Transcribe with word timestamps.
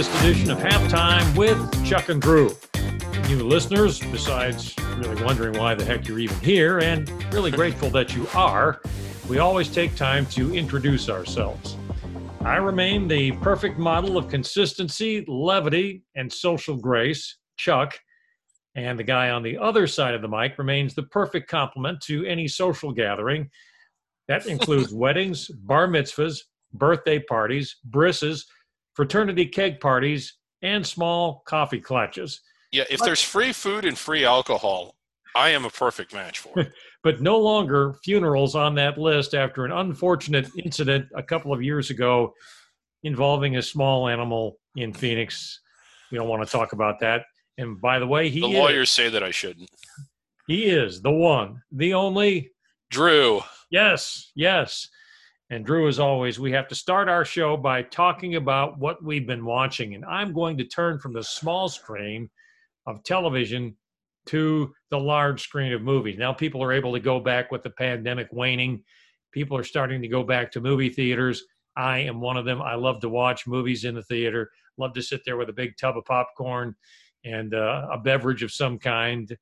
welcome 0.00 0.22
to 0.22 0.32
this 0.32 0.50
latest 0.50 0.50
edition 0.50 0.50
of 0.50 0.58
Halftime 0.58 1.36
with 1.36 1.86
Chuck 1.86 2.08
and 2.08 2.22
Drew. 2.22 2.56
You 3.28 3.44
listeners, 3.44 4.00
besides 4.00 4.74
really 4.96 5.22
wondering 5.22 5.58
why 5.58 5.74
the 5.74 5.84
heck 5.84 6.08
you're 6.08 6.18
even 6.18 6.38
here, 6.40 6.78
and 6.78 7.08
really 7.34 7.50
grateful 7.50 7.90
that 7.90 8.14
you 8.14 8.26
are, 8.34 8.80
we 9.28 9.38
always 9.38 9.68
take 9.68 9.94
time 9.96 10.26
to 10.26 10.54
introduce 10.54 11.08
ourselves. 11.08 11.76
I 12.40 12.56
remain 12.56 13.08
the 13.08 13.32
perfect 13.32 13.78
model 13.78 14.16
of 14.16 14.28
consistency, 14.28 15.24
levity, 15.28 16.02
and 16.14 16.32
social 16.32 16.76
grace, 16.76 17.36
Chuck, 17.56 17.98
and 18.74 18.98
the 18.98 19.04
guy 19.04 19.30
on 19.30 19.42
the 19.42 19.58
other 19.58 19.86
side 19.86 20.14
of 20.14 20.22
the 20.22 20.28
mic 20.28 20.56
remains 20.56 20.94
the 20.94 21.02
perfect 21.04 21.50
complement 21.50 22.00
to 22.02 22.24
any 22.24 22.48
social 22.48 22.92
gathering. 22.92 23.50
That 24.28 24.46
includes 24.46 24.94
weddings, 24.94 25.48
bar 25.48 25.88
mitzvahs, 25.88 26.40
birthday 26.72 27.18
parties, 27.18 27.76
brisses, 27.84 28.46
fraternity 28.94 29.46
keg 29.46 29.80
parties, 29.80 30.36
and 30.62 30.86
small 30.86 31.42
coffee 31.46 31.80
clutches. 31.80 32.40
Yeah, 32.72 32.84
if 32.90 33.00
there's 33.00 33.22
free 33.22 33.52
food 33.52 33.84
and 33.84 33.98
free 33.98 34.24
alcohol, 34.24 34.94
I 35.34 35.50
am 35.50 35.64
a 35.64 35.70
perfect 35.70 36.12
match 36.12 36.38
for 36.38 36.60
it. 36.60 36.72
but 37.02 37.20
no 37.20 37.38
longer 37.38 37.94
funerals 38.04 38.54
on 38.54 38.74
that 38.74 38.98
list 38.98 39.34
after 39.34 39.64
an 39.64 39.72
unfortunate 39.72 40.48
incident 40.62 41.06
a 41.16 41.22
couple 41.22 41.52
of 41.52 41.62
years 41.62 41.90
ago 41.90 42.34
involving 43.02 43.56
a 43.56 43.62
small 43.62 44.08
animal 44.08 44.58
in 44.76 44.92
Phoenix. 44.92 45.60
We 46.10 46.18
don't 46.18 46.28
want 46.28 46.44
to 46.44 46.50
talk 46.50 46.72
about 46.72 47.00
that. 47.00 47.22
And 47.58 47.80
by 47.80 47.98
the 47.98 48.06
way, 48.06 48.28
he 48.28 48.40
the 48.40 48.48
is, 48.48 48.58
lawyers 48.58 48.90
say 48.90 49.08
that 49.08 49.22
I 49.22 49.30
shouldn't. 49.30 49.70
He 50.46 50.64
is 50.64 51.00
the 51.00 51.10
one, 51.10 51.62
the 51.72 51.94
only 51.94 52.50
Drew. 52.90 53.40
Yes, 53.70 54.30
yes. 54.34 54.88
And 55.50 55.66
Drew, 55.66 55.88
as 55.88 55.98
always, 55.98 56.38
we 56.38 56.52
have 56.52 56.68
to 56.68 56.76
start 56.76 57.08
our 57.08 57.24
show 57.24 57.56
by 57.56 57.82
talking 57.82 58.36
about 58.36 58.78
what 58.78 59.02
we've 59.02 59.26
been 59.26 59.44
watching. 59.44 59.96
And 59.96 60.04
I'm 60.04 60.32
going 60.32 60.56
to 60.58 60.64
turn 60.64 61.00
from 61.00 61.12
the 61.12 61.24
small 61.24 61.68
screen 61.68 62.30
of 62.86 63.02
television 63.02 63.76
to 64.26 64.72
the 64.90 64.98
large 64.98 65.42
screen 65.42 65.72
of 65.72 65.82
movies. 65.82 66.16
Now 66.16 66.32
people 66.32 66.62
are 66.62 66.72
able 66.72 66.92
to 66.92 67.00
go 67.00 67.18
back 67.18 67.50
with 67.50 67.64
the 67.64 67.70
pandemic 67.70 68.28
waning. 68.30 68.84
People 69.32 69.56
are 69.56 69.64
starting 69.64 70.00
to 70.02 70.08
go 70.08 70.22
back 70.22 70.52
to 70.52 70.60
movie 70.60 70.88
theaters. 70.88 71.42
I 71.76 71.98
am 71.98 72.20
one 72.20 72.36
of 72.36 72.44
them. 72.44 72.62
I 72.62 72.76
love 72.76 73.00
to 73.00 73.08
watch 73.08 73.48
movies 73.48 73.84
in 73.84 73.96
the 73.96 74.04
theater. 74.04 74.50
Love 74.78 74.92
to 74.94 75.02
sit 75.02 75.22
there 75.26 75.36
with 75.36 75.48
a 75.48 75.52
big 75.52 75.76
tub 75.76 75.96
of 75.96 76.04
popcorn 76.04 76.76
and 77.24 77.54
uh, 77.54 77.88
a 77.92 77.98
beverage 77.98 78.44
of 78.44 78.52
some 78.52 78.78
kind. 78.78 79.36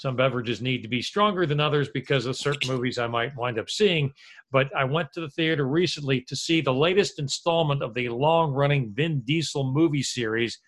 Some 0.00 0.16
beverages 0.16 0.62
need 0.62 0.80
to 0.80 0.88
be 0.88 1.02
stronger 1.02 1.44
than 1.44 1.60
others 1.60 1.90
because 1.90 2.24
of 2.24 2.34
certain 2.34 2.72
movies 2.72 2.96
I 2.96 3.06
might 3.06 3.36
wind 3.36 3.58
up 3.58 3.68
seeing. 3.68 4.14
But 4.50 4.74
I 4.74 4.82
went 4.82 5.12
to 5.12 5.20
the 5.20 5.28
theater 5.28 5.68
recently 5.68 6.22
to 6.22 6.34
see 6.34 6.62
the 6.62 6.72
latest 6.72 7.18
installment 7.18 7.82
of 7.82 7.92
the 7.92 8.08
long 8.08 8.50
running 8.54 8.94
Vin 8.94 9.20
Diesel 9.26 9.70
movie 9.74 10.02
series, 10.02 10.58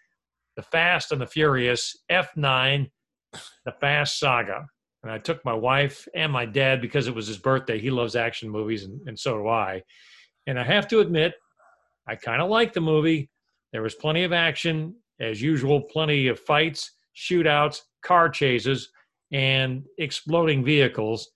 The 0.57 0.63
Fast 0.63 1.13
and 1.13 1.21
the 1.23 1.27
Furious 1.27 1.97
F9, 2.11 2.91
The 3.65 3.73
Fast 3.81 4.19
Saga. 4.19 4.67
And 5.03 5.11
I 5.11 5.17
took 5.17 5.43
my 5.47 5.55
wife 5.55 6.07
and 6.15 6.31
my 6.31 6.45
dad 6.45 6.83
because 6.83 7.09
it 7.09 7.15
was 7.15 7.27
his 7.27 7.39
birthday. 7.39 7.81
He 7.81 7.91
loves 7.91 8.17
action 8.17 8.51
movies, 8.51 8.85
and, 8.85 9.01
and 9.07 9.19
so 9.19 9.39
do 9.39 9.49
I. 9.49 9.83
And 10.47 10.61
I 10.61 10.63
have 10.63 10.87
to 10.89 11.01
admit, 11.01 11.33
I 12.07 12.17
kind 12.17 12.43
of 12.43 12.51
liked 12.51 12.75
the 12.75 12.83
movie. 12.83 13.31
There 13.73 13.81
was 13.81 13.95
plenty 13.95 14.25
of 14.25 14.35
action, 14.35 14.95
as 15.21 15.41
usual, 15.41 15.81
plenty 15.81 16.29
of 16.29 16.39
fights, 16.39 16.93
shootouts, 17.17 17.81
car 18.03 18.29
chases, 18.29 18.91
and 19.33 19.85
exploding 19.99 20.65
vehicles. 20.65 21.31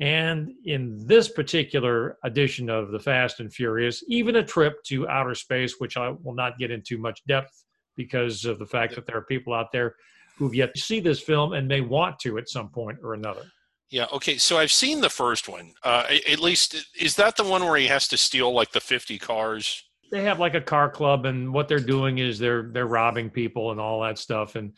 And 0.00 0.50
in 0.64 1.06
this 1.06 1.28
particular 1.28 2.18
edition 2.24 2.68
of 2.68 2.90
The 2.90 2.98
Fast 2.98 3.40
and 3.40 3.52
Furious, 3.52 4.02
even 4.08 4.36
a 4.36 4.44
trip 4.44 4.82
to 4.86 5.08
outer 5.08 5.34
space, 5.34 5.76
which 5.78 5.96
I 5.96 6.14
will 6.22 6.34
not 6.34 6.58
get 6.58 6.70
into 6.70 6.98
much 6.98 7.20
depth 7.28 7.64
because 7.96 8.44
of 8.44 8.58
the 8.58 8.66
fact 8.66 8.94
that 8.96 9.06
there 9.06 9.16
are 9.16 9.24
people 9.24 9.54
out 9.54 9.70
there 9.72 9.94
who've 10.36 10.54
yet 10.54 10.74
to 10.74 10.80
see 10.80 10.98
this 10.98 11.20
film 11.20 11.52
and 11.52 11.68
may 11.68 11.80
want 11.80 12.18
to 12.20 12.38
at 12.38 12.48
some 12.48 12.68
point 12.70 12.98
or 13.04 13.14
another. 13.14 13.42
Yeah. 13.90 14.06
Okay. 14.12 14.36
So 14.38 14.58
I've 14.58 14.72
seen 14.72 15.00
the 15.00 15.10
first 15.10 15.48
one. 15.48 15.74
Uh, 15.84 16.06
at 16.28 16.40
least, 16.40 16.86
is 16.98 17.14
that 17.16 17.36
the 17.36 17.44
one 17.44 17.64
where 17.64 17.76
he 17.76 17.86
has 17.86 18.08
to 18.08 18.16
steal 18.16 18.52
like 18.52 18.72
the 18.72 18.80
fifty 18.80 19.18
cars? 19.18 19.84
They 20.10 20.22
have 20.24 20.40
like 20.40 20.54
a 20.54 20.60
car 20.60 20.90
club, 20.90 21.26
and 21.26 21.52
what 21.52 21.68
they're 21.68 21.78
doing 21.78 22.18
is 22.18 22.38
they're 22.38 22.70
they're 22.72 22.86
robbing 22.86 23.30
people 23.30 23.70
and 23.70 23.80
all 23.80 24.00
that 24.02 24.18
stuff. 24.18 24.56
And 24.56 24.72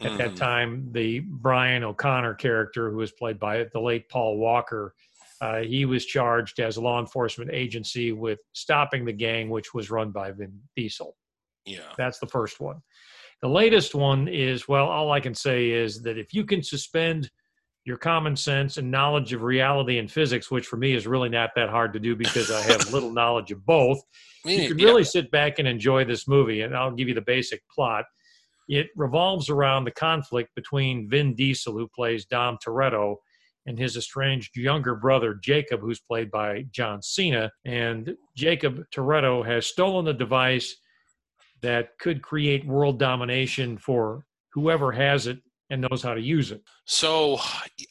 at 0.00 0.08
mm-hmm. 0.08 0.18
that 0.18 0.36
time, 0.36 0.88
the 0.92 1.20
Brian 1.20 1.82
O'Connor 1.82 2.34
character, 2.34 2.90
who 2.90 2.98
was 2.98 3.12
played 3.12 3.38
by 3.38 3.64
the 3.72 3.80
late 3.80 4.08
Paul 4.08 4.36
Walker, 4.36 4.94
uh, 5.40 5.60
he 5.60 5.84
was 5.84 6.04
charged 6.04 6.60
as 6.60 6.76
a 6.76 6.80
law 6.80 7.00
enforcement 7.00 7.50
agency 7.52 8.12
with 8.12 8.38
stopping 8.52 9.04
the 9.04 9.12
gang, 9.12 9.48
which 9.48 9.74
was 9.74 9.90
run 9.90 10.10
by 10.10 10.32
Vin 10.32 10.60
Diesel. 10.76 11.16
Yeah. 11.64 11.80
That's 11.96 12.18
the 12.18 12.26
first 12.26 12.60
one. 12.60 12.82
The 13.42 13.48
latest 13.48 13.94
one 13.94 14.28
is 14.28 14.66
well, 14.66 14.86
all 14.86 15.12
I 15.12 15.20
can 15.20 15.34
say 15.34 15.70
is 15.70 16.02
that 16.02 16.16
if 16.16 16.32
you 16.32 16.44
can 16.44 16.62
suspend 16.62 17.30
your 17.84 17.96
common 17.96 18.34
sense 18.34 18.78
and 18.78 18.90
knowledge 18.90 19.32
of 19.32 19.42
reality 19.42 19.98
and 19.98 20.10
physics, 20.10 20.50
which 20.50 20.66
for 20.66 20.76
me 20.76 20.94
is 20.94 21.06
really 21.06 21.28
not 21.28 21.50
that 21.54 21.68
hard 21.68 21.92
to 21.92 22.00
do 22.00 22.16
because 22.16 22.50
I 22.50 22.60
have 22.62 22.92
little 22.92 23.12
knowledge 23.12 23.52
of 23.52 23.64
both, 23.64 24.00
you 24.44 24.68
can 24.68 24.76
really 24.76 25.04
sit 25.04 25.30
back 25.30 25.58
and 25.58 25.68
enjoy 25.68 26.04
this 26.04 26.26
movie. 26.26 26.62
And 26.62 26.74
I'll 26.76 26.90
give 26.90 27.08
you 27.08 27.14
the 27.14 27.20
basic 27.20 27.62
plot. 27.68 28.04
It 28.68 28.88
revolves 28.96 29.48
around 29.48 29.84
the 29.84 29.92
conflict 29.92 30.50
between 30.54 31.08
Vin 31.08 31.34
Diesel, 31.34 31.72
who 31.72 31.88
plays 31.88 32.24
Dom 32.26 32.58
Toretto, 32.64 33.16
and 33.66 33.78
his 33.78 33.96
estranged 33.96 34.56
younger 34.56 34.94
brother, 34.94 35.34
Jacob, 35.34 35.80
who's 35.80 36.00
played 36.00 36.30
by 36.30 36.64
John 36.70 37.02
Cena. 37.02 37.50
And 37.64 38.14
Jacob 38.36 38.84
Toretto 38.94 39.44
has 39.44 39.66
stolen 39.66 40.04
the 40.04 40.14
device 40.14 40.76
that 41.62 41.98
could 41.98 42.22
create 42.22 42.66
world 42.66 42.98
domination 42.98 43.76
for 43.76 44.24
whoever 44.52 44.92
has 44.92 45.26
it 45.26 45.38
and 45.70 45.80
knows 45.80 46.02
how 46.02 46.14
to 46.14 46.20
use 46.20 46.52
it. 46.52 46.62
So, 46.84 47.38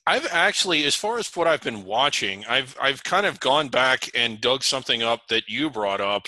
I've 0.07 0.27
actually, 0.31 0.85
as 0.85 0.95
far 0.95 1.17
as 1.19 1.35
what 1.35 1.47
I've 1.47 1.61
been 1.61 1.83
watching, 1.83 2.45
I've 2.45 2.75
I've 2.81 3.03
kind 3.03 3.25
of 3.25 3.39
gone 3.41 3.67
back 3.67 4.09
and 4.15 4.39
dug 4.39 4.63
something 4.63 5.03
up 5.03 5.27
that 5.27 5.49
you 5.49 5.69
brought 5.69 5.99
up, 5.99 6.27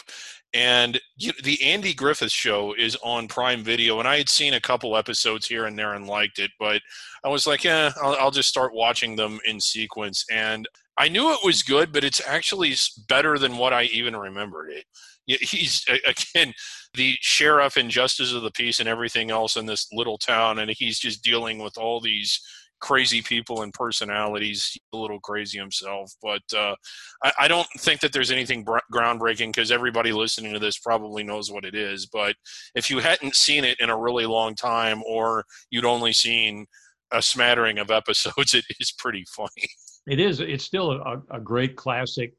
and 0.57 1.00
the 1.44 1.63
Andy 1.63 1.94
Griffith 1.94 2.31
Show 2.31 2.73
is 2.73 2.97
on 3.03 3.28
Prime 3.28 3.63
Video, 3.63 4.00
and 4.00 4.07
I 4.07 4.18
had 4.18 4.28
seen 4.28 4.56
a 4.56 4.59
couple 4.59 4.97
episodes 4.97 5.45
here 5.45 5.66
and 5.66 5.78
there 5.78 5.94
and 5.94 6.07
liked 6.07 6.40
it, 6.40 6.50
but 6.59 6.81
I 7.23 7.29
was 7.29 7.45
like, 7.45 7.63
yeah, 7.63 7.91
I'll, 8.01 8.16
I'll 8.16 8.31
just 8.31 8.50
start 8.50 8.73
watching 8.73 9.16
them 9.16 9.40
in 9.45 9.62
sequence, 9.62 10.25
and 10.31 10.68
I 10.97 11.09
knew 11.09 11.31
it 11.31 11.41
was 11.44 11.62
good, 11.62 11.94
but 11.94 12.03
it's 12.03 12.22
actually 12.25 12.73
better 13.07 13.38
than 13.38 13.57
what 13.57 13.72
I 13.72 13.84
even 13.84 14.16
remembered 14.16 14.72
it. 14.72 14.85
He's 15.28 15.85
again 16.07 16.53
the 16.94 17.18
sheriff 17.22 17.78
and 17.78 17.91
justice 17.91 18.34
of 18.34 18.41
the 18.41 18.51
peace 18.51 18.79
and 18.79 18.89
everything 18.89 19.29
else 19.29 19.57
in 19.57 19.66
this 19.68 19.88
little 19.91 20.18
town 20.18 20.57
and 20.59 20.72
he's 20.72 21.00
just 21.00 21.22
dealing 21.22 21.59
with 21.59 21.78
all 21.78 22.00
these 22.00 22.41
crazy 22.80 23.22
people 23.22 23.64
and 23.64 23.74
personalities 23.74 24.78
a 24.94 24.98
little 24.98 25.20
crazy 25.20 25.58
himself 25.58 26.12
but 26.22 26.42
uh, 26.56 26.76
I, 27.24 27.34
I, 27.42 27.48
don't 27.48 27.68
think 27.80 28.02
that 28.02 28.14
there's 28.14 28.32
anything 28.32 28.64
br- 28.64 28.78
groundbreaking 28.94 29.48
because 29.48 29.72
everybody 29.72 30.12
listening 30.12 30.54
to 30.54 30.60
this 30.60 30.78
probably 30.78 31.24
knows 31.24 31.52
what 31.52 31.66
it 31.66 31.76
is 31.76 32.06
but 32.06 32.36
if 32.76 32.90
you 32.90 33.00
hadn't 33.00 33.36
seen 33.36 33.64
it 33.64 33.80
in 33.80 33.90
a 33.90 33.98
really 33.98 34.26
long 34.26 34.54
time 34.54 35.02
or 35.08 35.44
you'd 35.72 35.86
only 35.86 36.14
seen 36.14 36.66
a 37.12 37.22
smattering 37.22 37.80
of 37.80 37.90
episodes 37.90 38.54
it 38.54 38.66
is 38.80 38.92
pretty 38.92 39.26
funny 39.36 39.68
it 40.08 40.20
is 40.20 40.40
it's 40.40 40.64
still 40.64 40.92
a, 40.92 41.22
a 41.32 41.40
great 41.40 41.76
classic 41.76 42.34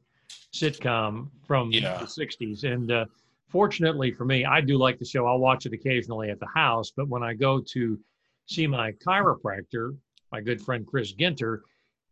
sitcom 0.53 1.29
from 1.45 1.71
yeah. 1.71 1.97
the 1.97 2.05
60s. 2.05 2.63
And 2.63 2.91
uh, 2.91 3.05
fortunately 3.47 4.11
for 4.11 4.25
me, 4.25 4.45
I 4.45 4.61
do 4.61 4.77
like 4.77 4.99
the 4.99 5.05
show. 5.05 5.25
I'll 5.25 5.39
watch 5.39 5.65
it 5.65 5.73
occasionally 5.73 6.29
at 6.29 6.39
the 6.39 6.47
house, 6.53 6.91
but 6.95 7.07
when 7.07 7.23
I 7.23 7.33
go 7.33 7.61
to 7.73 7.99
see 8.47 8.67
my 8.67 8.91
chiropractor, 9.05 9.95
my 10.31 10.41
good 10.41 10.61
friend 10.61 10.85
Chris 10.85 11.13
Ginter, 11.13 11.61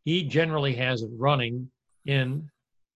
he 0.03 0.23
generally 0.23 0.73
has 0.75 1.01
it 1.01 1.09
running 1.13 1.69
in 2.05 2.49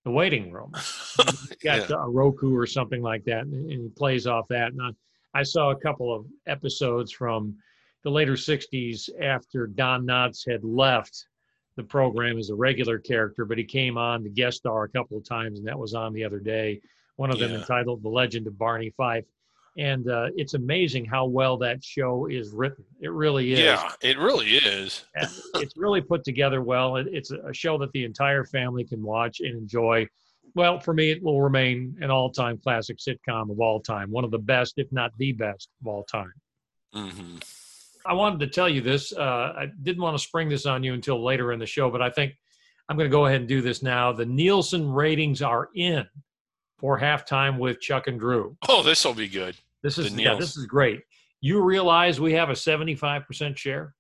the 0.06 0.12
waiting 0.12 0.52
room. 0.52 0.72
He's 0.76 1.58
got 1.64 1.90
yeah. 1.90 1.96
a 1.98 2.10
Roku 2.10 2.56
or 2.56 2.66
something 2.66 3.02
like 3.02 3.24
that, 3.26 3.44
and 3.44 3.70
he 3.70 3.90
plays 3.90 4.28
off 4.28 4.48
that. 4.50 4.72
And 4.72 4.82
I, 4.82 5.40
I 5.40 5.44
saw 5.44 5.72
a 5.72 5.76
couple 5.76 6.14
of 6.14 6.26
episodes 6.48 7.12
from 7.12 7.56
the 8.04 8.10
later 8.10 8.34
60s 8.34 9.10
after 9.22 9.68
Don 9.68 10.06
Knotts 10.06 10.50
had 10.50 10.64
left 10.64 11.26
the 11.78 11.84
program 11.84 12.38
as 12.38 12.50
a 12.50 12.56
regular 12.56 12.98
character, 12.98 13.46
but 13.46 13.58
he 13.58 13.64
came 13.64 13.98
on 13.98 14.24
to 14.24 14.30
guest 14.30 14.58
star 14.58 14.84
a 14.84 14.90
couple 14.90 15.18
of 15.18 15.24
times, 15.24 15.60
and 15.60 15.68
that 15.68 15.78
was 15.78 15.94
on 15.94 16.14
the 16.14 16.24
other 16.24 16.40
day. 16.40 16.82
One 17.16 17.32
of 17.32 17.40
them 17.40 17.52
entitled 17.52 18.02
"The 18.02 18.10
Legend 18.10 18.48
of 18.48 18.58
Barney 18.58 18.90
Fife," 18.98 19.26
and 19.78 20.10
uh, 20.10 20.28
it's 20.36 20.54
amazing 20.54 21.06
how 21.06 21.26
well 21.26 21.58
that 21.58 21.84
show 21.84 22.28
is 22.28 22.52
written. 22.52 22.84
It 23.00 23.12
really 23.12 23.54
is. 23.54 23.60
Yeah, 23.60 23.92
it 24.02 24.18
really 24.18 24.58
is. 24.58 25.06
it's 25.16 25.78
really 25.78 26.02
put 26.02 26.24
together 26.24 26.62
well. 26.62 26.98
It, 26.98 27.08
it's 27.12 27.32
a 27.32 27.54
show 27.54 27.78
that 27.78 27.92
the 27.94 28.04
entire 28.04 28.44
family 28.44 28.84
can 28.84 29.02
watch 29.02 29.40
and 29.40 29.58
enjoy. 29.58 30.08
Well, 30.56 30.80
for 30.80 30.94
me, 30.94 31.12
it 31.12 31.24
will 31.24 31.42
remain 31.42 31.96
an 32.02 32.12
all-time 32.12 32.58
classic 32.58 32.98
sitcom 32.98 33.50
of 33.50 33.60
all 33.62 33.80
time, 33.80 34.12
one 34.12 34.26
of 34.26 34.32
the 34.32 34.40
best, 34.40 34.74
if 34.78 34.92
not 34.92 35.12
the 35.18 35.32
best, 35.32 35.70
of 35.82 35.88
all 35.88 36.04
time. 36.04 36.34
Mm-hmm. 36.94 37.38
I 38.06 38.14
wanted 38.14 38.42
to 38.42 38.48
tell 38.48 38.68
you 38.68 38.82
this. 38.82 39.14
Uh, 39.14 39.54
I 39.58 39.68
didn't 39.84 40.02
want 40.02 40.18
to 40.18 40.24
spring 40.24 40.50
this 40.50 40.66
on 40.66 40.84
you 40.84 40.94
until 40.94 41.24
later 41.24 41.54
in 41.54 41.60
the 41.60 41.66
show, 41.66 41.90
but 41.90 42.02
I 42.02 42.10
think 42.10 42.34
I'm 42.90 42.98
going 42.98 43.10
to 43.10 43.16
go 43.16 43.28
ahead 43.28 43.40
and 43.40 43.48
do 43.48 43.62
this 43.62 43.82
now. 43.82 44.12
The 44.12 44.26
Nielsen 44.26 44.92
ratings 44.92 45.42
are 45.42 45.70
in 45.76 46.06
for 46.82 47.00
halftime 47.00 47.60
with 47.60 47.80
Chuck 47.80 48.08
and 48.08 48.20
Drew. 48.20 48.58
Oh, 48.68 48.82
this 48.84 49.06
will 49.06 49.14
be 49.14 49.30
good. 49.30 49.56
This 49.84 49.98
is 49.98 50.12
yeah, 50.14 50.36
this 50.36 50.58
is 50.58 50.66
great. 50.66 51.02
You 51.40 51.62
realize 51.62 52.20
we 52.20 52.34
have 52.34 52.50
a 52.50 52.54
75% 52.54 53.56
share? 53.58 53.94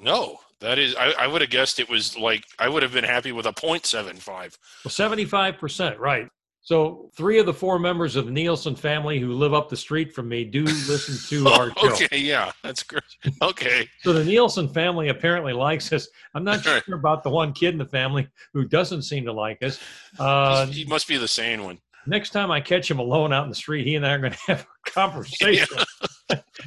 No, 0.00 0.38
that 0.60 0.78
is. 0.78 0.94
I, 0.96 1.12
I 1.12 1.26
would 1.26 1.42
have 1.42 1.50
guessed 1.50 1.78
it 1.78 1.88
was 1.88 2.18
like 2.18 2.44
I 2.58 2.68
would 2.68 2.82
have 2.82 2.92
been 2.92 3.04
happy 3.04 3.32
with 3.32 3.46
a 3.46 3.52
point 3.52 3.86
seven 3.86 4.16
five. 4.16 4.58
Well, 4.84 4.90
75%, 4.90 5.98
right. 5.98 6.28
So 6.64 7.10
three 7.16 7.40
of 7.40 7.46
the 7.46 7.52
four 7.52 7.80
members 7.80 8.14
of 8.14 8.26
the 8.26 8.30
Nielsen 8.30 8.76
family 8.76 9.18
who 9.18 9.32
live 9.32 9.52
up 9.52 9.68
the 9.68 9.76
street 9.76 10.14
from 10.14 10.28
me 10.28 10.44
do 10.44 10.62
listen 10.62 11.16
to 11.28 11.48
our 11.52 11.70
show. 11.72 11.92
okay, 11.92 12.18
yeah, 12.18 12.52
that's 12.62 12.84
great. 12.84 13.02
Okay, 13.42 13.88
So 14.02 14.12
the 14.12 14.24
Nielsen 14.24 14.68
family 14.68 15.08
apparently 15.08 15.52
likes 15.52 15.92
us. 15.92 16.08
I'm 16.34 16.44
not 16.44 16.62
sure 16.64 16.80
about 16.94 17.24
the 17.24 17.30
one 17.30 17.52
kid 17.52 17.70
in 17.74 17.78
the 17.78 17.84
family 17.86 18.28
who 18.52 18.64
doesn't 18.64 19.02
seem 19.02 19.24
to 19.24 19.32
like 19.32 19.60
us. 19.62 19.80
Uh, 20.20 20.66
he 20.66 20.84
must 20.84 21.08
be 21.08 21.16
the 21.16 21.26
sane 21.28 21.64
one. 21.64 21.78
Next 22.06 22.30
time 22.30 22.50
I 22.50 22.60
catch 22.60 22.90
him 22.90 22.98
alone 22.98 23.32
out 23.32 23.44
in 23.44 23.48
the 23.48 23.54
street, 23.54 23.86
he 23.86 23.94
and 23.96 24.06
I 24.06 24.12
are 24.12 24.18
going 24.18 24.32
to 24.32 24.38
have 24.48 24.66
a 24.86 24.90
conversation. 24.90 25.78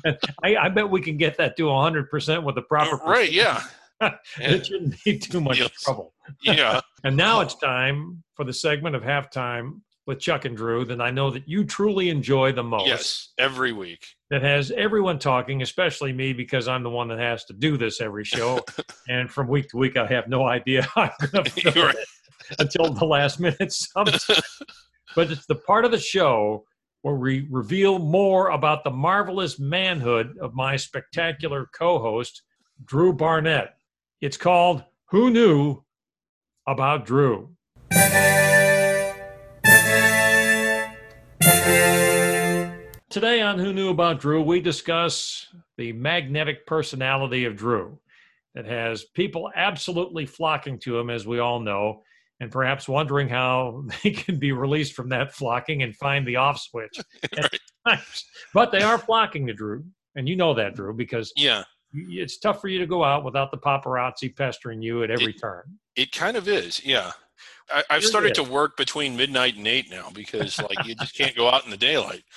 And 0.03 0.17
I, 0.43 0.55
I 0.57 0.69
bet 0.69 0.89
we 0.89 1.01
can 1.01 1.17
get 1.17 1.37
that 1.37 1.55
to 1.57 1.63
100% 1.63 2.43
with 2.43 2.55
the 2.55 2.61
proper. 2.63 2.97
Right? 2.97 3.31
Yeah. 3.31 3.61
It 4.37 4.65
shouldn't 4.65 5.01
be 5.05 5.17
too 5.17 5.39
much 5.39 5.59
Yes. 5.59 5.71
trouble. 5.81 6.13
Yeah. 6.43 6.81
And 7.05 7.15
now 7.15 7.39
it's 7.39 7.55
time 7.55 8.23
for 8.35 8.43
the 8.43 8.51
segment 8.53 8.93
of 8.93 9.03
halftime 9.03 9.79
with 10.05 10.19
Chuck 10.19 10.43
and 10.45 10.55
Drew 10.55 10.83
that 10.85 10.99
I 10.99 11.11
know 11.11 11.31
that 11.31 11.47
you 11.47 11.63
truly 11.63 12.09
enjoy 12.09 12.51
the 12.51 12.61
most. 12.61 12.87
Yes. 12.87 13.29
Every 13.37 13.71
week. 13.71 14.05
That 14.29 14.41
has 14.43 14.69
everyone 14.71 15.17
talking, 15.17 15.61
especially 15.61 16.11
me, 16.11 16.33
because 16.33 16.67
I'm 16.67 16.83
the 16.83 16.89
one 16.89 17.07
that 17.07 17.19
has 17.19 17.45
to 17.45 17.53
do 17.53 17.77
this 17.77 18.01
every 18.01 18.25
show. 18.25 18.59
and 19.07 19.31
from 19.31 19.47
week 19.47 19.69
to 19.69 19.77
week, 19.77 19.95
I 19.97 20.05
have 20.07 20.27
no 20.27 20.45
idea 20.45 20.81
how 20.83 21.03
I'm 21.03 21.29
going 21.31 21.45
to 21.45 21.49
fill 21.51 21.73
You're 21.73 21.85
right. 21.87 21.95
it 21.95 22.07
until 22.59 22.93
the 22.93 23.05
last 23.05 23.39
minute 23.39 23.71
sometimes. 23.71 24.29
But 25.15 25.31
it's 25.31 25.45
the 25.45 25.55
part 25.55 25.85
of 25.85 25.91
the 25.91 25.99
show 25.99 26.65
where 27.01 27.15
we 27.15 27.47
reveal 27.49 27.99
more 27.99 28.49
about 28.49 28.83
the 28.83 28.89
marvelous 28.89 29.57
manhood 29.59 30.37
of 30.41 30.53
my 30.53 30.75
spectacular 30.75 31.69
co 31.73 31.99
host, 31.99 32.41
Drew 32.83 33.13
Barnett. 33.13 33.77
It's 34.21 34.37
called 34.37 34.83
Who 35.11 35.29
Knew 35.29 35.83
About 36.67 37.05
Drew? 37.05 37.49
Today 43.09 43.41
on 43.41 43.57
Who 43.59 43.71
Knew 43.71 43.91
About 43.91 44.19
Drew, 44.19 44.41
we 44.41 44.59
discuss 44.59 45.47
the 45.77 45.93
magnetic 45.93 46.65
personality 46.65 47.45
of 47.45 47.55
Drew 47.55 47.97
that 48.55 48.65
has 48.65 49.05
people 49.05 49.49
absolutely 49.55 50.25
flocking 50.25 50.77
to 50.79 50.99
him, 50.99 51.09
as 51.09 51.25
we 51.25 51.39
all 51.39 51.61
know, 51.61 52.01
and 52.39 52.51
perhaps 52.51 52.87
wondering 52.87 53.29
how 53.29 53.85
they 54.03 54.11
can 54.11 54.37
be 54.39 54.51
released 54.51 54.93
from 54.93 55.09
that 55.09 55.33
flocking 55.33 55.83
and 55.83 55.95
find 55.95 56.27
the 56.27 56.35
off 56.35 56.59
switch. 56.59 56.99
times. 57.87 58.25
But 58.53 58.71
they 58.71 58.81
are 58.81 58.97
flocking 58.97 59.47
to 59.47 59.53
Drew, 59.53 59.85
and 60.15 60.27
you 60.27 60.35
know 60.35 60.53
that, 60.55 60.75
Drew, 60.75 60.93
because 60.93 61.31
Yeah. 61.35 61.63
it's 61.93 62.37
tough 62.39 62.61
for 62.61 62.67
you 62.67 62.79
to 62.79 62.87
go 62.87 63.03
out 63.03 63.23
without 63.23 63.51
the 63.51 63.57
paparazzi 63.57 64.35
pestering 64.35 64.81
you 64.81 65.03
at 65.03 65.11
every 65.11 65.33
turn. 65.33 65.63
It 65.95 66.11
kind 66.11 66.35
of 66.37 66.47
is. 66.47 66.83
Yeah. 66.85 67.11
I, 67.69 67.83
I've 67.89 68.01
Sure 68.01 68.09
started 68.09 68.35
to 68.35 68.43
work 68.43 68.77
between 68.77 69.15
midnight 69.15 69.55
and 69.55 69.67
eight 69.67 69.89
now 69.89 70.09
because 70.13 70.59
like 70.59 70.85
you 70.85 70.95
just 70.95 71.15
can't 71.15 71.35
go 71.35 71.49
out 71.49 71.63
in 71.65 71.71
the 71.71 71.77
daylight. 71.77 72.23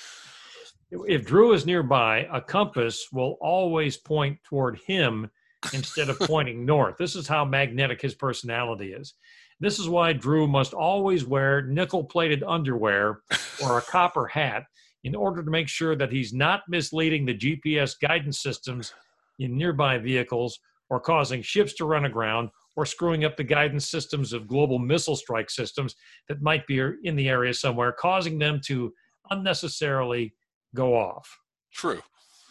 If 0.90 1.26
Drew 1.26 1.52
is 1.52 1.66
nearby, 1.66 2.26
a 2.32 2.40
compass 2.40 3.08
will 3.12 3.36
always 3.42 3.98
point 3.98 4.38
toward 4.42 4.78
him 4.86 5.30
instead 5.74 6.08
of 6.08 6.18
pointing 6.20 6.64
north. 6.64 6.96
This 6.96 7.14
is 7.14 7.28
how 7.28 7.44
magnetic 7.44 8.00
his 8.00 8.14
personality 8.14 8.94
is. 8.94 9.12
This 9.60 9.78
is 9.78 9.88
why 9.88 10.12
Drew 10.12 10.46
must 10.46 10.72
always 10.72 11.24
wear 11.24 11.62
nickel 11.62 12.04
plated 12.04 12.42
underwear 12.44 13.20
or 13.62 13.78
a 13.78 13.82
copper 13.90 14.26
hat 14.26 14.64
in 15.04 15.14
order 15.14 15.42
to 15.42 15.50
make 15.50 15.68
sure 15.68 15.96
that 15.96 16.12
he's 16.12 16.32
not 16.32 16.62
misleading 16.68 17.24
the 17.24 17.36
GPS 17.36 17.94
guidance 18.00 18.40
systems 18.40 18.92
in 19.38 19.56
nearby 19.56 19.98
vehicles 19.98 20.58
or 20.90 21.00
causing 21.00 21.42
ships 21.42 21.74
to 21.74 21.84
run 21.84 22.04
aground 22.04 22.50
or 22.76 22.86
screwing 22.86 23.24
up 23.24 23.36
the 23.36 23.44
guidance 23.44 23.90
systems 23.90 24.32
of 24.32 24.46
global 24.46 24.78
missile 24.78 25.16
strike 25.16 25.50
systems 25.50 25.96
that 26.28 26.40
might 26.40 26.66
be 26.66 26.80
in 27.02 27.16
the 27.16 27.28
area 27.28 27.52
somewhere, 27.52 27.92
causing 27.92 28.38
them 28.38 28.60
to 28.64 28.92
unnecessarily 29.30 30.32
go 30.74 30.94
off. 30.94 31.28
True. 31.72 32.00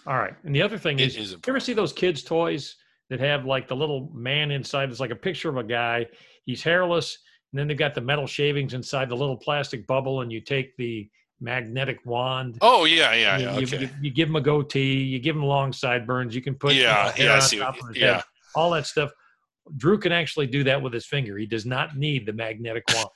All 0.06 0.18
right. 0.18 0.36
And 0.44 0.54
the 0.54 0.62
other 0.62 0.78
thing 0.78 1.00
It 1.00 1.08
is, 1.08 1.18
is 1.18 1.32
you 1.32 1.40
ever 1.48 1.60
see 1.60 1.74
those 1.74 1.94
kids' 1.94 2.24
toys 2.24 2.76
that 3.10 3.20
have 3.20 3.46
like 3.46 3.68
the 3.68 3.76
little 3.76 4.10
man 4.14 4.52
inside? 4.52 4.90
It's 4.90 5.00
like 5.00 5.12
a 5.12 5.16
picture 5.16 5.50
of 5.50 5.58
a 5.58 5.64
guy. 5.64 6.08
He's 6.48 6.64
hairless, 6.64 7.20
and 7.52 7.60
then 7.60 7.68
they've 7.68 7.78
got 7.78 7.94
the 7.94 8.02
metal 8.02 8.26
shavings 8.26 8.74
inside 8.74 9.10
the 9.10 9.16
little 9.16 9.38
plastic 9.38 9.86
bubble, 9.86 10.22
and 10.22 10.32
you 10.32 10.42
take 10.42 10.76
the 10.78 11.08
magnetic 11.40 12.00
wand. 12.06 12.58
Oh 12.62 12.86
yeah, 12.86 13.14
yeah, 13.14 13.38
yeah. 13.38 13.58
you- 13.60 13.68
Okay. 13.68 13.82
you, 13.82 13.90
you 14.02 14.10
give 14.12 14.28
him 14.30 14.38
a 14.38 14.42
goatee, 14.42 14.96
you 15.04 15.20
give 15.20 15.36
him 15.36 15.44
long 15.44 15.72
sideburns, 15.72 16.34
you 16.34 16.42
can 16.42 16.56
put 16.56 16.74
you 16.74 16.84
know, 16.84 16.90
Yeah, 16.90 17.12
hair 17.12 17.26
yeah, 17.28 17.36
on 17.36 17.42
see. 17.42 17.60
top 17.60 17.80
of 17.80 17.88
his 17.90 17.98
Yeah. 17.98 18.14
head, 18.16 18.24
all 18.56 18.72
that 18.72 18.88
stuff. 18.88 19.12
Drew 19.76 20.00
can 20.00 20.12
actually 20.14 20.48
do 20.48 20.64
that 20.64 20.82
with 20.82 20.94
his 20.94 21.06
finger. 21.06 21.38
He 21.38 21.46
does 21.46 21.66
not 21.66 21.98
need 21.98 22.26
the 22.26 22.34
magnetic 22.34 22.86
wand. 22.96 23.10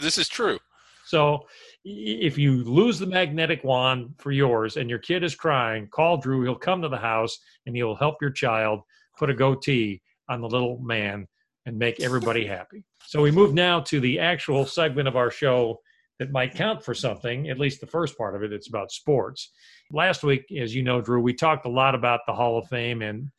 This 0.00 0.16
is 0.16 0.28
true. 0.28 0.58
So 1.06 1.46
if 1.84 2.38
you 2.38 2.64
lose 2.64 2.98
the 2.98 3.06
magnetic 3.06 3.62
wand 3.64 4.14
for 4.18 4.32
yours 4.32 4.78
and 4.78 4.88
your 4.88 4.98
kid 5.00 5.22
is 5.22 5.34
crying, 5.34 5.88
call 5.90 6.16
Drew. 6.16 6.42
He'll 6.42 6.54
come 6.54 6.80
to 6.80 6.88
the 6.88 6.96
house 6.96 7.36
and 7.66 7.76
he'll 7.76 7.94
help 7.96 8.22
your 8.22 8.30
child 8.30 8.80
put 9.18 9.28
a 9.28 9.34
goatee 9.34 10.00
on 10.30 10.40
the 10.40 10.48
little 10.48 10.78
man 10.78 11.26
and 11.66 11.78
make 11.78 12.00
everybody 12.00 12.46
happy. 12.46 12.84
So 13.06 13.22
we 13.22 13.30
move 13.30 13.54
now 13.54 13.80
to 13.80 14.00
the 14.00 14.18
actual 14.18 14.66
segment 14.66 15.08
of 15.08 15.16
our 15.16 15.30
show 15.30 15.80
that 16.18 16.30
might 16.30 16.54
count 16.54 16.84
for 16.84 16.94
something, 16.94 17.48
at 17.50 17.58
least 17.58 17.80
the 17.80 17.86
first 17.86 18.16
part 18.16 18.36
of 18.36 18.42
it. 18.42 18.52
It's 18.52 18.68
about 18.68 18.92
sports. 18.92 19.50
Last 19.90 20.22
week, 20.22 20.44
as 20.58 20.74
you 20.74 20.82
know, 20.82 21.00
Drew, 21.00 21.20
we 21.20 21.34
talked 21.34 21.66
a 21.66 21.70
lot 21.70 21.94
about 21.94 22.20
the 22.26 22.34
Hall 22.34 22.58
of 22.58 22.68
Fame 22.68 23.02
and 23.02 23.30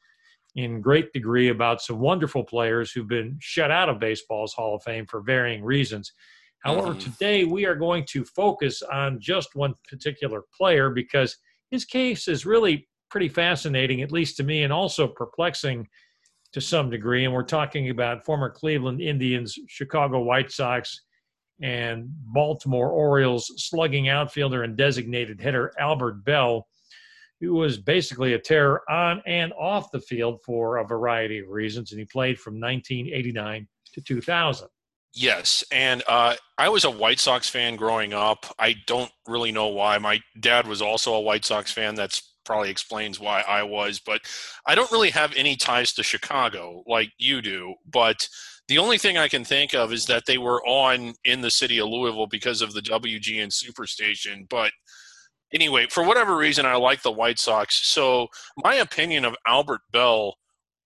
in 0.55 0.81
great 0.81 1.11
degree 1.13 1.49
about 1.49 1.81
some 1.81 1.99
wonderful 1.99 2.43
players 2.43 2.91
who've 2.91 3.07
been 3.07 3.37
shut 3.41 3.71
out 3.71 3.89
of 3.89 3.99
baseball's 3.99 4.53
Hall 4.53 4.75
of 4.75 4.83
Fame 4.83 5.05
for 5.05 5.21
varying 5.21 5.63
reasons. 5.63 6.11
However, 6.59 6.93
Mhm. 6.95 6.99
today 7.01 7.43
we 7.43 7.65
are 7.65 7.75
going 7.75 8.05
to 8.07 8.25
focus 8.25 8.81
on 8.81 9.19
just 9.19 9.55
one 9.55 9.75
particular 9.89 10.43
player 10.57 10.89
because 10.89 11.37
his 11.71 11.85
case 11.85 12.27
is 12.27 12.45
really 12.45 12.87
pretty 13.09 13.29
fascinating, 13.29 14.01
at 14.01 14.11
least 14.11 14.37
to 14.37 14.43
me, 14.43 14.63
and 14.63 14.73
also 14.73 15.07
perplexing 15.07 15.87
to 16.55 16.61
some 16.61 16.89
degree. 16.89 17.25
And 17.25 17.33
we're 17.33 17.43
talking 17.43 17.89
about 17.89 18.23
former 18.23 18.49
Cleveland 18.49 19.01
Indians, 19.01 19.59
Chicago 19.67 20.21
White 20.21 20.49
Sox, 20.49 21.01
and 21.61 22.05
Baltimore 22.07 22.91
Orioles 22.91 23.51
slugging 23.57 24.07
outfielder 24.07 24.63
and 24.63 24.77
designated 24.77 25.41
hitter 25.41 25.73
Albert 25.77 26.23
Belle, 26.23 26.65
who 27.41 27.55
was 27.55 27.77
basically 27.77 28.35
a 28.35 28.39
terror 28.39 28.89
on 28.89 29.21
and 29.25 29.51
off 29.59 29.91
the 29.91 29.99
field 29.99 30.39
for 30.45 30.77
a 30.77 30.87
variety 30.87 31.39
of 31.39 31.49
reasons. 31.49 31.91
And 31.91 31.99
he 31.99 32.05
played 32.05 32.39
from 32.39 32.53
1989 32.53 33.67
to 33.93 34.01
2000. 34.01 34.69
Yes, 35.13 35.61
and 35.73 36.03
uh, 36.07 36.35
I 36.57 36.69
was 36.69 36.85
a 36.85 36.89
White 36.89 37.19
Sox 37.19 37.49
fan 37.49 37.75
growing 37.75 38.13
up. 38.13 38.45
I 38.57 38.75
don't 38.87 39.11
really 39.27 39.51
know 39.51 39.67
why. 39.67 39.97
My 39.97 40.21
dad 40.39 40.67
was 40.67 40.81
also 40.81 41.15
a 41.15 41.21
White 41.21 41.43
Sox 41.43 41.73
fan. 41.73 41.95
That's 41.95 42.34
probably 42.45 42.69
explains 42.69 43.19
why 43.19 43.41
I 43.41 43.63
was, 43.63 43.99
but 43.99 44.21
I 44.65 44.75
don't 44.75 44.91
really 44.91 45.09
have 45.11 45.33
any 45.35 45.55
ties 45.55 45.93
to 45.93 46.03
Chicago 46.03 46.83
like 46.87 47.11
you 47.17 47.41
do. 47.41 47.75
But 47.85 48.27
the 48.67 48.77
only 48.77 48.97
thing 48.97 49.17
I 49.17 49.27
can 49.27 49.43
think 49.43 49.73
of 49.73 49.91
is 49.91 50.05
that 50.05 50.23
they 50.25 50.37
were 50.37 50.65
on 50.65 51.13
in 51.23 51.41
the 51.41 51.51
city 51.51 51.79
of 51.79 51.87
Louisville 51.87 52.27
because 52.27 52.61
of 52.61 52.73
the 52.73 52.81
WGN 52.81 53.51
Superstation. 53.51 54.47
But 54.49 54.71
anyway, 55.53 55.87
for 55.89 56.03
whatever 56.03 56.35
reason, 56.37 56.65
I 56.65 56.75
like 56.75 57.01
the 57.01 57.11
White 57.11 57.39
Sox. 57.39 57.87
So 57.87 58.27
my 58.63 58.75
opinion 58.75 59.25
of 59.25 59.35
Albert 59.47 59.81
Belle 59.91 60.35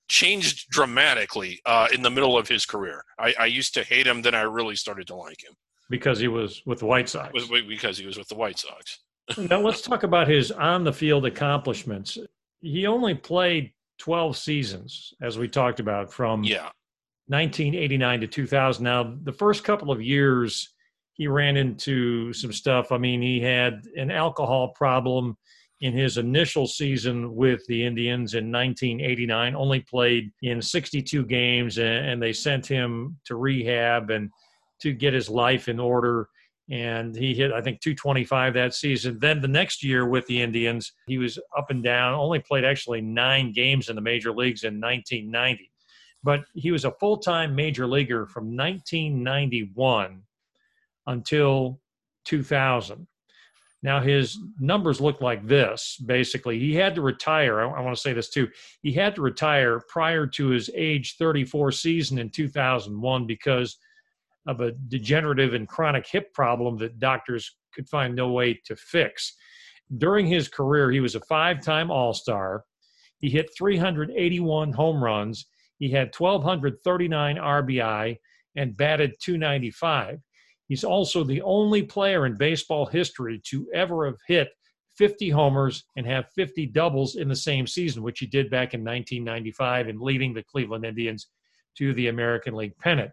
changed 0.07 0.69
dramatically 0.71 1.61
uh, 1.65 1.87
in 1.93 2.01
the 2.01 2.09
middle 2.09 2.37
of 2.37 2.47
his 2.47 2.65
career. 2.65 3.03
I, 3.19 3.33
I 3.39 3.45
used 3.45 3.73
to 3.75 3.83
hate 3.83 4.07
him, 4.07 4.21
then 4.21 4.35
I 4.35 4.41
really 4.41 4.75
started 4.75 5.07
to 5.07 5.15
like 5.15 5.43
him 5.43 5.53
because 5.89 6.19
he 6.19 6.27
was 6.27 6.61
with 6.65 6.79
the 6.79 6.85
White 6.85 7.09
Sox. 7.09 7.31
because 7.67 7.97
he 7.97 8.05
was 8.05 8.17
with 8.17 8.27
the 8.27 8.35
White 8.35 8.59
Sox. 8.59 8.99
Now 9.37 9.59
let's 9.59 9.81
talk 9.81 10.03
about 10.03 10.27
his 10.27 10.51
on 10.51 10.83
the 10.83 10.93
field 10.93 11.25
accomplishments. 11.25 12.17
He 12.61 12.87
only 12.87 13.15
played 13.15 13.71
12 13.99 14.37
seasons, 14.37 15.13
as 15.21 15.37
we 15.37 15.47
talked 15.47 15.79
about, 15.79 16.11
from 16.11 16.43
Yeah, 16.43 16.69
1989 17.27 18.21
to 18.21 18.27
2000. 18.27 18.83
Now, 18.83 19.15
the 19.23 19.33
first 19.33 19.63
couple 19.63 19.91
of 19.91 20.01
years, 20.01 20.73
he 21.13 21.27
ran 21.27 21.57
into 21.57 22.33
some 22.33 22.51
stuff. 22.51 22.91
I 22.91 22.97
mean, 22.97 23.21
he 23.21 23.39
had 23.39 23.83
an 23.95 24.09
alcohol 24.09 24.69
problem 24.69 25.37
in 25.81 25.93
his 25.93 26.17
initial 26.17 26.67
season 26.67 27.35
with 27.35 27.65
the 27.67 27.85
Indians 27.85 28.33
in 28.33 28.51
1989, 28.51 29.55
only 29.55 29.79
played 29.81 30.31
in 30.41 30.61
62 30.61 31.25
games, 31.25 31.77
and, 31.77 32.05
and 32.05 32.21
they 32.21 32.33
sent 32.33 32.65
him 32.65 33.17
to 33.25 33.35
rehab 33.35 34.09
and 34.09 34.29
to 34.81 34.91
get 34.91 35.13
his 35.13 35.29
life 35.29 35.69
in 35.69 35.79
order. 35.79 36.29
And 36.69 37.15
he 37.15 37.33
hit, 37.33 37.51
I 37.51 37.61
think, 37.61 37.81
225 37.81 38.53
that 38.53 38.75
season. 38.75 39.17
Then 39.19 39.41
the 39.41 39.47
next 39.47 39.83
year 39.83 40.07
with 40.07 40.27
the 40.27 40.39
Indians, 40.39 40.93
he 41.07 41.17
was 41.17 41.39
up 41.57 41.71
and 41.71 41.83
down, 41.83 42.13
only 42.13 42.39
played 42.39 42.63
actually 42.63 43.01
nine 43.01 43.51
games 43.51 43.89
in 43.89 43.95
the 43.95 44.01
major 44.01 44.31
leagues 44.31 44.63
in 44.63 44.79
1990 44.79 45.69
but 46.23 46.43
he 46.53 46.71
was 46.71 46.85
a 46.85 46.91
full-time 46.91 47.55
major 47.55 47.87
leaguer 47.87 48.25
from 48.25 48.55
1991 48.55 50.21
until 51.07 51.79
2000. 52.25 53.07
Now, 53.81 54.01
his 54.01 54.37
numbers 54.59 54.99
look 54.99 55.21
like 55.21 55.47
this 55.47 55.97
basically. 56.05 56.59
He 56.59 56.75
had 56.75 56.95
to 56.95 57.01
retire. 57.01 57.61
I, 57.61 57.69
I 57.69 57.81
want 57.81 57.95
to 57.95 58.01
say 58.01 58.11
this 58.11 58.29
too. 58.29 58.49
He 58.81 58.91
had 58.91 59.15
to 59.15 59.21
retire 59.21 59.81
prior 59.87 60.27
to 60.27 60.47
his 60.47 60.69
age 60.75 61.15
34 61.17 61.71
season 61.71 62.17
in 62.17 62.29
2001 62.29 63.25
because 63.25 63.77
of 64.49 64.61
a 64.61 64.71
degenerative 64.71 65.53
and 65.53 65.67
chronic 65.67 66.07
hip 66.07 66.33
problem 66.33 66.75
that 66.79 66.99
doctors 66.99 67.55
could 67.73 67.87
find 67.87 68.15
no 68.15 68.31
way 68.31 68.59
to 68.65 68.75
fix. 68.75 69.35
During 69.97 70.25
his 70.25 70.47
career, 70.47 70.89
he 70.91 70.99
was 70.99 71.13
a 71.13 71.21
five 71.21 71.63
time 71.63 71.91
All 71.91 72.13
Star. 72.13 72.63
He 73.19 73.29
hit 73.29 73.49
381 73.55 74.73
home 74.73 75.03
runs. 75.03 75.45
He 75.77 75.91
had 75.91 76.13
1,239 76.17 77.35
RBI 77.37 78.17
and 78.55 78.75
batted 78.75 79.13
295. 79.21 80.19
He's 80.67 80.83
also 80.83 81.23
the 81.23 81.41
only 81.43 81.83
player 81.83 82.25
in 82.25 82.35
baseball 82.37 82.87
history 82.87 83.41
to 83.49 83.67
ever 83.73 84.05
have 84.07 84.17
hit 84.27 84.49
50 84.97 85.29
homers 85.29 85.83
and 85.95 86.05
have 86.05 86.25
50 86.35 86.65
doubles 86.67 87.15
in 87.15 87.29
the 87.29 87.35
same 87.35 87.67
season, 87.67 88.01
which 88.03 88.19
he 88.19 88.25
did 88.25 88.49
back 88.49 88.73
in 88.73 88.81
1995 88.81 89.87
and 89.89 90.01
leading 90.01 90.33
the 90.33 90.43
Cleveland 90.43 90.85
Indians 90.85 91.27
to 91.77 91.93
the 91.93 92.07
American 92.07 92.55
League 92.55 92.77
pennant. 92.79 93.11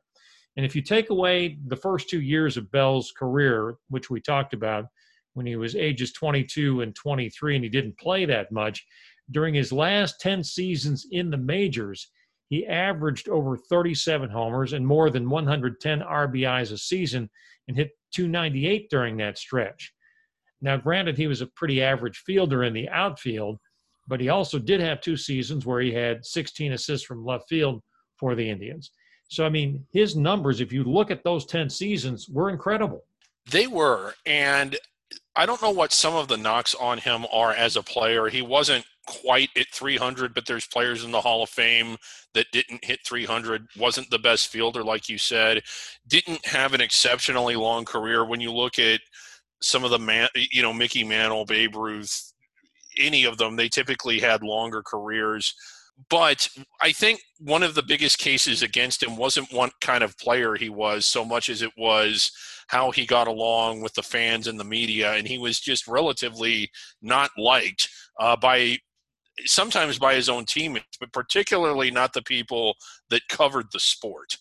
And 0.56 0.64
if 0.64 0.74
you 0.74 0.82
take 0.82 1.10
away 1.10 1.58
the 1.66 1.76
first 1.76 2.08
two 2.08 2.20
years 2.20 2.56
of 2.56 2.70
Belle's 2.70 3.12
career, 3.12 3.76
which 3.88 4.08
we 4.10 4.20
talked 4.20 4.54
about 4.54 4.86
when 5.34 5.46
he 5.46 5.56
was 5.56 5.76
ages 5.76 6.12
22 6.12 6.80
and 6.80 6.94
23 6.94 7.56
and 7.56 7.64
he 7.64 7.70
didn't 7.70 7.98
play 7.98 8.24
that 8.24 8.50
much, 8.50 8.86
during 9.30 9.54
his 9.54 9.72
last 9.72 10.20
10 10.20 10.42
seasons 10.42 11.06
in 11.10 11.30
the 11.30 11.36
majors, 11.36 12.10
he 12.48 12.66
averaged 12.66 13.28
over 13.28 13.56
37 13.56 14.30
homers 14.30 14.72
and 14.72 14.86
more 14.86 15.10
than 15.10 15.28
110 15.28 16.00
RBIs 16.00 16.72
a 16.72 16.78
season 16.78 17.28
and 17.68 17.76
hit 17.76 17.90
298 18.14 18.88
during 18.88 19.16
that 19.16 19.36
stretch. 19.36 19.92
Now, 20.62 20.76
granted, 20.76 21.18
he 21.18 21.26
was 21.26 21.42
a 21.42 21.48
pretty 21.48 21.82
average 21.82 22.18
fielder 22.18 22.62
in 22.62 22.72
the 22.72 22.88
outfield, 22.88 23.58
but 24.06 24.20
he 24.20 24.28
also 24.28 24.58
did 24.58 24.80
have 24.80 25.00
two 25.00 25.16
seasons 25.16 25.66
where 25.66 25.80
he 25.80 25.92
had 25.92 26.24
16 26.24 26.72
assists 26.72 27.06
from 27.06 27.24
left 27.24 27.48
field 27.48 27.82
for 28.16 28.34
the 28.34 28.48
Indians. 28.48 28.92
So, 29.28 29.44
I 29.44 29.48
mean, 29.48 29.84
his 29.92 30.16
numbers, 30.16 30.60
if 30.60 30.72
you 30.72 30.84
look 30.84 31.10
at 31.10 31.24
those 31.24 31.46
10 31.46 31.68
seasons, 31.68 32.28
were 32.28 32.50
incredible. 32.50 33.04
They 33.50 33.66
were. 33.66 34.14
And 34.24 34.76
I 35.34 35.46
don't 35.46 35.62
know 35.62 35.70
what 35.70 35.92
some 35.92 36.14
of 36.14 36.28
the 36.28 36.36
knocks 36.36 36.74
on 36.74 36.98
him 36.98 37.26
are 37.32 37.52
as 37.52 37.76
a 37.76 37.82
player. 37.82 38.28
He 38.28 38.42
wasn't 38.42 38.84
quite 39.06 39.50
at 39.56 39.68
300, 39.72 40.34
but 40.34 40.46
there's 40.46 40.66
players 40.66 41.04
in 41.04 41.10
the 41.10 41.20
Hall 41.20 41.42
of 41.42 41.48
Fame 41.48 41.96
that 42.34 42.50
didn't 42.52 42.84
hit 42.84 43.00
300, 43.06 43.66
wasn't 43.76 44.10
the 44.10 44.18
best 44.18 44.48
fielder, 44.48 44.82
like 44.82 45.08
you 45.08 45.18
said, 45.18 45.62
didn't 46.08 46.44
have 46.46 46.74
an 46.74 46.80
exceptionally 46.80 47.56
long 47.56 47.84
career. 47.84 48.24
When 48.24 48.40
you 48.40 48.52
look 48.52 48.78
at 48.78 49.00
some 49.60 49.84
of 49.84 49.90
the 49.90 49.98
man, 49.98 50.28
you 50.34 50.62
know, 50.62 50.72
Mickey 50.72 51.04
Mantle, 51.04 51.44
Babe 51.44 51.76
Ruth, 51.76 52.32
any 52.98 53.24
of 53.24 53.38
them, 53.38 53.56
they 53.56 53.68
typically 53.68 54.18
had 54.18 54.42
longer 54.42 54.82
careers. 54.82 55.54
But 56.10 56.48
I 56.80 56.92
think 56.92 57.20
one 57.38 57.62
of 57.62 57.74
the 57.74 57.82
biggest 57.82 58.18
cases 58.18 58.62
against 58.62 59.02
him 59.02 59.16
wasn't 59.16 59.52
what 59.52 59.72
kind 59.80 60.04
of 60.04 60.18
player 60.18 60.54
he 60.54 60.68
was 60.68 61.06
so 61.06 61.24
much 61.24 61.48
as 61.48 61.62
it 61.62 61.72
was 61.76 62.30
how 62.68 62.90
he 62.90 63.06
got 63.06 63.28
along 63.28 63.80
with 63.80 63.94
the 63.94 64.02
fans 64.02 64.46
and 64.46 64.58
the 64.58 64.64
media. 64.64 65.14
And 65.14 65.26
he 65.26 65.38
was 65.38 65.60
just 65.60 65.86
relatively 65.86 66.70
not 67.00 67.30
liked 67.38 67.88
uh, 68.20 68.36
by 68.36 68.78
sometimes 69.44 69.98
by 69.98 70.14
his 70.14 70.28
own 70.28 70.44
teammates, 70.44 70.96
but 70.98 71.12
particularly 71.12 71.90
not 71.90 72.12
the 72.12 72.22
people 72.22 72.74
that 73.10 73.28
covered 73.28 73.66
the 73.72 73.80
sport. 73.80 74.36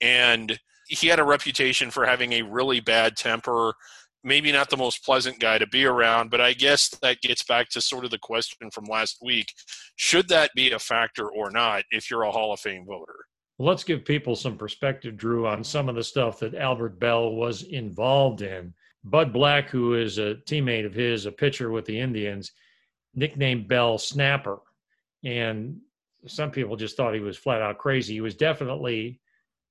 And 0.00 0.58
he 0.88 1.08
had 1.08 1.18
a 1.18 1.24
reputation 1.24 1.90
for 1.90 2.04
having 2.04 2.32
a 2.32 2.42
really 2.42 2.80
bad 2.80 3.16
temper, 3.16 3.74
maybe 4.24 4.50
not 4.50 4.70
the 4.70 4.76
most 4.76 5.04
pleasant 5.04 5.38
guy 5.38 5.58
to 5.58 5.66
be 5.66 5.84
around, 5.84 6.30
but 6.30 6.40
I 6.40 6.54
guess 6.54 6.88
that 7.02 7.20
gets 7.20 7.42
back 7.44 7.68
to 7.70 7.80
sort 7.80 8.04
of 8.04 8.10
the 8.10 8.18
question 8.18 8.70
from 8.70 8.84
last 8.84 9.18
week. 9.22 9.52
Should 9.96 10.28
that 10.28 10.50
be 10.54 10.72
a 10.72 10.78
factor 10.78 11.28
or 11.28 11.50
not 11.50 11.84
if 11.90 12.10
you're 12.10 12.22
a 12.22 12.30
Hall 12.30 12.52
of 12.52 12.60
Fame 12.60 12.86
voter? 12.86 13.26
Well, 13.58 13.68
let's 13.68 13.84
give 13.84 14.04
people 14.04 14.34
some 14.34 14.56
perspective, 14.56 15.16
Drew, 15.16 15.46
on 15.46 15.62
some 15.62 15.88
of 15.88 15.94
the 15.94 16.02
stuff 16.02 16.40
that 16.40 16.54
Albert 16.54 16.98
Belle 16.98 17.32
was 17.32 17.62
involved 17.62 18.42
in. 18.42 18.74
Bud 19.04 19.32
Black, 19.32 19.68
who 19.68 19.94
is 19.94 20.18
a 20.18 20.36
teammate 20.46 20.86
of 20.86 20.94
his, 20.94 21.26
a 21.26 21.32
pitcher 21.32 21.70
with 21.70 21.84
the 21.84 22.00
Indians, 22.00 22.52
nicknamed 23.14 23.68
Belle 23.68 23.98
Snapper. 23.98 24.58
And 25.24 25.78
some 26.26 26.50
people 26.50 26.74
just 26.74 26.96
thought 26.96 27.14
he 27.14 27.20
was 27.20 27.36
flat 27.36 27.62
out 27.62 27.78
crazy. 27.78 28.14
He 28.14 28.20
was 28.20 28.34
definitely 28.34 29.20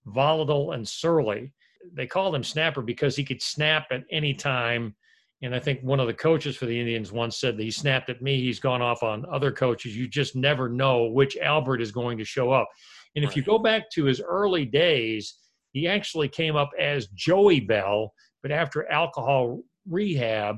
volatile 0.06 0.72
and 0.74 0.88
surly. 0.88 1.52
They 1.94 2.08
called 2.08 2.36
him 2.36 2.44
Snapper 2.44 2.82
because 2.82 3.16
he 3.16 3.24
could 3.24 3.42
snap 3.42 3.88
at 3.92 4.04
any 4.12 4.34
time. 4.34 4.96
And 5.42 5.54
I 5.54 5.60
think 5.60 5.82
one 5.82 6.00
of 6.00 6.08
the 6.08 6.14
coaches 6.14 6.56
for 6.56 6.66
the 6.66 6.80
Indians 6.80 7.12
once 7.12 7.38
said 7.38 7.58
that 7.58 7.64
he 7.64 7.72
snapped 7.72 8.10
at 8.10 8.22
me. 8.22 8.42
He's 8.42 8.60
gone 8.60 8.82
off 8.82 9.04
on 9.04 9.26
other 9.32 9.52
coaches. 9.52 9.96
You 9.96 10.08
just 10.08 10.36
never 10.36 10.70
know 10.70 11.06
which 11.06 11.38
Albert 11.38 11.82
is 11.82 11.92
going 11.92 12.18
to 12.18 12.26
show 12.26 12.52
up. 12.52 12.70
And 13.16 13.24
if 13.24 13.32
right. 13.32 13.38
you 13.38 13.44
go 13.44 13.60
back 13.60 13.90
to 13.92 14.06
his 14.06 14.22
early 14.22 14.66
days, 14.66 15.36
he 15.72 15.88
actually 15.88 16.30
came 16.30 16.56
up 16.56 16.70
as 16.80 17.08
Joey 17.08 17.60
Belle, 17.60 18.14
but 18.42 18.52
after 18.52 18.90
alcohol 18.92 19.62
rehab, 19.90 20.58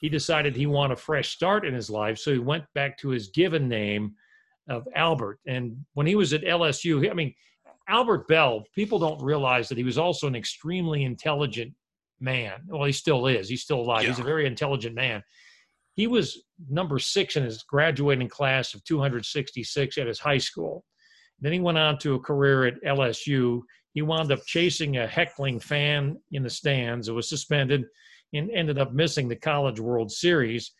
he 0.00 0.08
decided 0.08 0.56
he 0.56 0.66
wanted 0.66 0.94
a 0.94 1.00
fresh 1.00 1.30
start 1.30 1.64
in 1.64 1.72
his 1.72 1.88
life, 1.88 2.18
so 2.18 2.32
he 2.32 2.38
went 2.38 2.64
back 2.74 2.98
to 2.98 3.08
his 3.10 3.28
given 3.28 3.68
name 3.68 4.14
of 4.68 4.86
Albert. 4.96 5.38
And 5.46 5.76
when 5.94 6.08
he 6.08 6.16
was 6.16 6.32
at 6.32 6.42
LSU, 6.42 7.08
I 7.08 7.14
mean, 7.14 7.32
Albert 7.88 8.28
Belle, 8.28 8.64
people 8.74 8.98
don't 8.98 9.22
realize 9.22 9.68
that 9.68 9.78
he 9.78 9.84
was 9.84 9.98
also 9.98 10.26
an 10.26 10.36
extremely 10.36 11.04
intelligent 11.04 11.72
man. 12.20 12.60
Well, 12.66 12.84
he 12.84 12.92
still 12.92 13.26
is. 13.26 13.48
He's 13.48 13.62
still 13.62 13.80
alive. 13.80 14.02
Yeah. 14.02 14.10
He's 14.10 14.18
a 14.18 14.24
very 14.24 14.46
intelligent 14.46 14.94
man. 14.94 15.22
He 15.94 16.06
was 16.06 16.44
number 16.70 16.98
six 16.98 17.36
in 17.36 17.44
his 17.44 17.62
graduating 17.64 18.28
class 18.28 18.74
of 18.74 18.82
266 18.84 19.98
at 19.98 20.06
his 20.06 20.18
high 20.18 20.38
school. 20.38 20.84
Then 21.40 21.52
he 21.52 21.60
went 21.60 21.78
on 21.78 21.98
to 21.98 22.14
a 22.14 22.20
career 22.20 22.66
at 22.66 22.82
LSU. 22.82 23.60
He 23.92 24.02
wound 24.02 24.32
up 24.32 24.44
chasing 24.46 24.96
a 24.96 25.06
heckling 25.06 25.60
fan 25.60 26.16
in 26.30 26.42
the 26.42 26.50
stands. 26.50 27.08
It 27.08 27.12
was 27.12 27.28
suspended 27.28 27.84
and 28.32 28.50
ended 28.50 28.78
up 28.78 28.92
missing 28.92 29.28
the 29.28 29.36
College 29.36 29.80
World 29.80 30.10
Series. 30.10 30.72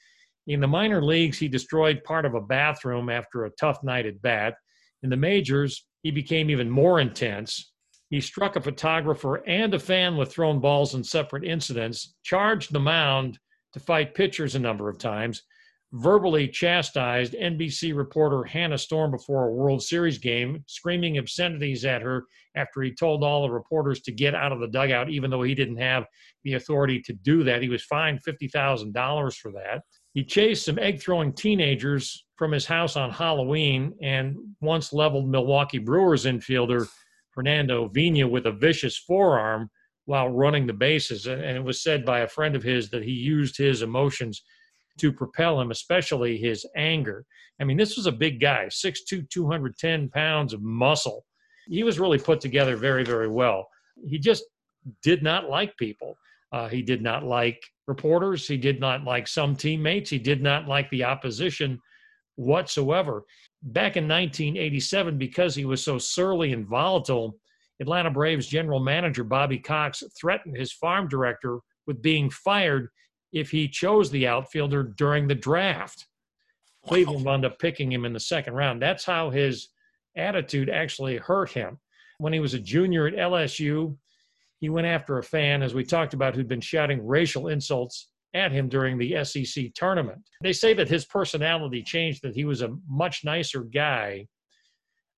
In 0.46 0.60
the 0.60 0.66
minor 0.66 1.04
leagues, 1.04 1.38
he 1.38 1.48
destroyed 1.48 2.04
part 2.04 2.24
of 2.24 2.34
a 2.34 2.40
bathroom 2.40 3.10
after 3.10 3.44
a 3.44 3.50
tough 3.60 3.82
night 3.82 4.06
at 4.06 4.22
bat. 4.22 4.54
In 5.02 5.10
the 5.10 5.16
majors, 5.16 5.84
he 6.02 6.10
became 6.10 6.50
even 6.50 6.68
more 6.68 7.00
intense. 7.00 7.72
He 8.10 8.20
struck 8.20 8.56
a 8.56 8.60
photographer 8.60 9.36
and 9.48 9.72
a 9.72 9.78
fan 9.78 10.16
with 10.16 10.32
thrown 10.32 10.60
balls 10.60 10.94
in 10.94 11.02
separate 11.02 11.44
incidents, 11.44 12.14
charged 12.22 12.72
the 12.72 12.80
mound 12.80 13.38
to 13.72 13.80
fight 13.80 14.14
pitchers 14.14 14.54
a 14.54 14.58
number 14.58 14.88
of 14.88 14.98
times, 14.98 15.42
verbally 15.92 16.48
chastised 16.48 17.34
NBC 17.34 17.96
reporter 17.96 18.44
Hannah 18.44 18.78
Storm 18.78 19.10
before 19.10 19.48
a 19.48 19.52
World 19.52 19.82
Series 19.82 20.18
game, 20.18 20.62
screaming 20.66 21.18
obscenities 21.18 21.84
at 21.84 22.02
her 22.02 22.24
after 22.54 22.82
he 22.82 22.94
told 22.94 23.24
all 23.24 23.42
the 23.42 23.50
reporters 23.50 24.00
to 24.02 24.12
get 24.12 24.34
out 24.34 24.52
of 24.52 24.60
the 24.60 24.68
dugout, 24.68 25.08
even 25.08 25.30
though 25.30 25.42
he 25.42 25.54
didn't 25.54 25.76
have 25.76 26.04
the 26.44 26.54
authority 26.54 27.00
to 27.00 27.12
do 27.12 27.44
that. 27.44 27.62
He 27.62 27.68
was 27.68 27.84
fined 27.84 28.20
$50,000 28.26 29.36
for 29.36 29.52
that. 29.52 29.82
He 30.14 30.24
chased 30.24 30.66
some 30.66 30.78
egg 30.78 31.00
throwing 31.00 31.32
teenagers 31.32 32.24
from 32.36 32.52
his 32.52 32.66
house 32.66 32.96
on 32.96 33.10
Halloween 33.10 33.94
and 34.02 34.36
once 34.60 34.92
leveled 34.92 35.28
Milwaukee 35.28 35.78
Brewers 35.78 36.26
infielder 36.26 36.86
Fernando 37.30 37.88
Vina 37.88 38.28
with 38.28 38.46
a 38.46 38.52
vicious 38.52 38.98
forearm 38.98 39.70
while 40.04 40.28
running 40.28 40.66
the 40.66 40.72
bases. 40.72 41.26
And 41.26 41.56
it 41.56 41.64
was 41.64 41.82
said 41.82 42.04
by 42.04 42.20
a 42.20 42.28
friend 42.28 42.54
of 42.54 42.62
his 42.62 42.90
that 42.90 43.02
he 43.02 43.12
used 43.12 43.56
his 43.56 43.82
emotions 43.82 44.42
to 44.98 45.12
propel 45.12 45.60
him, 45.60 45.70
especially 45.70 46.36
his 46.36 46.66
anger. 46.76 47.24
I 47.60 47.64
mean, 47.64 47.76
this 47.76 47.96
was 47.96 48.06
a 48.06 48.12
big 48.12 48.40
guy, 48.40 48.66
6'2, 48.66 49.30
210 49.30 50.10
pounds 50.10 50.52
of 50.52 50.62
muscle. 50.62 51.24
He 51.68 51.84
was 51.84 52.00
really 52.00 52.18
put 52.18 52.40
together 52.40 52.76
very, 52.76 53.04
very 53.04 53.28
well. 53.28 53.68
He 54.04 54.18
just 54.18 54.44
did 55.02 55.22
not 55.22 55.48
like 55.48 55.76
people. 55.76 56.16
Uh, 56.50 56.68
he 56.68 56.82
did 56.82 57.00
not 57.00 57.24
like 57.24 57.62
reporters. 57.92 58.48
He 58.48 58.56
did 58.56 58.80
not 58.80 59.04
like 59.04 59.28
some 59.28 59.54
teammates. 59.54 60.08
He 60.08 60.18
did 60.18 60.42
not 60.42 60.66
like 60.66 60.88
the 60.90 61.04
opposition 61.04 61.78
whatsoever. 62.36 63.24
Back 63.62 63.98
in 63.98 64.08
1987, 64.08 65.18
because 65.18 65.54
he 65.54 65.66
was 65.66 65.84
so 65.84 65.98
surly 65.98 66.52
and 66.54 66.66
volatile, 66.66 67.36
Atlanta 67.80 68.10
Braves 68.10 68.46
general 68.46 68.80
manager 68.80 69.24
Bobby 69.24 69.58
Cox 69.58 70.02
threatened 70.18 70.56
his 70.56 70.72
farm 70.72 71.06
director 71.06 71.58
with 71.86 72.00
being 72.00 72.30
fired 72.30 72.88
if 73.32 73.50
he 73.50 73.68
chose 73.68 74.10
the 74.10 74.26
outfielder 74.26 74.82
during 74.96 75.28
the 75.28 75.34
draft. 75.34 76.06
Cleveland 76.86 77.24
wound 77.26 77.44
up 77.44 77.58
picking 77.58 77.92
him 77.92 78.06
in 78.06 78.14
the 78.14 78.20
second 78.20 78.54
round. 78.54 78.80
That's 78.80 79.04
how 79.04 79.28
his 79.30 79.68
attitude 80.16 80.70
actually 80.70 81.18
hurt 81.18 81.50
him. 81.50 81.78
When 82.18 82.32
he 82.32 82.40
was 82.40 82.54
a 82.54 82.58
junior 82.58 83.06
at 83.06 83.14
LSU, 83.14 83.96
he 84.62 84.68
went 84.68 84.86
after 84.86 85.18
a 85.18 85.24
fan, 85.24 85.60
as 85.60 85.74
we 85.74 85.82
talked 85.82 86.14
about, 86.14 86.36
who'd 86.36 86.46
been 86.46 86.60
shouting 86.60 87.04
racial 87.04 87.48
insults 87.48 88.10
at 88.32 88.52
him 88.52 88.68
during 88.68 88.96
the 88.96 89.24
SEC 89.24 89.74
tournament. 89.74 90.20
They 90.40 90.52
say 90.52 90.72
that 90.74 90.88
his 90.88 91.04
personality 91.04 91.82
changed, 91.82 92.22
that 92.22 92.36
he 92.36 92.44
was 92.44 92.62
a 92.62 92.72
much 92.88 93.24
nicer 93.24 93.64
guy 93.64 94.28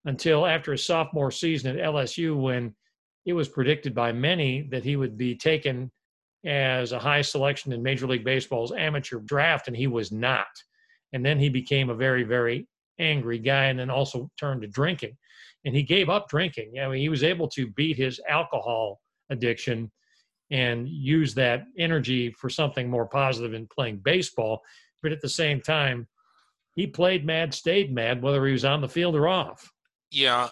until 0.06 0.46
after 0.46 0.72
his 0.72 0.86
sophomore 0.86 1.30
season 1.30 1.78
at 1.78 1.84
LSU 1.84 2.40
when 2.40 2.74
it 3.26 3.34
was 3.34 3.46
predicted 3.46 3.94
by 3.94 4.12
many 4.12 4.62
that 4.70 4.82
he 4.82 4.96
would 4.96 5.18
be 5.18 5.36
taken 5.36 5.92
as 6.46 6.92
a 6.92 6.98
high 6.98 7.20
selection 7.20 7.70
in 7.70 7.82
Major 7.82 8.06
League 8.06 8.24
Baseball's 8.24 8.72
amateur 8.72 9.18
draft, 9.18 9.68
and 9.68 9.76
he 9.76 9.88
was 9.88 10.10
not. 10.10 10.46
And 11.12 11.22
then 11.22 11.38
he 11.38 11.50
became 11.50 11.90
a 11.90 11.94
very, 11.94 12.22
very 12.22 12.66
angry 12.98 13.40
guy 13.40 13.66
and 13.66 13.78
then 13.78 13.90
also 13.90 14.30
turned 14.40 14.62
to 14.62 14.68
drinking. 14.68 15.18
And 15.66 15.76
he 15.76 15.82
gave 15.82 16.08
up 16.08 16.30
drinking. 16.30 16.80
I 16.80 16.88
mean, 16.88 17.02
he 17.02 17.10
was 17.10 17.22
able 17.22 17.48
to 17.48 17.66
beat 17.72 17.98
his 17.98 18.18
alcohol 18.26 19.00
addiction 19.30 19.90
and 20.50 20.88
use 20.88 21.34
that 21.34 21.64
energy 21.78 22.30
for 22.32 22.48
something 22.48 22.88
more 22.88 23.06
positive 23.06 23.54
in 23.54 23.66
playing 23.66 23.98
baseball. 24.04 24.62
But 25.02 25.12
at 25.12 25.20
the 25.20 25.28
same 25.28 25.60
time, 25.60 26.06
he 26.74 26.86
played 26.86 27.24
mad, 27.24 27.54
stayed 27.54 27.94
mad, 27.94 28.22
whether 28.22 28.44
he 28.46 28.52
was 28.52 28.64
on 28.64 28.80
the 28.80 28.88
field 28.88 29.14
or 29.14 29.28
off. 29.28 29.72
Yeah. 30.10 30.48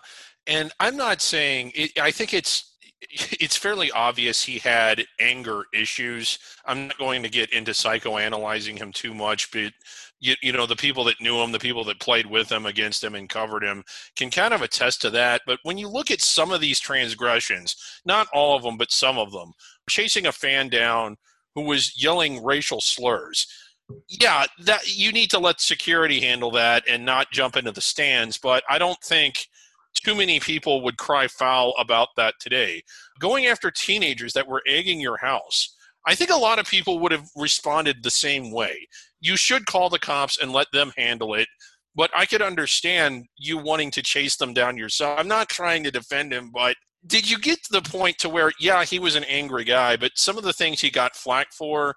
And 0.46 0.72
I'm 0.80 0.96
not 0.96 1.20
saying, 1.20 1.72
it, 1.74 1.98
I 1.98 2.10
think 2.10 2.34
it's, 2.34 2.71
it's 3.40 3.56
fairly 3.56 3.90
obvious 3.90 4.42
he 4.42 4.58
had 4.58 5.04
anger 5.20 5.64
issues. 5.72 6.38
I'm 6.64 6.88
not 6.88 6.98
going 6.98 7.22
to 7.22 7.28
get 7.28 7.52
into 7.52 7.72
psychoanalyzing 7.72 8.78
him 8.78 8.92
too 8.92 9.14
much, 9.14 9.50
but 9.50 9.72
you, 10.20 10.34
you 10.40 10.52
know 10.52 10.66
the 10.66 10.76
people 10.76 11.04
that 11.04 11.20
knew 11.20 11.36
him, 11.42 11.52
the 11.52 11.58
people 11.58 11.84
that 11.84 12.00
played 12.00 12.26
with 12.26 12.50
him, 12.50 12.66
against 12.66 13.02
him, 13.02 13.14
and 13.14 13.28
covered 13.28 13.64
him 13.64 13.82
can 14.16 14.30
kind 14.30 14.54
of 14.54 14.62
attest 14.62 15.02
to 15.02 15.10
that. 15.10 15.42
But 15.46 15.58
when 15.64 15.78
you 15.78 15.88
look 15.88 16.10
at 16.10 16.20
some 16.20 16.52
of 16.52 16.60
these 16.60 16.78
transgressions, 16.78 17.76
not 18.04 18.28
all 18.32 18.56
of 18.56 18.62
them, 18.62 18.76
but 18.76 18.92
some 18.92 19.18
of 19.18 19.32
them, 19.32 19.52
chasing 19.90 20.26
a 20.26 20.32
fan 20.32 20.68
down 20.68 21.16
who 21.54 21.62
was 21.62 22.00
yelling 22.00 22.42
racial 22.42 22.80
slurs. 22.80 23.46
Yeah, 24.08 24.46
that 24.60 24.96
you 24.96 25.12
need 25.12 25.30
to 25.30 25.38
let 25.38 25.60
security 25.60 26.20
handle 26.20 26.50
that 26.52 26.84
and 26.88 27.04
not 27.04 27.30
jump 27.30 27.56
into 27.56 27.72
the 27.72 27.80
stands. 27.82 28.38
But 28.38 28.62
I 28.70 28.78
don't 28.78 29.00
think 29.02 29.48
too 29.94 30.14
many 30.14 30.40
people 30.40 30.82
would 30.82 30.98
cry 30.98 31.28
foul 31.28 31.74
about 31.78 32.08
that 32.16 32.34
today. 32.40 32.82
Going 33.18 33.46
after 33.46 33.70
teenagers 33.70 34.32
that 34.32 34.48
were 34.48 34.62
egging 34.66 35.00
your 35.00 35.18
house, 35.18 35.74
I 36.06 36.14
think 36.14 36.30
a 36.30 36.36
lot 36.36 36.58
of 36.58 36.66
people 36.66 36.98
would 36.98 37.12
have 37.12 37.28
responded 37.36 38.02
the 38.02 38.10
same 38.10 38.50
way. 38.50 38.88
You 39.20 39.36
should 39.36 39.66
call 39.66 39.88
the 39.88 39.98
cops 39.98 40.40
and 40.40 40.52
let 40.52 40.66
them 40.72 40.92
handle 40.96 41.34
it. 41.34 41.48
But 41.94 42.10
I 42.16 42.26
could 42.26 42.42
understand 42.42 43.26
you 43.36 43.58
wanting 43.58 43.90
to 43.92 44.02
chase 44.02 44.36
them 44.36 44.54
down 44.54 44.78
yourself. 44.78 45.18
I'm 45.18 45.28
not 45.28 45.48
trying 45.48 45.84
to 45.84 45.90
defend 45.90 46.32
him, 46.32 46.50
but 46.52 46.76
did 47.06 47.30
you 47.30 47.38
get 47.38 47.62
to 47.64 47.72
the 47.72 47.82
point 47.82 48.18
to 48.18 48.28
where, 48.28 48.52
yeah, 48.58 48.84
he 48.84 48.98
was 48.98 49.14
an 49.14 49.24
angry 49.24 49.64
guy, 49.64 49.96
but 49.96 50.12
some 50.14 50.38
of 50.38 50.44
the 50.44 50.52
things 50.52 50.80
he 50.80 50.90
got 50.90 51.14
flack 51.14 51.52
for, 51.52 51.94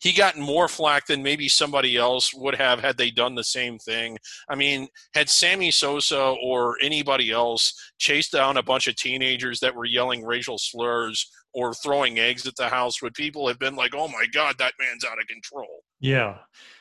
he 0.00 0.12
got 0.12 0.36
more 0.36 0.68
flack 0.68 1.06
than 1.06 1.22
maybe 1.22 1.48
somebody 1.48 1.96
else 1.96 2.32
would 2.34 2.54
have 2.54 2.80
had 2.80 2.96
they 2.96 3.10
done 3.10 3.34
the 3.34 3.44
same 3.44 3.78
thing. 3.78 4.18
I 4.48 4.54
mean, 4.54 4.88
had 5.14 5.28
Sammy 5.28 5.70
Sosa 5.70 6.34
or 6.42 6.76
anybody 6.82 7.30
else 7.30 7.74
chased 7.98 8.32
down 8.32 8.56
a 8.56 8.62
bunch 8.62 8.86
of 8.86 8.96
teenagers 8.96 9.60
that 9.60 9.74
were 9.74 9.84
yelling 9.84 10.24
racial 10.24 10.58
slurs 10.58 11.28
or 11.52 11.74
throwing 11.74 12.18
eggs 12.18 12.46
at 12.46 12.56
the 12.56 12.68
house, 12.68 13.02
would 13.02 13.14
people 13.14 13.48
have 13.48 13.58
been 13.58 13.74
like, 13.74 13.94
oh 13.94 14.08
my 14.08 14.26
God, 14.32 14.56
that 14.58 14.74
man's 14.78 15.04
out 15.04 15.20
of 15.20 15.26
control? 15.26 15.82
Yeah. 16.00 16.38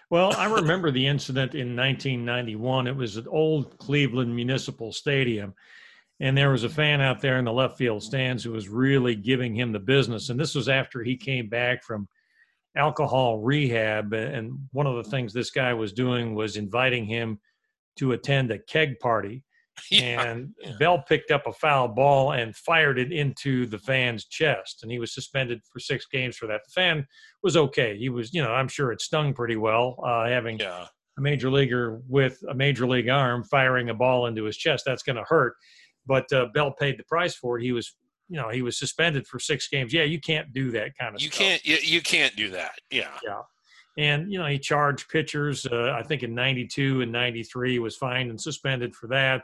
Well, 0.10 0.34
I 0.38 0.46
remember 0.46 0.92
the 0.92 1.08
incident 1.08 1.54
in 1.54 1.76
1991. 1.76 2.88
It 2.88 2.96
was 2.96 3.18
at 3.18 3.28
Old 3.28 3.78
Cleveland 3.78 4.36
Municipal 4.36 4.94
Stadium. 4.94 5.54
And 6.20 6.36
there 6.36 6.52
was 6.52 6.64
a 6.64 6.70
fan 6.70 7.02
out 7.02 7.22
there 7.22 7.38
in 7.38 7.46
the 7.46 7.54
left 7.54 7.78
field 7.78 8.02
stands 8.02 8.44
who 8.44 8.52
was 8.52 8.70
really 8.70 9.16
giving 9.16 9.56
him 9.56 9.72
the 9.72 9.80
business. 9.80 10.30
And 10.30 10.40
this 10.40 10.56
was 10.56 10.70
after 10.70 11.04
he 11.04 11.16
came 11.16 11.48
back 11.50 11.84
from 11.84 12.08
alcohol 12.78 13.40
rehab. 13.40 14.14
And 14.14 14.58
one 14.72 14.88
of 14.88 14.96
the 14.96 15.10
things 15.10 15.34
this 15.34 15.52
guy 15.52 15.74
was 15.74 15.94
doing 15.94 16.36
was 16.36 16.58
inviting 16.58 17.06
him 17.06 17.40
to 17.98 18.14
attend 18.14 18.52
a 18.52 18.60
keg 18.60 19.00
party. 19.00 19.44
Yeah, 19.92 20.24
and 20.24 20.56
yeah. 20.60 20.72
Belle 20.80 21.04
picked 21.08 21.30
up 21.30 21.46
a 21.46 21.54
foul 21.54 21.88
ball 21.88 22.32
and 22.32 22.56
fired 22.56 22.98
it 22.98 23.12
into 23.12 23.68
the 23.68 23.78
fan's 23.78 24.26
chest. 24.26 24.80
And 24.82 24.92
he 24.92 24.98
was 24.98 25.14
suspended 25.14 25.62
for 25.72 25.80
six 25.80 26.08
games 26.08 26.36
for 26.36 26.48
that. 26.48 26.62
The 26.66 26.72
fan 26.72 27.06
was 27.44 27.56
okay. 27.56 27.96
He 27.96 28.10
was, 28.10 28.34
you 28.34 28.42
know, 28.42 28.52
I'm 28.52 28.68
sure 28.68 28.92
it 28.92 29.02
stung 29.02 29.36
pretty 29.36 29.56
well 29.56 30.04
uh, 30.04 30.28
having 30.28 30.58
yeah. 30.58 30.88
a 31.20 31.22
major 31.22 31.52
leaguer 31.52 32.02
with 32.08 32.42
a 32.50 32.56
major 32.56 32.88
league 32.88 33.08
arm 33.08 33.44
firing 33.44 33.92
a 33.92 33.94
ball 33.94 34.26
into 34.26 34.46
his 34.46 34.58
chest. 34.58 34.84
That's 34.84 35.04
going 35.04 35.18
to 35.18 35.26
hurt. 35.28 35.54
But 36.08 36.26
uh, 36.34 36.48
Belle 36.56 36.72
paid 36.72 36.98
the 36.98 37.04
price 37.04 37.36
for 37.36 37.60
it. 37.60 37.64
He 37.64 37.72
was 37.72 37.96
you 38.30 38.38
know 38.38 38.50
he 38.50 38.62
was 38.62 38.78
suspended 38.78 39.28
for 39.28 39.40
six 39.40 39.68
games. 39.68 39.94
Yeah, 39.94 40.04
you 40.04 40.20
can't 40.20 40.52
do 40.54 40.72
that 40.72 40.98
kind 40.98 41.16
of. 41.16 41.22
You 41.22 41.30
stuff. 41.30 41.40
can't. 41.40 41.66
You, 41.66 41.78
you 41.82 42.02
can't 42.02 42.36
do 42.36 42.50
that. 42.52 42.74
Yeah. 42.92 43.10
Yeah. 43.24 43.42
And 43.98 44.32
you 44.32 44.38
know 44.40 44.46
he 44.46 44.60
charged 44.60 45.10
pitchers. 45.10 45.66
Uh, 45.66 45.96
I 45.98 46.04
think 46.04 46.24
in 46.24 46.36
'92 46.36 47.02
and 47.02 47.12
'93 47.12 47.80
was 47.80 47.96
fined 47.96 48.30
and 48.30 48.40
suspended 48.40 48.96
for 48.96 49.08
that. 49.08 49.44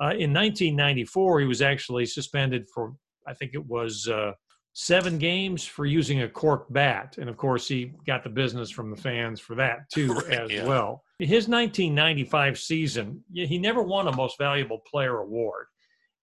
Uh, 0.00 0.14
in 0.18 0.32
1994, 0.32 1.40
he 1.40 1.46
was 1.46 1.62
actually 1.62 2.06
suspended 2.06 2.66
for 2.74 2.94
I 3.26 3.34
think 3.34 3.54
it 3.54 3.64
was 3.64 4.08
uh, 4.08 4.32
seven 4.72 5.18
games 5.18 5.64
for 5.64 5.86
using 5.86 6.22
a 6.22 6.28
cork 6.28 6.66
bat, 6.70 7.16
and 7.18 7.28
of 7.28 7.36
course 7.36 7.68
he 7.68 7.92
got 8.06 8.24
the 8.24 8.30
business 8.30 8.70
from 8.70 8.90
the 8.90 8.96
fans 8.96 9.40
for 9.40 9.54
that 9.56 9.88
too 9.92 10.12
right, 10.14 10.30
as 10.30 10.50
yeah. 10.50 10.66
well. 10.66 11.02
His 11.18 11.46
1995 11.46 12.58
season, 12.58 13.22
he 13.32 13.58
never 13.58 13.82
won 13.82 14.08
a 14.08 14.16
Most 14.16 14.38
Valuable 14.38 14.80
Player 14.90 15.18
award. 15.18 15.66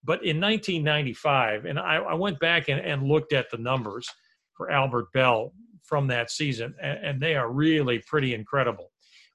But 0.04 0.24
in 0.24 0.40
1995, 0.40 1.66
and 1.66 1.78
I, 1.78 1.98
I 1.98 2.14
went 2.14 2.40
back 2.40 2.70
and, 2.70 2.80
and, 2.80 3.04
looked 3.04 3.34
at 3.34 3.50
the 3.50 3.58
numbers 3.58 4.10
for 4.54 4.72
Albert 4.72 5.12
Belle 5.14 5.54
from 5.84 6.08
that 6.08 6.32
season, 6.32 6.74
and, 6.82 7.00
and 7.04 7.22
they 7.22 7.36
are 7.36 7.52
really 7.52 8.00
pretty 8.08 8.34
incredible. 8.34 8.92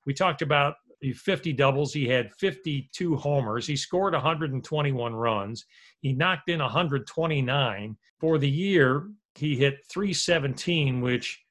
We 0.06 0.14
talked 0.14 0.42
about 0.42 0.76
the 1.00 1.12
50 1.12 1.52
doubles. 1.52 1.92
He 1.92 2.08
had 2.08 2.32
52 2.34 3.16
homers. 3.16 3.66
He 3.66 3.76
scored 3.76 4.14
121 4.14 5.14
runs. 5.14 5.66
He 6.00 6.12
knocked 6.12 6.48
in 6.48 6.60
129. 6.60 7.96
For 8.20 8.38
the 8.38 8.48
year, 8.48 9.08
he 9.34 9.56
hit 9.56 9.84
317, 9.90 11.02
which 11.02 11.44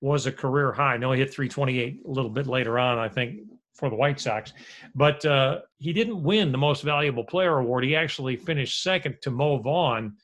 was 0.00 0.26
a 0.26 0.32
career 0.32 0.72
high. 0.72 0.96
No, 0.96 1.12
he 1.12 1.20
hit 1.20 1.32
328 1.32 2.02
a 2.04 2.10
little 2.10 2.30
bit 2.30 2.46
later 2.46 2.78
on, 2.78 2.98
I 2.98 3.08
think, 3.08 3.40
for 3.80 3.90
the 3.90 3.96
White 3.96 4.20
Sox. 4.20 4.52
But 4.94 5.24
uh, 5.24 5.60
he 5.78 5.92
didn't 5.92 6.22
win 6.22 6.52
the 6.52 6.58
Most 6.58 6.82
Valuable 6.82 7.24
Player 7.24 7.58
award. 7.58 7.82
He 7.82 7.96
actually 7.96 8.36
finished 8.36 8.82
second 8.82 9.16
to 9.22 9.30
Mo 9.30 9.58
Vaughn, 9.58 10.14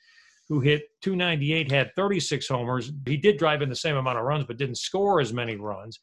who 0.49 0.61
hit 0.61 0.85
298, 1.03 1.73
had 1.73 1.91
36 1.97 2.47
homers. 2.47 2.93
He 3.07 3.17
did 3.17 3.39
drive 3.39 3.63
in 3.63 3.69
the 3.69 3.75
same 3.75 3.97
amount 3.97 4.19
of 4.19 4.25
runs, 4.25 4.45
but 4.45 4.59
didn't 4.59 4.77
score 4.77 5.21
as 5.21 5.33
many 5.33 5.57
runs. 5.57 5.99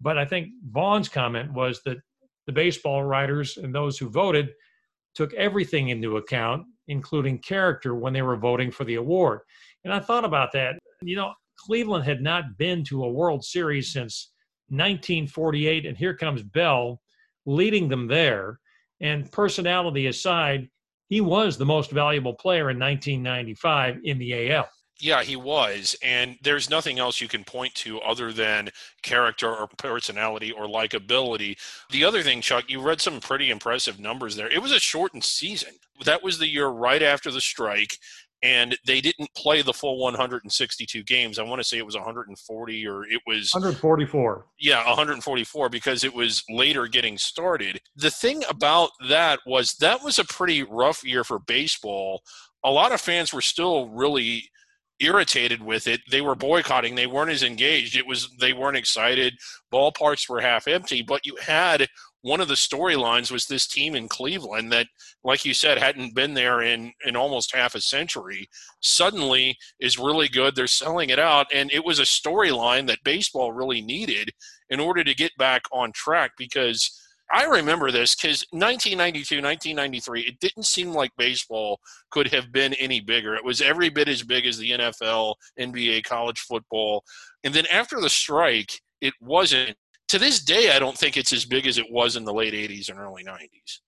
But 0.00 0.18
I 0.18 0.26
think 0.26 0.48
Vaughn's 0.70 1.08
comment 1.08 1.52
was 1.52 1.80
that 1.86 1.98
the 2.46 2.52
baseball 2.52 3.04
writers 3.04 3.56
and 3.56 3.74
those 3.74 3.96
who 3.96 4.10
voted 4.10 4.50
took 5.14 5.32
everything 5.34 5.88
into 5.88 6.16
account, 6.16 6.66
including 6.88 7.38
character, 7.38 7.94
when 7.94 8.12
they 8.12 8.22
were 8.22 8.36
voting 8.36 8.70
for 8.70 8.84
the 8.84 8.96
award. 8.96 9.40
And 9.84 9.92
I 9.92 10.00
thought 10.00 10.24
about 10.24 10.52
that. 10.52 10.78
You 11.00 11.16
know, 11.16 11.32
Cleveland 11.58 12.04
had 12.04 12.20
not 12.20 12.56
been 12.58 12.84
to 12.84 13.04
a 13.04 13.10
World 13.10 13.44
Series 13.44 13.92
since 13.92 14.32
1948, 14.68 15.86
and 15.86 15.96
here 15.96 16.14
comes 16.14 16.42
Belle 16.42 17.00
leading 17.46 17.88
them 17.88 18.06
there. 18.06 18.60
And 19.00 19.30
personality 19.30 20.06
aside, 20.06 20.68
he 21.08 21.20
was 21.20 21.56
the 21.56 21.66
most 21.66 21.90
valuable 21.90 22.34
player 22.34 22.70
in 22.70 22.78
1995 22.78 24.00
in 24.04 24.18
the 24.18 24.52
AL. 24.52 24.68
Yeah, 25.00 25.22
he 25.22 25.36
was. 25.36 25.94
And 26.02 26.36
there's 26.42 26.68
nothing 26.68 26.98
else 26.98 27.20
you 27.20 27.28
can 27.28 27.44
point 27.44 27.72
to 27.76 28.00
other 28.00 28.32
than 28.32 28.70
character 29.02 29.54
or 29.54 29.68
personality 29.78 30.50
or 30.50 30.66
likability. 30.66 31.56
The 31.90 32.04
other 32.04 32.22
thing, 32.22 32.40
Chuck, 32.40 32.64
you 32.68 32.80
read 32.80 33.00
some 33.00 33.20
pretty 33.20 33.50
impressive 33.50 34.00
numbers 34.00 34.34
there. 34.34 34.50
It 34.50 34.60
was 34.60 34.72
a 34.72 34.80
shortened 34.80 35.24
season. 35.24 35.74
That 36.04 36.22
was 36.22 36.38
the 36.38 36.48
year 36.48 36.66
right 36.66 37.02
after 37.02 37.30
the 37.30 37.40
strike 37.40 37.96
and 38.42 38.76
they 38.86 39.00
didn't 39.00 39.32
play 39.34 39.62
the 39.62 39.72
full 39.72 39.98
162 39.98 41.02
games. 41.04 41.38
I 41.38 41.42
want 41.42 41.60
to 41.60 41.66
say 41.66 41.78
it 41.78 41.86
was 41.86 41.96
140 41.96 42.86
or 42.86 43.04
it 43.04 43.20
was 43.26 43.50
144. 43.52 44.46
Yeah, 44.60 44.86
144 44.86 45.68
because 45.68 46.04
it 46.04 46.14
was 46.14 46.44
later 46.48 46.86
getting 46.86 47.18
started. 47.18 47.80
The 47.96 48.10
thing 48.10 48.42
about 48.48 48.90
that 49.08 49.40
was 49.46 49.74
that 49.74 50.02
was 50.02 50.18
a 50.18 50.24
pretty 50.24 50.62
rough 50.62 51.04
year 51.04 51.24
for 51.24 51.40
baseball. 51.40 52.22
A 52.64 52.70
lot 52.70 52.92
of 52.92 53.00
fans 53.00 53.32
were 53.32 53.40
still 53.40 53.88
really 53.88 54.44
irritated 55.00 55.62
with 55.62 55.86
it. 55.86 56.00
They 56.10 56.20
were 56.20 56.34
boycotting. 56.34 56.94
They 56.94 57.06
weren't 57.06 57.30
as 57.30 57.42
engaged. 57.42 57.96
It 57.96 58.06
was 58.06 58.28
they 58.40 58.52
weren't 58.52 58.76
excited. 58.76 59.34
Ballparks 59.72 60.28
were 60.28 60.40
half 60.40 60.66
empty, 60.66 61.02
but 61.02 61.26
you 61.26 61.36
had 61.36 61.88
one 62.22 62.40
of 62.40 62.48
the 62.48 62.54
storylines 62.54 63.30
was 63.30 63.46
this 63.46 63.66
team 63.66 63.94
in 63.94 64.08
Cleveland 64.08 64.72
that, 64.72 64.88
like 65.22 65.44
you 65.44 65.54
said, 65.54 65.78
hadn't 65.78 66.14
been 66.14 66.34
there 66.34 66.62
in, 66.62 66.92
in 67.04 67.16
almost 67.16 67.54
half 67.54 67.74
a 67.74 67.80
century, 67.80 68.48
suddenly 68.80 69.56
is 69.80 69.98
really 69.98 70.28
good. 70.28 70.56
They're 70.56 70.66
selling 70.66 71.10
it 71.10 71.18
out. 71.18 71.46
And 71.54 71.72
it 71.72 71.84
was 71.84 71.98
a 71.98 72.02
storyline 72.02 72.86
that 72.88 73.04
baseball 73.04 73.52
really 73.52 73.80
needed 73.80 74.30
in 74.70 74.80
order 74.80 75.04
to 75.04 75.14
get 75.14 75.32
back 75.38 75.62
on 75.72 75.92
track 75.92 76.32
because 76.36 76.90
I 77.30 77.44
remember 77.44 77.90
this 77.90 78.14
because 78.14 78.46
1992, 78.52 79.42
1993, 79.42 80.22
it 80.22 80.40
didn't 80.40 80.64
seem 80.64 80.92
like 80.92 81.10
baseball 81.18 81.78
could 82.10 82.32
have 82.32 82.52
been 82.52 82.72
any 82.74 83.00
bigger. 83.00 83.34
It 83.34 83.44
was 83.44 83.60
every 83.60 83.90
bit 83.90 84.08
as 84.08 84.22
big 84.22 84.46
as 84.46 84.56
the 84.56 84.70
NFL, 84.70 85.34
NBA, 85.60 86.04
college 86.04 86.40
football. 86.40 87.04
And 87.44 87.52
then 87.52 87.66
after 87.66 88.00
the 88.00 88.08
strike, 88.08 88.80
it 89.02 89.12
wasn't 89.20 89.76
to 90.08 90.18
this 90.18 90.40
day, 90.40 90.72
I 90.72 90.78
don't 90.78 90.96
think 90.96 91.16
it's 91.16 91.32
as 91.32 91.44
big 91.44 91.66
as 91.66 91.78
it 91.78 91.90
was 91.90 92.16
in 92.16 92.24
the 92.24 92.32
late 92.32 92.54
80s 92.54 92.88
and 92.88 92.98
early 92.98 93.24
90s. 93.24 93.80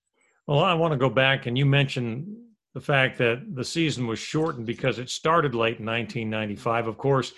Well, 0.47 0.61
I 0.61 0.75
want 0.75 0.93
to 0.93 0.99
go 0.99 1.11
back, 1.11 1.47
and 1.47 1.57
you 1.57 1.65
mentioned 1.65 2.27
the 2.75 2.81
fact 2.81 3.19
that 3.19 3.55
the 3.55 3.65
season 3.65 4.07
was 4.07 4.19
shortened 4.19 4.67
because 4.67 4.99
it 4.99 5.11
started 5.11 5.55
late 5.55 5.79
in 5.79 5.87
1995. 5.87 6.87
Of 6.87 6.99
course, 6.99 7.33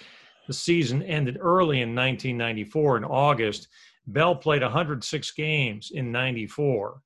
the 0.46 0.52
season 0.52 1.02
ended 1.02 1.38
early 1.40 1.80
in 1.80 1.94
1994 1.94 2.98
in 2.98 3.04
August. 3.04 3.68
Belle 4.08 4.34
played 4.34 4.62
106 4.62 5.30
games 5.32 5.92
in 5.94 6.10
94, 6.10 7.00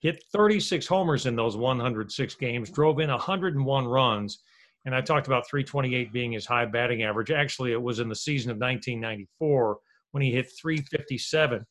hit 0.00 0.24
36 0.32 0.86
homers 0.86 1.26
in 1.26 1.36
those 1.36 1.56
106 1.56 2.34
games, 2.34 2.70
drove 2.70 2.98
in 2.98 3.10
101 3.10 3.86
runs. 3.86 4.40
And 4.84 4.94
I 4.94 5.00
talked 5.00 5.26
about 5.26 5.48
328 5.48 6.12
being 6.12 6.32
his 6.32 6.46
high 6.46 6.66
batting 6.66 7.04
average. 7.04 7.30
Actually, 7.30 7.72
it 7.72 7.82
was 7.82 8.00
in 8.00 8.08
the 8.08 8.14
season 8.14 8.50
of 8.50 8.56
1994 8.56 9.78
when 10.16 10.22
he 10.22 10.32
hit 10.32 10.50
357. 10.58 11.62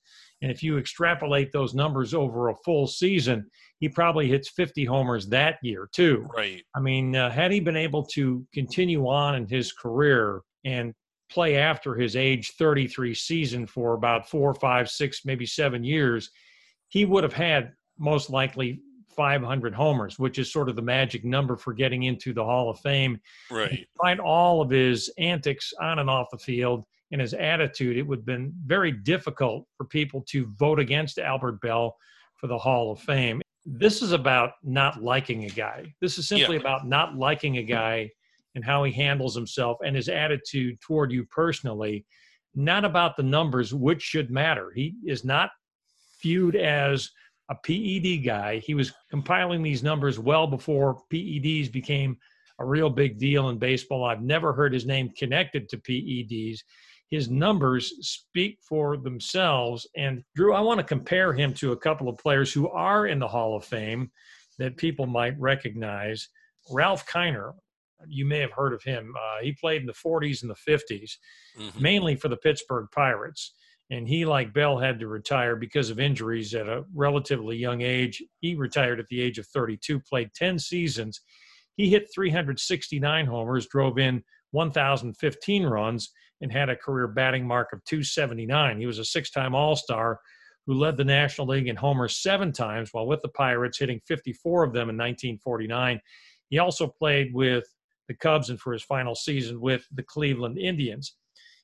And 0.44 0.52
if 0.52 0.62
you 0.62 0.78
extrapolate 0.78 1.52
those 1.52 1.74
numbers 1.74 2.14
over 2.14 2.50
a 2.50 2.56
full 2.58 2.86
season, 2.86 3.50
he 3.80 3.90
probably 3.90 4.28
hits 4.28 4.50
50 4.50 4.86
homers 4.86 5.26
that 5.30 5.58
year, 5.64 5.90
too. 5.92 6.28
Right. 6.38 6.62
I 6.76 6.80
mean, 6.80 7.16
uh, 7.16 7.32
had 7.32 7.52
he 7.52 7.60
been 7.60 7.76
able 7.76 8.06
to 8.14 8.46
continue 8.54 9.08
on 9.08 9.34
in 9.34 9.48
his 9.48 9.74
career 9.74 10.42
and 10.64 10.94
play 11.32 11.58
after 11.58 11.96
his 11.96 12.16
age 12.16 12.52
33 12.60 13.16
season 13.16 13.66
for 13.66 13.96
about 13.96 14.30
four, 14.30 14.54
five, 14.54 14.92
six, 14.92 15.26
maybe 15.26 15.48
seven 15.48 15.84
years, 15.84 16.30
he 16.90 17.04
would 17.04 17.24
have 17.24 17.34
had 17.34 17.72
most 17.98 18.30
likely 18.30 18.80
500 19.16 19.74
homers, 19.74 20.20
which 20.20 20.38
is 20.38 20.54
sort 20.54 20.70
of 20.70 20.76
the 20.76 20.84
magic 20.84 21.26
number 21.26 21.58
for 21.58 21.74
getting 21.74 22.04
into 22.04 22.32
the 22.32 22.44
Hall 22.44 22.70
of 22.70 22.80
Fame. 22.82 23.20
Right. 23.50 23.88
Despite 23.96 24.20
all 24.20 24.62
of 24.62 24.70
his 24.70 25.12
antics 25.18 25.74
on 25.82 25.98
and 25.98 26.12
off 26.12 26.28
the 26.32 26.38
field 26.38 26.86
and 27.12 27.22
his 27.22 27.34
attitude, 27.34 27.98
it 27.98 28.04
would 28.04 28.20
have 28.20 28.26
been 28.26 28.54
very 28.66 28.92
difficult 28.92 29.66
for 29.78 29.86
people 29.86 30.24
to 30.30 30.48
vote 30.58 30.80
against 30.80 31.20
Albert 31.20 31.62
Belle 31.62 31.96
for 32.36 32.48
the 32.48 32.58
Hall 32.58 32.92
of 32.92 33.00
Fame. 33.00 33.42
This 33.66 34.02
is 34.02 34.12
about 34.12 34.54
not 34.64 35.02
liking 35.02 35.46
a 35.46 35.50
guy. 35.50 35.94
This 36.02 36.18
is 36.18 36.28
simply 36.28 36.56
Yeah. 36.56 36.62
about 36.62 36.88
not 36.88 37.16
liking 37.16 37.58
a 37.58 37.64
guy 37.64 38.12
and 38.54 38.64
how 38.64 38.84
he 38.84 38.92
handles 38.92 39.36
himself 39.36 39.78
and 39.84 39.96
his 39.96 40.10
attitude 40.10 40.80
toward 40.82 41.12
you 41.12 41.26
personally, 41.26 42.06
not 42.54 42.86
about 42.86 43.18
the 43.18 43.24
numbers, 43.24 43.74
which 43.74 44.02
should 44.02 44.32
matter. 44.32 44.72
He 44.74 44.96
is 45.06 45.26
not 45.26 45.52
viewed 46.22 46.56
as 46.56 47.12
a 47.50 47.56
PED 47.56 48.24
guy. 48.24 48.60
He 48.60 48.74
was 48.74 48.94
compiling 49.10 49.62
these 49.62 49.84
numbers 49.84 50.18
well 50.20 50.48
before 50.48 51.02
PEDs 51.12 51.72
became 51.72 52.18
a 52.60 52.66
real 52.66 52.90
big 52.90 53.18
deal 53.20 53.50
in 53.50 53.58
baseball. 53.58 54.06
I've 54.06 54.22
never 54.24 54.54
heard 54.54 54.74
his 54.74 54.86
name 54.86 55.10
connected 55.18 55.68
to 55.70 55.78
PEDs. 55.78 56.60
His 57.10 57.30
numbers 57.30 57.94
speak 58.08 58.60
for 58.68 58.98
themselves. 58.98 59.88
And 59.96 60.24
Drew, 60.36 60.54
I 60.54 60.62
want 60.62 60.80
to 60.80 60.84
compare 60.84 61.34
him 61.34 61.54
to 61.56 61.72
a 61.72 61.78
couple 61.78 62.10
of 62.10 62.18
players 62.18 62.52
who 62.52 62.70
are 62.70 63.08
in 63.08 63.20
the 63.20 63.28
Hall 63.28 63.56
of 63.56 63.64
Fame 63.66 64.12
that 64.58 64.78
people 64.78 65.06
might 65.06 65.40
recognize. 65.40 66.28
Ralph 66.72 67.06
Kiner, 67.08 67.54
you 68.08 68.26
may 68.26 68.40
have 68.40 68.52
heard 68.52 68.74
of 68.74 68.82
him. 68.84 69.14
Uh, 69.18 69.42
he 69.44 69.54
played 69.54 69.82
in 69.82 69.88
the 69.88 69.94
40s 69.94 70.42
and 70.42 70.50
the 70.50 70.56
50s, 70.56 71.18
Mhm. 71.58 71.80
mainly 71.80 72.16
for 72.16 72.28
the 72.28 72.38
Pittsburgh 72.38 72.88
Pirates. 72.92 73.54
And 73.92 74.08
he, 74.08 74.26
like 74.26 74.52
Belle, 74.52 74.80
had 74.80 75.00
to 75.00 75.08
retire 75.08 75.56
because 75.56 75.92
of 75.92 76.00
injuries 76.00 76.56
at 76.56 76.68
a 76.68 76.86
relatively 76.96 77.56
young 77.56 77.82
age. 77.82 78.24
He 78.40 78.56
retired 78.56 79.00
at 79.00 79.08
the 79.10 79.22
age 79.22 79.38
of 79.38 79.46
32, 79.48 80.00
played 80.00 80.34
10 80.34 80.58
seasons. 80.58 81.22
He 81.78 81.90
hit 81.92 82.10
369 82.14 83.28
homers, 83.28 83.68
drove 83.68 84.00
in 84.00 84.24
1,015 84.52 85.66
runs, 85.66 86.12
and 86.42 86.52
had 86.52 86.70
a 86.70 86.76
career 86.76 87.08
batting 87.08 87.46
mark 87.46 87.74
of 87.74 87.84
279. 87.86 88.80
He 88.80 88.86
was 88.86 89.00
a 89.00 89.06
six 89.06 89.30
time 89.30 89.56
All 89.56 89.76
Star 89.76 90.20
who 90.68 90.74
led 90.74 90.98
the 90.98 91.04
National 91.04 91.48
League 91.48 91.68
in 91.68 91.76
homers 91.76 92.22
seven 92.22 92.52
times 92.52 92.90
while 92.92 93.06
with 93.06 93.22
the 93.22 93.30
Pirates, 93.30 93.78
hitting 93.78 94.02
54 94.08 94.64
of 94.64 94.74
them 94.74 94.90
in 94.90 94.98
1949. 94.98 96.00
He 96.50 96.60
also 96.60 96.88
played 96.88 97.34
with 97.34 97.66
the 98.08 98.16
Cubs 98.16 98.50
and 98.50 98.60
for 98.60 98.74
his 98.74 98.84
final 98.84 99.16
season 99.16 99.60
with 99.62 99.86
the 99.94 100.04
Cleveland 100.04 100.58
Indians. 100.58 101.16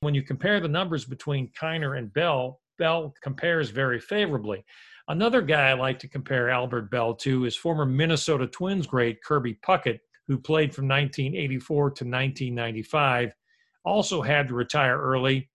When 0.01 0.15
you 0.15 0.23
compare 0.23 0.60
the 0.60 0.67
numbers 0.67 1.05
between 1.05 1.51
Kiner 1.60 1.97
and 1.97 2.13
Belle, 2.13 2.60
Belle 2.77 3.13
compares 3.21 3.69
very 3.69 3.99
favorably. 3.99 4.63
Another 5.07 5.41
guy 5.41 5.69
I 5.69 5.73
like 5.73 5.99
to 5.99 6.07
compare 6.07 6.49
Albert 6.49 6.89
Belle 6.89 7.15
to 7.15 7.45
is 7.45 7.55
former 7.55 7.86
Minnesota 7.86 8.47
Twins 8.47 8.88
great 8.88 9.21
Kirby 9.23 9.60
Puckett, 9.65 9.99
who 10.27 10.38
played 10.38 10.73
from 10.73 10.88
1984 10.88 11.77
to 11.77 12.05
1995. 12.05 13.34
Also 13.83 14.21
had 14.21 14.47
to 14.47 14.53
retire 14.53 14.99
early. 14.99 15.49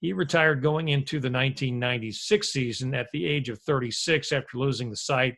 He 0.00 0.12
retired 0.12 0.62
going 0.62 0.88
into 0.88 1.20
the 1.20 1.30
1996 1.30 2.48
season 2.48 2.94
at 2.94 3.08
the 3.12 3.26
age 3.26 3.48
of 3.48 3.60
36 3.60 4.32
after 4.32 4.58
losing 4.58 4.90
the 4.90 4.96
sight 4.96 5.36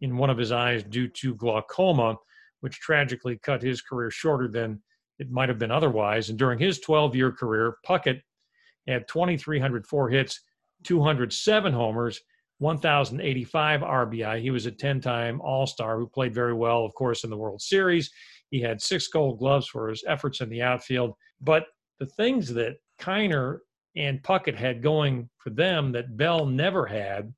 in 0.00 0.16
one 0.16 0.30
of 0.30 0.38
his 0.38 0.52
eyes 0.52 0.82
due 0.84 1.08
to 1.08 1.34
glaucoma, 1.34 2.16
which 2.60 2.80
tragically 2.80 3.38
cut 3.42 3.62
his 3.62 3.82
career 3.82 4.10
shorter 4.10 4.48
than 4.48 4.82
it 5.18 5.30
might 5.30 5.50
have 5.50 5.58
been 5.58 5.70
otherwise. 5.70 6.30
And 6.30 6.38
during 6.38 6.58
his 6.58 6.80
12 6.80 7.14
year 7.14 7.30
career, 7.30 7.76
Puckett 7.86 8.22
had 8.88 9.06
2,304 9.08 10.08
hits, 10.08 10.40
207 10.84 11.72
homers, 11.72 12.20
1,085 12.58 13.80
RBI. 13.80 14.40
He 14.40 14.50
was 14.50 14.66
a 14.66 14.70
10 14.70 15.00
time 15.00 15.40
All 15.40 15.66
Star 15.66 15.98
who 15.98 16.06
played 16.06 16.34
very 16.34 16.54
well, 16.54 16.84
of 16.84 16.94
course, 16.94 17.24
in 17.24 17.30
the 17.30 17.36
World 17.36 17.60
Series. 17.60 18.10
He 18.50 18.60
had 18.60 18.82
six 18.82 19.08
gold 19.08 19.38
gloves 19.38 19.68
for 19.68 19.88
his 19.88 20.04
efforts 20.06 20.40
in 20.40 20.48
the 20.48 20.62
outfield. 20.62 21.14
But 21.40 21.66
the 21.98 22.06
things 22.06 22.52
that 22.54 22.76
Kiner 23.00 23.58
and 23.96 24.22
Puckett 24.22 24.56
had 24.56 24.82
going 24.82 25.28
for 25.38 25.50
them 25.50 25.92
that 25.92 26.16
Belle 26.16 26.46
never 26.46 26.86
had, 26.86 27.32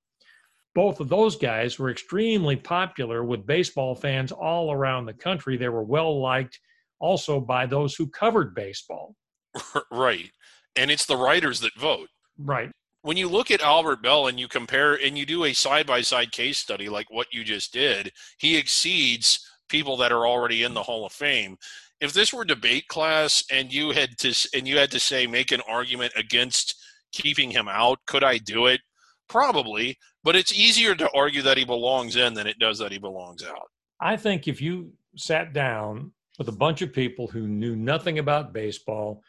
both 0.74 1.00
of 1.00 1.08
those 1.08 1.36
guys 1.36 1.78
were 1.78 1.90
extremely 1.90 2.56
popular 2.56 3.24
with 3.24 3.46
baseball 3.46 3.94
fans 3.94 4.32
all 4.32 4.72
around 4.72 5.04
the 5.04 5.12
country. 5.12 5.56
They 5.56 5.68
were 5.68 5.84
well 5.84 6.20
liked 6.20 6.58
also 6.98 7.40
by 7.40 7.66
those 7.66 7.94
who 7.94 8.06
covered 8.08 8.54
baseball. 8.54 9.14
right. 9.90 10.30
And 10.76 10.90
it's 10.90 11.04
the 11.04 11.16
writers 11.16 11.60
that 11.60 11.74
vote. 11.78 12.08
Right. 12.38 12.70
When 13.02 13.16
you 13.16 13.28
look 13.28 13.50
at 13.50 13.60
Albert 13.60 14.02
Belle 14.02 14.28
and 14.28 14.38
you 14.38 14.48
compare 14.48 14.94
and 14.94 15.18
you 15.18 15.26
do 15.26 15.44
a 15.44 15.52
side 15.52 15.86
by 15.86 16.00
side 16.02 16.32
case 16.32 16.58
study 16.58 16.88
like 16.88 17.10
what 17.10 17.26
you 17.32 17.44
just 17.44 17.72
did, 17.72 18.12
he 18.38 18.56
exceeds 18.56 19.44
people 19.72 19.96
that 19.96 20.12
are 20.12 20.26
already 20.26 20.62
in 20.62 20.74
the 20.74 20.82
Hall 20.82 21.06
of 21.06 21.12
Fame. 21.12 21.56
If 21.98 22.12
this 22.12 22.32
were 22.32 22.44
debate 22.44 22.88
class 22.88 23.42
and 23.50 23.72
you 23.72 23.92
had 23.92 24.18
to 24.18 24.48
and 24.54 24.68
you 24.68 24.76
had 24.76 24.90
to 24.90 25.00
say 25.00 25.26
make 25.26 25.50
an 25.50 25.62
argument 25.66 26.12
against 26.14 26.76
keeping 27.10 27.50
him 27.50 27.68
out, 27.68 27.98
could 28.06 28.22
I 28.22 28.36
do 28.36 28.66
it? 28.66 28.82
Probably, 29.28 29.96
but 30.22 30.36
it's 30.36 30.52
easier 30.52 30.94
to 30.94 31.08
argue 31.14 31.40
that 31.42 31.56
he 31.56 31.64
belongs 31.64 32.16
in 32.16 32.34
than 32.34 32.46
it 32.46 32.58
does 32.58 32.78
that 32.80 32.92
he 32.92 32.98
belongs 32.98 33.42
out. 33.42 33.70
I 33.98 34.16
think 34.16 34.46
if 34.46 34.60
you 34.60 34.92
sat 35.16 35.54
down 35.54 36.12
with 36.38 36.48
a 36.48 36.52
bunch 36.52 36.82
of 36.82 36.92
people 36.92 37.26
who 37.26 37.48
knew 37.48 37.74
nothing 37.74 38.18
about 38.18 38.52
baseball, 38.52 39.22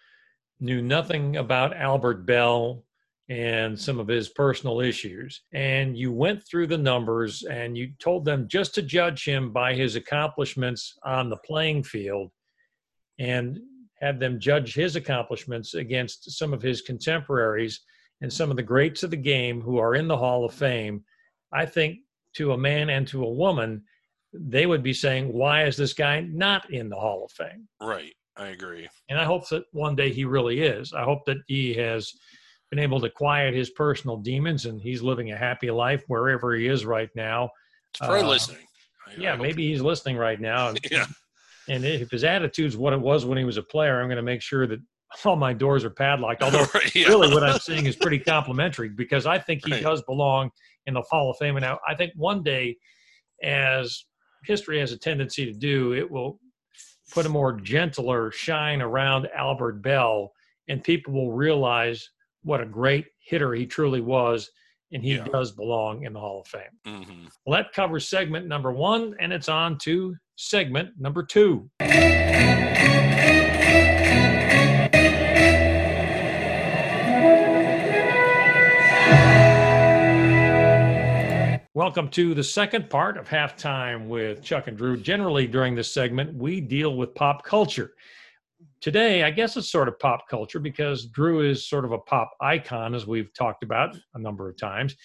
knew 0.60 0.82
nothing 0.82 1.38
about 1.38 1.76
Albert 1.76 2.26
Belle 2.26 2.84
and 3.30 3.80
some 3.80 4.00
of 4.00 4.08
his 4.08 4.30
personal 4.30 4.82
issues, 4.82 5.44
and 5.54 5.98
you 5.98 6.12
went 6.12 6.46
through 6.46 6.68
the 6.68 6.78
numbers 6.78 7.44
and 7.44 7.78
you 7.78 7.92
told 8.00 8.26
them 8.26 8.48
just 8.48 8.76
to 8.76 8.82
judge 8.82 9.24
him 9.26 9.52
by 9.52 9.74
his 9.74 9.96
accomplishments 9.96 10.98
on 11.04 11.30
the 11.30 11.38
playing 11.38 11.84
field 11.84 12.32
and 13.20 13.60
had 14.02 14.20
them 14.20 14.40
judge 14.40 14.74
his 14.74 14.98
accomplishments 14.98 15.74
against 15.74 16.38
some 16.38 16.54
of 16.54 16.62
his 16.62 16.82
contemporaries 16.82 17.82
and 18.22 18.32
some 18.32 18.52
of 18.52 18.58
the 18.58 18.64
greats 18.64 19.04
of 19.04 19.12
the 19.12 19.18
game 19.18 19.62
who 19.62 19.78
are 19.78 19.96
in 19.96 20.08
the 20.08 20.18
Hall 20.18 20.44
of 20.44 20.54
Fame, 20.54 21.04
I 21.54 21.66
think 21.66 22.00
to 22.36 22.52
a 22.52 22.58
man 22.58 22.90
and 22.90 23.08
to 23.08 23.24
a 23.24 23.34
woman, 23.34 23.84
they 24.34 24.66
would 24.66 24.84
be 24.84 24.94
saying, 24.94 25.32
why 25.32 25.66
is 25.66 25.78
this 25.78 25.94
guy 25.94 26.22
not 26.22 26.70
in 26.72 26.90
the 26.90 26.96
Hall 26.96 27.24
of 27.24 27.32
Fame? 27.32 27.68
Right. 27.82 28.14
I 28.36 28.48
agree. 28.48 28.90
And 29.10 29.20
I 29.20 29.26
hope 29.26 29.48
that 29.50 29.66
one 29.72 29.96
day 29.96 30.12
he 30.12 30.26
really 30.26 30.62
is. 30.62 30.92
I 30.92 31.04
hope 31.04 31.24
that 31.26 31.38
he 31.48 31.74
has 31.76 32.12
been 32.74 32.84
able 32.84 33.00
to 33.00 33.10
quiet 33.10 33.54
his 33.54 33.70
personal 33.70 34.18
demons 34.18 34.66
and 34.66 34.82
he's 34.82 35.04
living 35.04 35.32
a 35.32 35.38
happy 35.38 35.70
life 35.70 36.04
wherever 36.08 36.56
he 36.56 36.66
is 36.68 36.86
right 36.86 37.10
now. 37.16 37.50
It's 37.92 38.00
probably 38.00 38.22
Uh, 38.22 38.28
listening. 38.30 38.66
I- 39.08 39.12
I 39.12 39.16
Yeah, 39.16 39.32
hope- 39.36 39.42
maybe 39.44 39.68
he's 39.70 39.82
listening 39.82 40.18
right 40.18 40.42
now. 40.42 40.70
And, 40.70 40.80
Yeah. 40.92 41.06
and 41.70 41.86
if 41.86 42.10
his 42.10 42.24
attitude's 42.24 42.76
what 42.76 42.94
it 42.94 43.00
was 43.00 43.26
when 43.26 43.38
he 43.38 43.44
was 43.44 43.58
a 43.58 43.62
player, 43.64 44.02
I'm 44.02 44.08
going 44.08 44.16
to 44.18 44.24
make 44.24 44.42
sure 44.42 44.66
that 44.66 44.80
all 45.24 45.36
my 45.36 45.54
doors 45.54 45.84
are 45.84 45.92
padlocked. 45.92 46.42
Although 46.42 46.66
yeah. 46.96 47.08
really 47.10 47.32
what 47.32 47.44
I'm 47.44 47.60
saying 47.60 47.86
is 47.86 47.96
pretty 47.96 48.18
complimentary 48.18 48.90
because 48.90 49.28
I 49.28 49.38
think 49.38 49.64
he 49.64 49.74
Right. 49.74 49.84
does 49.84 50.02
belong 50.04 50.50
in 50.88 50.96
the 50.96 51.02
Hall 51.04 51.30
of 51.30 51.38
Fame. 51.38 51.58
And 51.58 51.66
I, 51.66 51.78
I 51.88 51.94
think 51.94 52.14
one 52.16 52.42
day, 52.42 52.76
as 53.44 54.06
history 54.46 54.80
has 54.80 54.92
a 54.92 54.98
tendency 54.98 55.46
to 55.46 55.54
do, 55.54 55.94
it 55.94 56.10
will 56.10 56.40
put 57.12 57.28
a 57.28 57.30
more 57.30 57.54
gentler 57.54 58.32
shine 58.32 58.82
around 58.82 59.28
Albert 59.36 59.84
Belle, 59.84 60.32
and 60.70 60.84
people 60.84 61.14
will 61.14 61.32
realize 61.34 62.10
what 62.44 62.62
a 62.62 62.66
great 62.66 63.06
hitter 63.20 63.54
he 63.54 63.66
truly 63.66 64.02
was, 64.02 64.52
and 64.92 65.02
he 65.04 65.16
Yeah. 65.16 65.24
does 65.26 65.52
belong 65.52 66.04
in 66.04 66.14
the 66.14 66.20
Hall 66.20 66.42
of 66.42 66.48
Fame. 66.48 66.78
Mhm. 66.86 67.30
Well, 67.46 67.58
that 67.62 67.74
covers 67.74 68.08
segment 68.08 68.48
number 68.48 68.72
one, 68.72 69.16
and 69.20 69.34
it's 69.34 69.50
on 69.50 69.78
to 69.80 70.16
segment 70.36 71.00
number 71.00 71.24
two. 71.24 71.70
Welcome 81.76 82.10
to 82.10 82.34
the 82.36 82.44
second 82.44 82.90
part 82.90 83.18
of 83.18 83.28
Halftime 83.28 84.08
with 84.08 84.44
Chuck 84.44 84.68
and 84.68 84.78
Drew. 84.78 84.96
Generally, 84.96 85.48
during 85.48 85.74
this 85.76 85.92
segment, 85.94 86.34
we 86.36 86.62
deal 86.62 86.96
with 86.96 87.16
pop 87.16 87.44
culture. 87.44 87.94
Today, 88.84 89.24
I 89.24 89.32
guess 89.32 89.56
it's 89.56 89.72
sort 89.72 89.88
of 89.88 89.98
pop 89.98 90.28
culture 90.30 90.60
because 90.60 91.06
Drew 91.06 91.40
is 91.50 91.68
sort 91.68 91.86
of 91.86 91.94
a 91.94 91.98
pop 92.00 92.32
icon, 92.42 92.94
as 92.94 93.08
we've 93.08 93.34
talked 93.34 93.64
about 93.64 93.96
a 94.14 94.20
number 94.20 94.50
of 94.50 94.58
times. 94.58 94.96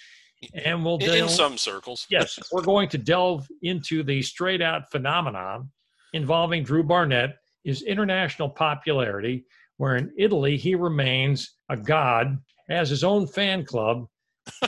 And 0.52 0.84
we'll 0.84 0.96
in, 0.96 1.06
delve, 1.06 1.18
in 1.20 1.28
some 1.28 1.56
circles. 1.56 2.04
yes, 2.10 2.38
we're 2.52 2.62
going 2.62 2.88
to 2.90 2.98
delve 2.98 3.46
into 3.62 4.02
the 4.02 4.20
straight 4.20 4.60
out 4.60 4.90
phenomenon 4.90 5.70
involving 6.12 6.64
Drew 6.64 6.82
Barnett, 6.82 7.36
his 7.62 7.82
international 7.82 8.48
popularity, 8.48 9.44
where 9.76 9.96
in 9.96 10.12
Italy 10.18 10.56
he 10.56 10.74
remains 10.74 11.54
a 11.70 11.76
god, 11.76 12.36
has 12.68 12.90
his 12.90 13.04
own 13.04 13.28
fan 13.28 13.64
club. 13.64 14.06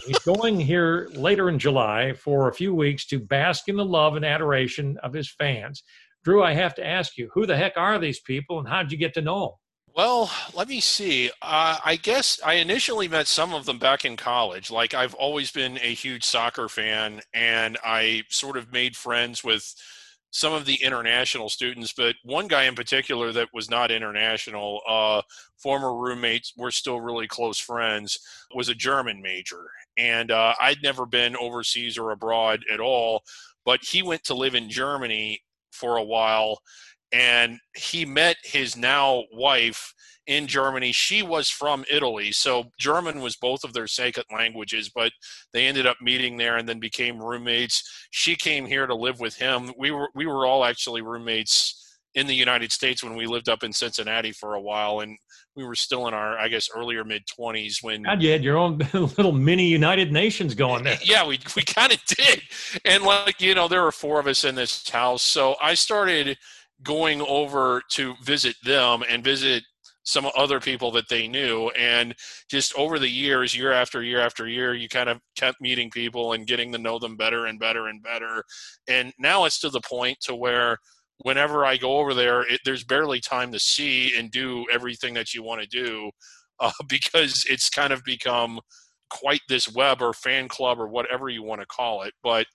He's 0.06 0.18
going 0.24 0.60
here 0.60 1.08
later 1.14 1.48
in 1.48 1.58
July 1.58 2.12
for 2.12 2.48
a 2.48 2.54
few 2.54 2.74
weeks 2.74 3.06
to 3.06 3.18
bask 3.18 3.68
in 3.68 3.76
the 3.76 3.84
love 3.84 4.14
and 4.14 4.24
adoration 4.24 4.98
of 5.02 5.12
his 5.12 5.30
fans. 5.32 5.82
Drew, 6.22 6.42
I 6.42 6.52
have 6.52 6.74
to 6.76 6.86
ask 6.86 7.16
you, 7.16 7.30
who 7.32 7.46
the 7.46 7.56
heck 7.56 7.76
are 7.76 7.98
these 7.98 8.20
people 8.20 8.58
and 8.58 8.68
how'd 8.68 8.92
you 8.92 8.98
get 8.98 9.14
to 9.14 9.22
know 9.22 9.40
them? 9.40 9.50
Well, 9.94 10.30
let 10.54 10.68
me 10.68 10.80
see. 10.80 11.30
Uh, 11.42 11.78
I 11.84 11.96
guess 11.96 12.40
I 12.44 12.54
initially 12.54 13.08
met 13.08 13.26
some 13.26 13.52
of 13.52 13.66
them 13.66 13.78
back 13.78 14.04
in 14.04 14.16
college. 14.16 14.70
Like, 14.70 14.94
I've 14.94 15.14
always 15.14 15.50
been 15.50 15.78
a 15.78 15.94
huge 15.94 16.24
soccer 16.24 16.68
fan, 16.68 17.20
and 17.34 17.76
I 17.82 18.22
sort 18.28 18.56
of 18.56 18.72
made 18.72 18.96
friends 18.96 19.42
with 19.42 19.74
some 20.30 20.52
of 20.52 20.64
the 20.64 20.76
international 20.76 21.48
students, 21.48 21.92
but 21.92 22.14
one 22.22 22.46
guy 22.46 22.64
in 22.64 22.76
particular 22.76 23.32
that 23.32 23.48
was 23.52 23.68
not 23.68 23.90
international, 23.90 24.80
uh, 24.88 25.22
former 25.56 25.96
roommates, 25.96 26.52
we're 26.56 26.70
still 26.70 27.00
really 27.00 27.26
close 27.26 27.58
friends, 27.58 28.20
was 28.54 28.68
a 28.68 28.74
German 28.74 29.20
major. 29.20 29.66
And 29.98 30.30
uh, 30.30 30.54
I'd 30.60 30.82
never 30.84 31.04
been 31.04 31.34
overseas 31.36 31.98
or 31.98 32.12
abroad 32.12 32.60
at 32.72 32.78
all, 32.78 33.24
but 33.64 33.80
he 33.82 34.04
went 34.04 34.22
to 34.24 34.34
live 34.34 34.54
in 34.54 34.70
Germany 34.70 35.40
for 35.72 35.96
a 35.96 36.04
while 36.04 36.60
and 37.12 37.58
he 37.76 38.04
met 38.04 38.36
his 38.42 38.76
now 38.76 39.24
wife 39.32 39.94
in 40.26 40.46
Germany. 40.46 40.92
She 40.92 41.22
was 41.22 41.48
from 41.48 41.84
Italy, 41.90 42.30
so 42.30 42.64
German 42.78 43.20
was 43.20 43.36
both 43.36 43.64
of 43.64 43.72
their 43.72 43.88
second 43.88 44.24
languages, 44.32 44.90
but 44.94 45.12
they 45.52 45.66
ended 45.66 45.86
up 45.86 45.96
meeting 46.00 46.36
there 46.36 46.56
and 46.56 46.68
then 46.68 46.78
became 46.78 47.20
roommates. 47.20 48.06
She 48.10 48.36
came 48.36 48.66
here 48.66 48.86
to 48.86 48.94
live 48.94 49.18
with 49.18 49.34
him. 49.34 49.72
We 49.76 49.90
were 49.90 50.08
we 50.14 50.26
were 50.26 50.46
all 50.46 50.64
actually 50.64 51.02
roommates 51.02 51.89
in 52.14 52.26
the 52.26 52.34
United 52.34 52.72
States 52.72 53.04
when 53.04 53.14
we 53.14 53.26
lived 53.26 53.48
up 53.48 53.62
in 53.62 53.72
Cincinnati 53.72 54.32
for 54.32 54.54
a 54.54 54.60
while 54.60 55.00
and 55.00 55.16
we 55.54 55.64
were 55.64 55.74
still 55.74 56.08
in 56.08 56.14
our 56.14 56.38
I 56.38 56.48
guess 56.48 56.68
earlier 56.74 57.04
mid 57.04 57.22
20s 57.38 57.82
when 57.82 58.02
God, 58.02 58.22
you 58.22 58.30
had 58.30 58.42
your 58.42 58.56
own 58.56 58.78
little 58.92 59.32
mini 59.32 59.66
United 59.66 60.12
Nations 60.12 60.54
going 60.54 60.84
there. 60.84 60.98
Yeah, 61.04 61.26
we 61.26 61.38
we 61.54 61.62
kind 61.62 61.92
of 61.92 62.02
did. 62.04 62.42
And 62.84 63.04
like, 63.04 63.40
you 63.40 63.54
know, 63.54 63.68
there 63.68 63.82
were 63.82 63.92
four 63.92 64.18
of 64.20 64.26
us 64.26 64.44
in 64.44 64.54
this 64.54 64.88
house. 64.88 65.22
So 65.22 65.56
I 65.62 65.74
started 65.74 66.36
going 66.82 67.20
over 67.22 67.82
to 67.92 68.14
visit 68.22 68.56
them 68.64 69.02
and 69.08 69.22
visit 69.22 69.62
some 70.02 70.26
other 70.36 70.60
people 70.60 70.90
that 70.90 71.08
they 71.08 71.28
knew 71.28 71.68
and 71.78 72.14
just 72.50 72.74
over 72.74 72.98
the 72.98 73.08
years 73.08 73.54
year 73.54 73.70
after 73.70 74.02
year 74.02 74.20
after 74.20 74.48
year 74.48 74.74
you 74.74 74.88
kind 74.88 75.10
of 75.10 75.20
kept 75.36 75.60
meeting 75.60 75.90
people 75.90 76.32
and 76.32 76.46
getting 76.46 76.72
to 76.72 76.78
know 76.78 76.98
them 76.98 77.16
better 77.16 77.46
and 77.46 77.60
better 77.60 77.86
and 77.86 78.02
better 78.02 78.42
and 78.88 79.12
now 79.18 79.44
it's 79.44 79.60
to 79.60 79.68
the 79.68 79.80
point 79.82 80.16
to 80.20 80.34
where 80.34 80.78
whenever 81.22 81.64
i 81.64 81.76
go 81.76 81.98
over 81.98 82.14
there 82.14 82.42
it, 82.42 82.60
there's 82.64 82.84
barely 82.84 83.20
time 83.20 83.52
to 83.52 83.58
see 83.58 84.16
and 84.16 84.30
do 84.30 84.64
everything 84.72 85.14
that 85.14 85.34
you 85.34 85.42
want 85.42 85.60
to 85.60 85.66
do 85.66 86.10
uh, 86.60 86.72
because 86.88 87.44
it's 87.48 87.70
kind 87.70 87.92
of 87.92 88.02
become 88.04 88.60
quite 89.08 89.40
this 89.48 89.72
web 89.72 90.00
or 90.02 90.12
fan 90.12 90.46
club 90.46 90.78
or 90.78 90.86
whatever 90.86 91.28
you 91.28 91.42
want 91.42 91.60
to 91.60 91.66
call 91.66 92.02
it 92.02 92.12
but 92.22 92.46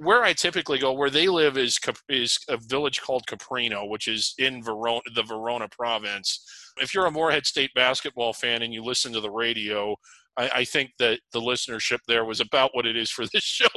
where 0.00 0.22
I 0.22 0.32
typically 0.32 0.78
go, 0.78 0.92
where 0.92 1.10
they 1.10 1.28
live, 1.28 1.58
is 1.58 1.78
is 2.08 2.38
a 2.48 2.56
village 2.56 3.02
called 3.02 3.26
Caprino, 3.26 3.88
which 3.88 4.08
is 4.08 4.34
in 4.38 4.62
Verona, 4.62 5.02
the 5.14 5.22
Verona 5.22 5.68
province. 5.68 6.42
If 6.78 6.94
you're 6.94 7.06
a 7.06 7.10
Morehead 7.10 7.44
State 7.44 7.70
basketball 7.74 8.32
fan 8.32 8.62
and 8.62 8.72
you 8.72 8.82
listen 8.82 9.12
to 9.12 9.20
the 9.20 9.30
radio, 9.30 9.94
I, 10.38 10.50
I 10.54 10.64
think 10.64 10.92
that 10.98 11.20
the 11.32 11.40
listenership 11.40 11.98
there 12.08 12.24
was 12.24 12.40
about 12.40 12.70
what 12.72 12.86
it 12.86 12.96
is 12.96 13.10
for 13.10 13.26
this 13.26 13.44
show. 13.44 13.68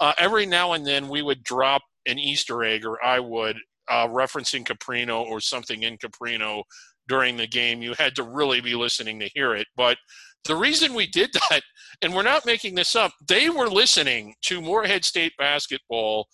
Uh, 0.00 0.12
every 0.18 0.46
now 0.46 0.72
and 0.72 0.84
then, 0.84 1.08
we 1.08 1.22
would 1.22 1.44
drop 1.44 1.82
an 2.06 2.18
Easter 2.18 2.64
egg, 2.64 2.84
or 2.84 3.02
I 3.04 3.20
would, 3.20 3.56
uh, 3.92 4.08
referencing 4.08 4.64
Caprino 4.64 5.22
or 5.22 5.40
something 5.40 5.82
in 5.82 5.98
Caprino 5.98 6.62
during 7.08 7.36
the 7.36 7.46
game. 7.46 7.82
You 7.82 7.94
had 7.98 8.16
to 8.16 8.22
really 8.22 8.60
be 8.60 8.74
listening 8.74 9.20
to 9.20 9.30
hear 9.34 9.54
it, 9.54 9.66
but 9.76 9.98
the 10.44 10.56
reason 10.56 10.94
we 10.94 11.06
did 11.06 11.30
that, 11.50 11.60
and 12.00 12.14
we're 12.14 12.22
not 12.22 12.46
making 12.46 12.74
this 12.74 12.96
up, 12.96 13.12
they 13.28 13.50
were 13.50 13.68
listening 13.68 14.34
to 14.42 14.60
Morehead 14.60 15.04
State 15.04 15.32
basketball 15.38 16.26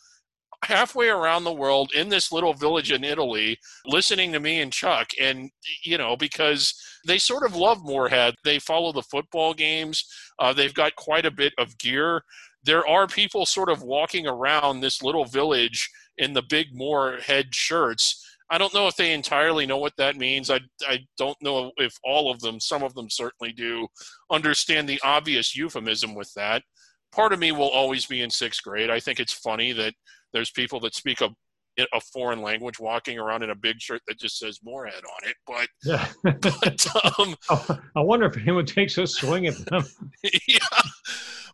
halfway 0.64 1.08
around 1.08 1.44
the 1.44 1.52
world 1.52 1.90
in 1.94 2.08
this 2.08 2.32
little 2.32 2.52
village 2.52 2.90
in 2.90 3.04
Italy, 3.04 3.56
listening 3.86 4.32
to 4.32 4.40
me 4.40 4.60
and 4.60 4.72
Chuck. 4.72 5.08
And, 5.20 5.50
you 5.84 5.98
know, 5.98 6.16
because 6.16 6.74
they 7.06 7.18
sort 7.18 7.44
of 7.44 7.54
love 7.54 7.78
Morehead. 7.84 8.34
they 8.44 8.58
follow 8.58 8.92
the 8.92 9.02
football 9.02 9.54
games, 9.54 10.04
uh, 10.38 10.52
they've 10.52 10.74
got 10.74 10.96
quite 10.96 11.26
a 11.26 11.30
bit 11.30 11.52
of 11.58 11.78
gear. 11.78 12.22
There 12.64 12.86
are 12.86 13.06
people 13.06 13.46
sort 13.46 13.70
of 13.70 13.82
walking 13.82 14.26
around 14.26 14.80
this 14.80 15.02
little 15.02 15.24
village 15.24 15.88
in 16.18 16.32
the 16.32 16.42
big 16.42 16.68
Morehead 16.72 17.54
shirts 17.54 18.24
I 18.50 18.58
don't 18.58 18.72
know 18.72 18.86
if 18.86 18.96
they 18.96 19.12
entirely 19.12 19.66
know 19.66 19.76
what 19.76 19.96
that 19.98 20.16
means. 20.16 20.50
I, 20.50 20.60
I 20.86 21.00
don't 21.18 21.36
know 21.42 21.70
if 21.76 21.94
all 22.02 22.30
of 22.30 22.40
them, 22.40 22.60
some 22.60 22.82
of 22.82 22.94
them 22.94 23.10
certainly 23.10 23.52
do, 23.52 23.86
understand 24.30 24.88
the 24.88 25.00
obvious 25.04 25.54
euphemism 25.54 26.14
with 26.14 26.32
that. 26.34 26.62
Part 27.12 27.32
of 27.32 27.38
me 27.38 27.52
will 27.52 27.68
always 27.68 28.06
be 28.06 28.22
in 28.22 28.30
sixth 28.30 28.62
grade. 28.62 28.90
I 28.90 29.00
think 29.00 29.20
it's 29.20 29.32
funny 29.32 29.72
that 29.72 29.94
there's 30.32 30.50
people 30.50 30.80
that 30.80 30.94
speak 30.94 31.20
a, 31.20 31.28
a 31.92 32.00
foreign 32.12 32.40
language 32.40 32.80
walking 32.80 33.18
around 33.18 33.42
in 33.42 33.50
a 33.50 33.54
big 33.54 33.80
shirt 33.80 34.00
that 34.08 34.18
just 34.18 34.38
says 34.38 34.60
Morehead 34.64 35.04
on 35.04 35.28
it. 35.28 35.36
But, 35.46 35.68
Yeah. 35.84 36.08
but 36.22 37.18
um, 37.18 37.36
Oh, 37.50 37.78
I 37.96 38.00
wonder 38.00 38.26
if 38.26 38.36
anyone 38.38 38.66
takes 38.66 38.96
a 38.96 39.06
swing 39.06 39.46
at 39.46 39.56
them. 39.66 39.84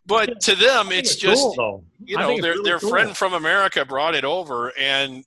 But 0.07 0.39
to 0.41 0.55
them, 0.55 0.87
I 0.87 0.89
think 0.89 1.03
it's 1.03 1.15
just 1.15 1.43
cool, 1.55 1.83
you 2.03 2.17
know 2.17 2.39
their 2.39 2.53
really 2.53 2.69
their 2.69 2.79
cool. 2.79 2.89
friend 2.89 3.17
from 3.17 3.33
America 3.33 3.83
brought 3.85 4.15
it 4.15 4.23
over 4.23 4.71
and 4.79 5.23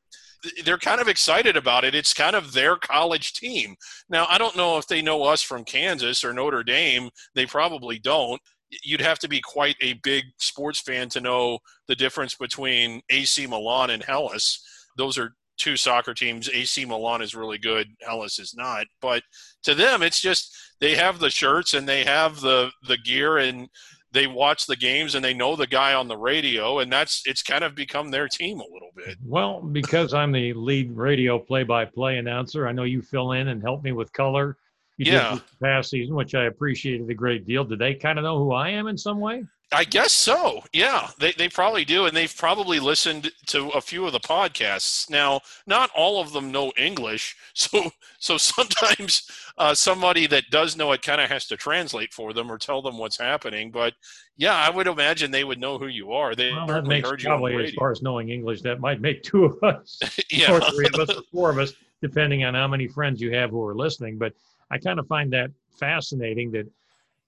they're 0.64 0.79
kind 0.79 1.01
of 1.01 1.09
excited 1.09 1.57
about 1.57 1.85
it. 1.85 1.95
It's 1.95 2.14
kind 2.14 2.37
of 2.37 2.53
their 2.53 2.77
college 2.77 3.33
team. 3.33 3.75
Now, 4.09 4.27
I 4.29 4.38
don't 4.38 4.57
know 4.57 4.79
if 4.79 4.87
they 4.87 5.03
know 5.03 5.25
us 5.25 5.43
from 5.43 5.64
Kansas 5.64 6.25
or 6.25 6.33
Notre 6.33 6.62
Dame. 6.62 7.11
They 7.35 7.47
probably 7.47 7.99
don't. 7.99 8.41
You'd 8.85 9.01
have 9.01 9.19
to 9.21 9.29
be 9.29 9.41
quite 9.41 9.77
a 9.81 9.95
big 9.95 10.25
sports 10.38 10.81
fan 10.81 11.09
to 11.11 11.21
know 11.21 11.59
the 11.88 11.97
difference 11.97 12.35
between 12.35 13.01
AC 13.11 13.47
Milan 13.47 13.91
and 13.91 14.03
Hellas. 14.05 14.62
Those 14.97 15.19
are 15.19 15.35
two 15.59 15.77
soccer 15.77 16.14
teams. 16.14 16.49
AC 16.49 16.85
Milan 16.85 17.23
is 17.23 17.35
really 17.35 17.59
good, 17.59 17.88
Hellas 18.03 18.38
is 18.38 18.55
not. 18.57 18.87
But 19.01 19.23
to 19.64 19.75
them, 19.75 20.03
it's 20.03 20.21
just 20.21 20.57
they 20.81 20.95
have 20.95 21.19
the 21.19 21.31
shirts 21.31 21.75
and 21.75 21.88
they 21.88 22.05
have 22.05 22.41
the 22.41 22.71
the 22.87 22.99
gear 22.99 23.38
and 23.38 23.69
they 24.12 24.27
watch 24.27 24.66
the 24.66 24.77
games 24.77 25.14
and 25.14 25.25
they 25.25 25.35
know 25.35 25.55
the 25.57 25.66
guy 25.66 25.94
on 25.94 26.09
the 26.09 26.16
radio 26.16 26.79
and 26.79 26.90
that's 26.92 27.23
it's 27.27 27.42
kind 27.42 27.62
of 27.64 27.75
become 27.75 28.11
their 28.11 28.29
team 28.29 28.59
a 28.61 28.73
little 28.73 28.90
bit 28.97 29.16
Well, 29.25 29.61
because 29.61 30.14
I'm 30.14 30.33
the 30.33 30.53
lead 30.55 30.97
radio 30.97 31.38
play-by-play 31.38 32.18
announcer, 32.18 32.66
I 32.66 32.73
know 32.73 32.85
you 32.85 33.03
fill 33.03 33.33
in 33.33 33.49
and 33.49 33.62
help 33.62 33.83
me 33.83 33.92
with 33.92 34.12
color. 34.12 34.57
You 34.97 35.12
Yeah. 35.12 35.31
did 35.31 35.40
this 35.40 35.55
past 35.62 35.90
season, 35.90 36.14
which 36.14 36.35
I 36.35 36.44
appreciated 36.44 37.09
a 37.11 37.14
great 37.14 37.47
deal. 37.47 37.64
do 37.64 37.77
they 37.77 37.94
kind 37.94 38.18
of 38.18 38.25
know 38.25 38.38
who 38.38 38.53
I 38.53 38.71
am 38.71 38.87
in 38.88 38.97
some 38.99 39.21
way? 39.21 39.44
I 39.73 39.85
guess 39.85 40.13
so. 40.13 40.63
Yeah 40.73 41.09
they, 41.19 41.33
they 41.33 41.49
probably 41.49 41.85
do 41.85 42.07
and 42.07 42.17
they've 42.17 42.35
probably 42.37 42.81
listened 42.81 43.31
to 43.47 43.69
a 43.71 43.81
few 43.81 44.07
of 44.07 44.13
the 44.13 44.21
podcasts. 44.21 45.11
Now 45.11 45.41
not 45.67 45.91
all 45.97 46.21
of 46.21 46.33
them 46.33 46.51
know 46.51 46.73
english 46.77 47.37
so 47.55 47.91
so 48.19 48.37
sometimes 48.37 49.29
uh, 49.59 49.75
somebody 49.75 50.27
that 50.27 50.45
does 50.51 50.77
know 50.77 50.93
it 50.93 51.03
kind 51.03 51.21
of 51.21 51.29
has 51.29 51.47
to 51.47 51.57
translate 51.57 52.13
for 52.13 52.33
them 52.33 52.51
or 52.51 52.59
tell 52.59 52.83
them 52.83 52.99
what's 52.99 53.19
happening 53.19 53.71
but 53.71 53.95
yeah 54.37 54.55
i 54.55 54.71
would 54.71 54.87
imagine 54.87 55.31
they 55.31 55.45
would 55.45 55.59
know 55.59 55.79
who 55.79 55.87
you 55.87 56.13
are. 56.13 56.35
They 56.35 56.53
Well, 56.53 56.67
that 56.67 56.85
makes 56.87 57.09
heard 57.09 57.23
you 57.23 57.29
probably 57.29 57.67
as 57.67 57.75
far 57.75 57.91
as 57.91 58.03
knowing 58.03 58.31
English, 58.31 58.63
that 58.63 58.81
might 58.81 59.01
make 59.01 59.23
two 59.23 59.45
of 59.45 59.63
us, 59.63 59.99
yeah 60.31 60.53
or 60.53 60.61
three 60.61 60.87
of 60.87 60.95
us, 60.95 61.11
or 61.11 61.23
four 61.33 61.51
of 61.51 61.59
us, 61.59 61.73
depending 62.01 62.45
on 62.45 62.55
how 62.55 62.69
many 62.69 62.89
friends 62.89 63.21
you 63.21 63.33
have 63.33 63.51
who 63.51 63.63
are 63.65 63.75
listening. 63.75 64.19
But 64.19 64.33
I 64.71 64.79
kind 64.79 64.99
of 64.99 65.07
find 65.07 65.33
that 65.33 65.51
fascinating 65.79 66.51
that 66.53 66.67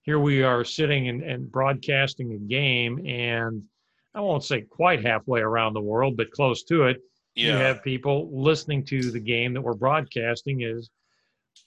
here 0.03 0.19
we 0.19 0.43
are 0.43 0.65
sitting 0.65 1.09
and, 1.09 1.23
and 1.23 1.51
broadcasting 1.51 2.33
a 2.33 2.39
game, 2.39 3.05
and 3.07 3.63
I 4.15 4.21
won't 4.21 4.45
say 4.45 4.63
quite 4.63 5.05
halfway 5.05 5.41
around 5.41 5.75
the 5.75 5.81
world, 5.81 6.17
but 6.17 6.31
close 6.31 6.65
to 6.65 6.85
it. 6.85 6.99
You 7.37 7.53
have 7.53 7.83
people 7.83 8.29
listening 8.33 8.85
to 8.87 9.11
the 9.11 9.21
game 9.21 9.55
that 9.55 9.63
we're 9.63 9.75
broadcasting. 9.75 10.61
Is 10.63 10.91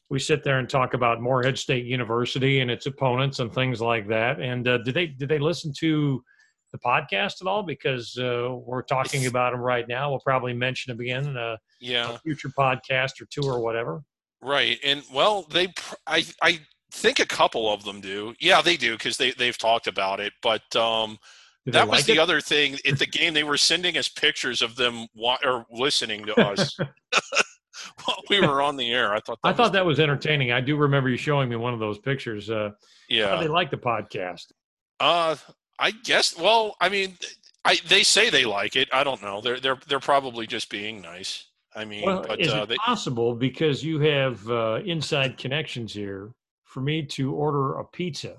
we 0.09 0.19
sit 0.19 0.43
there 0.43 0.59
and 0.59 0.69
talk 0.69 0.93
about 0.93 1.21
Morehead 1.21 1.57
State 1.57 1.85
University 1.85 2.59
and 2.59 2.69
its 2.69 2.85
opponents 2.85 3.39
and 3.39 3.51
things 3.51 3.81
like 3.81 4.07
that. 4.09 4.39
And 4.39 4.67
uh, 4.67 4.79
did 4.79 4.93
they 4.93 5.07
did 5.07 5.29
they 5.29 5.39
listen 5.39 5.73
to 5.79 6.23
the 6.71 6.77
podcast 6.79 7.41
at 7.41 7.47
all? 7.47 7.63
Because 7.63 8.15
uh, 8.17 8.49
we're 8.51 8.83
talking 8.83 9.25
about 9.25 9.53
them 9.53 9.61
right 9.61 9.87
now. 9.87 10.09
We'll 10.11 10.19
probably 10.19 10.53
mention 10.53 10.91
them 10.91 10.99
again 10.99 11.25
in 11.27 11.37
a, 11.37 11.57
yeah 11.79 12.13
a 12.13 12.19
future 12.19 12.49
podcast 12.49 13.21
or 13.21 13.25
two 13.31 13.47
or 13.47 13.59
whatever. 13.59 14.03
Right, 14.41 14.77
and 14.83 15.01
well, 15.13 15.47
they, 15.49 15.67
pr- 15.67 15.95
I, 16.05 16.25
I 16.41 16.59
think 16.93 17.19
a 17.19 17.25
couple 17.25 17.71
of 17.71 17.83
them 17.83 17.99
do. 17.99 18.33
Yeah, 18.39 18.61
they 18.61 18.77
do 18.77 18.93
because 18.93 19.17
they 19.17 19.31
they've 19.31 19.57
talked 19.57 19.87
about 19.87 20.19
it. 20.19 20.33
But 20.41 20.75
um, 20.75 21.17
that 21.65 21.87
was 21.87 21.99
like 21.99 22.05
the 22.05 22.13
it? 22.13 22.19
other 22.19 22.39
thing 22.39 22.77
at 22.85 22.99
the 22.99 23.07
game. 23.07 23.33
They 23.33 23.43
were 23.43 23.57
sending 23.57 23.97
us 23.97 24.07
pictures 24.07 24.61
of 24.61 24.75
them 24.75 25.07
wa- 25.15 25.39
or 25.43 25.65
listening 25.71 26.25
to 26.25 26.39
us. 26.39 26.77
while 28.05 28.17
we 28.29 28.39
were 28.39 28.61
on 28.61 28.77
the 28.77 28.91
air. 28.91 29.13
I 29.13 29.19
thought 29.19 29.39
that 29.43 29.49
I 29.49 29.53
thought 29.53 29.63
was 29.63 29.71
that 29.71 29.85
was 29.85 29.99
entertaining. 29.99 30.51
I 30.51 30.61
do 30.61 30.75
remember 30.75 31.09
you 31.09 31.17
showing 31.17 31.49
me 31.49 31.55
one 31.55 31.73
of 31.73 31.79
those 31.79 31.97
pictures. 31.97 32.49
Uh, 32.49 32.71
yeah, 33.09 33.37
they 33.37 33.47
like 33.47 33.71
the 33.71 33.77
podcast. 33.77 34.51
Uh, 34.99 35.35
I 35.79 35.91
guess. 35.91 36.37
Well, 36.37 36.75
I 36.79 36.89
mean, 36.89 37.17
I 37.65 37.77
they 37.87 38.03
say 38.03 38.29
they 38.29 38.45
like 38.45 38.75
it. 38.75 38.87
I 38.93 39.03
don't 39.03 39.21
know. 39.21 39.41
They're 39.41 39.59
they're 39.59 39.79
they're 39.87 39.99
probably 39.99 40.47
just 40.47 40.69
being 40.69 41.01
nice. 41.01 41.47
I 41.75 41.85
mean, 41.85 42.05
well, 42.05 42.23
but 42.27 42.39
is 42.39 42.53
uh, 42.53 42.63
it 42.63 42.69
they, 42.69 42.75
possible 42.75 43.33
because 43.33 43.83
you 43.83 43.99
have 43.99 44.47
uh, 44.47 44.81
inside 44.85 45.37
connections 45.37 45.91
here 45.91 46.31
for 46.73 46.81
me 46.81 47.05
to 47.05 47.33
order 47.33 47.75
a 47.75 47.85
pizza? 47.85 48.37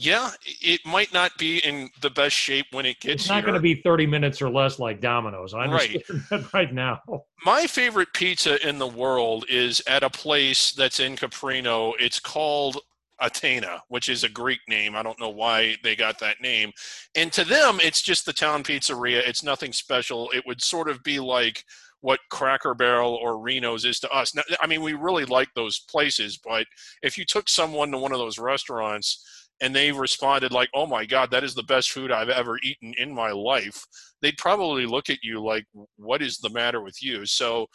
Yeah, 0.00 0.30
it 0.44 0.80
might 0.86 1.12
not 1.12 1.36
be 1.38 1.58
in 1.58 1.90
the 2.00 2.10
best 2.10 2.36
shape 2.36 2.66
when 2.70 2.86
it 2.86 3.00
gets. 3.00 3.04
Here. 3.04 3.12
It's 3.14 3.28
not 3.28 3.42
going 3.42 3.54
to 3.54 3.60
be 3.60 3.74
thirty 3.74 4.06
minutes 4.06 4.40
or 4.40 4.48
less 4.48 4.78
like 4.78 5.00
Domino's. 5.00 5.54
I 5.54 5.64
understand 5.64 6.04
right. 6.08 6.22
that 6.30 6.54
right 6.54 6.72
now. 6.72 7.00
My 7.44 7.66
favorite 7.66 8.12
pizza 8.14 8.64
in 8.66 8.78
the 8.78 8.86
world 8.86 9.44
is 9.48 9.82
at 9.88 10.04
a 10.04 10.10
place 10.10 10.70
that's 10.70 11.00
in 11.00 11.16
Caprino. 11.16 11.94
It's 11.98 12.20
called 12.20 12.78
Atena, 13.20 13.80
which 13.88 14.08
is 14.08 14.22
a 14.22 14.28
Greek 14.28 14.60
name. 14.68 14.94
I 14.94 15.02
don't 15.02 15.18
know 15.18 15.30
why 15.30 15.76
they 15.82 15.96
got 15.96 16.20
that 16.20 16.40
name. 16.40 16.72
And 17.16 17.32
to 17.32 17.44
them, 17.44 17.78
it's 17.82 18.02
just 18.02 18.24
the 18.24 18.32
town 18.32 18.62
pizzeria. 18.62 19.26
It's 19.26 19.42
nothing 19.42 19.72
special. 19.72 20.30
It 20.30 20.46
would 20.46 20.62
sort 20.62 20.88
of 20.88 21.02
be 21.02 21.18
like 21.18 21.64
what 22.00 22.20
Cracker 22.30 22.74
Barrel 22.74 23.14
or 23.14 23.38
Reno's 23.38 23.84
is 23.84 23.98
to 24.00 24.10
us. 24.10 24.34
Now, 24.34 24.42
I 24.60 24.66
mean, 24.66 24.82
we 24.82 24.94
really 24.94 25.24
like 25.24 25.48
those 25.54 25.80
places, 25.90 26.38
but 26.42 26.66
if 27.02 27.18
you 27.18 27.24
took 27.24 27.48
someone 27.48 27.90
to 27.90 27.98
one 27.98 28.12
of 28.12 28.18
those 28.18 28.38
restaurants 28.38 29.24
and 29.60 29.74
they 29.74 29.90
responded 29.90 30.52
like, 30.52 30.70
"Oh 30.74 30.86
my 30.86 31.04
God, 31.04 31.30
that 31.32 31.44
is 31.44 31.54
the 31.54 31.64
best 31.64 31.90
food 31.90 32.12
I've 32.12 32.28
ever 32.28 32.58
eaten 32.62 32.94
in 32.98 33.12
my 33.12 33.30
life," 33.32 33.84
they'd 34.22 34.38
probably 34.38 34.86
look 34.86 35.10
at 35.10 35.18
you 35.22 35.42
like, 35.42 35.64
"What 35.96 36.22
is 36.22 36.38
the 36.38 36.50
matter 36.50 36.80
with 36.80 37.02
you?" 37.02 37.26
So 37.26 37.66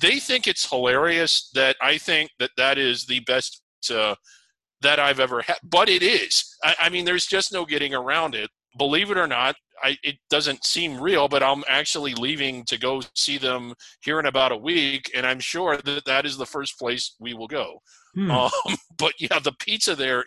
they 0.00 0.18
think 0.18 0.46
it's 0.46 0.68
hilarious 0.68 1.50
that 1.54 1.76
I 1.80 1.98
think 1.98 2.30
that 2.38 2.50
that 2.56 2.78
is 2.78 3.06
the 3.06 3.20
best. 3.20 3.62
Uh, 3.90 4.14
that 4.82 4.98
I've 4.98 5.20
ever 5.20 5.42
had, 5.42 5.58
but 5.62 5.88
it 5.88 6.02
is. 6.02 6.56
I, 6.64 6.74
I 6.80 6.88
mean, 6.88 7.04
there's 7.04 7.26
just 7.26 7.52
no 7.52 7.64
getting 7.66 7.94
around 7.94 8.34
it. 8.34 8.50
Believe 8.78 9.10
it 9.10 9.18
or 9.18 9.26
not, 9.26 9.56
I, 9.82 9.96
it 10.02 10.16
doesn't 10.28 10.64
seem 10.64 11.00
real, 11.00 11.28
but 11.28 11.42
I'm 11.42 11.64
actually 11.68 12.14
leaving 12.14 12.64
to 12.64 12.78
go 12.78 13.02
see 13.14 13.38
them 13.38 13.74
here 14.00 14.20
in 14.20 14.26
about 14.26 14.52
a 14.52 14.56
week, 14.56 15.10
and 15.14 15.26
I'm 15.26 15.40
sure 15.40 15.76
that 15.76 16.04
that 16.04 16.26
is 16.26 16.36
the 16.36 16.46
first 16.46 16.78
place 16.78 17.16
we 17.18 17.34
will 17.34 17.48
go. 17.48 17.80
Hmm. 18.14 18.30
Um, 18.30 18.50
but 18.98 19.14
yeah, 19.18 19.38
the 19.38 19.52
pizza 19.52 19.94
there, 19.94 20.24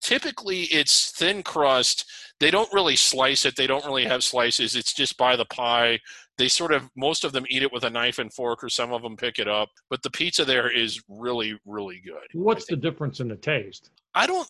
typically 0.00 0.62
it's 0.64 1.12
thin 1.12 1.42
crust. 1.42 2.04
They 2.40 2.50
don't 2.50 2.72
really 2.72 2.96
slice 2.96 3.44
it. 3.44 3.56
They 3.56 3.66
don't 3.66 3.84
really 3.84 4.04
have 4.04 4.24
slices. 4.24 4.74
It's 4.74 4.92
just 4.92 5.16
by 5.16 5.36
the 5.36 5.44
pie. 5.46 6.00
They 6.38 6.48
sort 6.48 6.72
of 6.72 6.88
most 6.96 7.24
of 7.24 7.32
them 7.32 7.44
eat 7.48 7.62
it 7.62 7.72
with 7.72 7.84
a 7.84 7.90
knife 7.90 8.18
and 8.18 8.32
fork, 8.32 8.64
or 8.64 8.68
some 8.68 8.92
of 8.92 9.02
them 9.02 9.16
pick 9.16 9.38
it 9.38 9.48
up. 9.48 9.68
But 9.90 10.02
the 10.02 10.10
pizza 10.10 10.44
there 10.44 10.70
is 10.70 11.00
really, 11.08 11.58
really 11.64 12.00
good. 12.04 12.26
What's 12.32 12.66
the 12.66 12.76
difference 12.76 13.20
in 13.20 13.28
the 13.28 13.36
taste? 13.36 13.90
I 14.14 14.26
don't. 14.26 14.48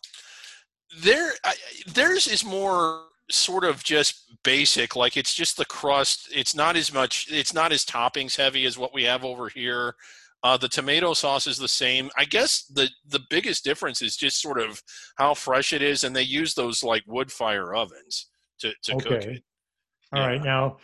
There, 0.99 1.33
I, 1.45 1.55
theirs 1.87 2.27
is 2.27 2.45
more 2.45 3.05
sort 3.35 3.65
of 3.65 3.83
just 3.83 4.37
basic. 4.43 4.97
Like 4.97 5.17
it's 5.17 5.35
just 5.35 5.57
the 5.57 5.65
crust. 5.65 6.29
It's 6.35 6.55
not 6.55 6.77
as 6.77 6.93
much. 6.93 7.29
It's 7.31 7.55
not 7.55 7.73
as 7.73 7.85
toppings 7.85 8.37
heavy 8.37 8.65
as 8.67 8.79
what 8.79 8.95
we 8.95 9.05
have 9.05 9.25
over 9.25 9.49
here. 9.49 9.95
Uh, 10.45 10.57
the 10.57 10.69
tomato 10.69 11.15
sauce 11.15 11.47
is 11.47 11.57
the 11.57 11.69
same. 11.69 12.11
I 12.17 12.25
guess 12.25 12.65
the 12.65 12.89
the 13.09 13.21
biggest 13.31 13.65
difference 13.65 14.03
is 14.03 14.17
just 14.17 14.41
sort 14.41 14.61
of 14.61 14.83
how 15.17 15.35
fresh 15.35 15.73
it 15.73 15.83
is, 15.83 16.05
and 16.05 16.15
they 16.15 16.23
use 16.23 16.55
those 16.55 16.83
like 16.83 17.05
wood 17.07 17.31
fire 17.31 17.75
ovens 17.75 18.27
to 18.61 18.73
to 18.85 18.95
okay. 18.95 19.09
cook 19.09 19.25
it. 19.25 19.43
All 20.13 20.21
yeah. 20.21 20.27
right, 20.27 20.43
now 20.43 20.79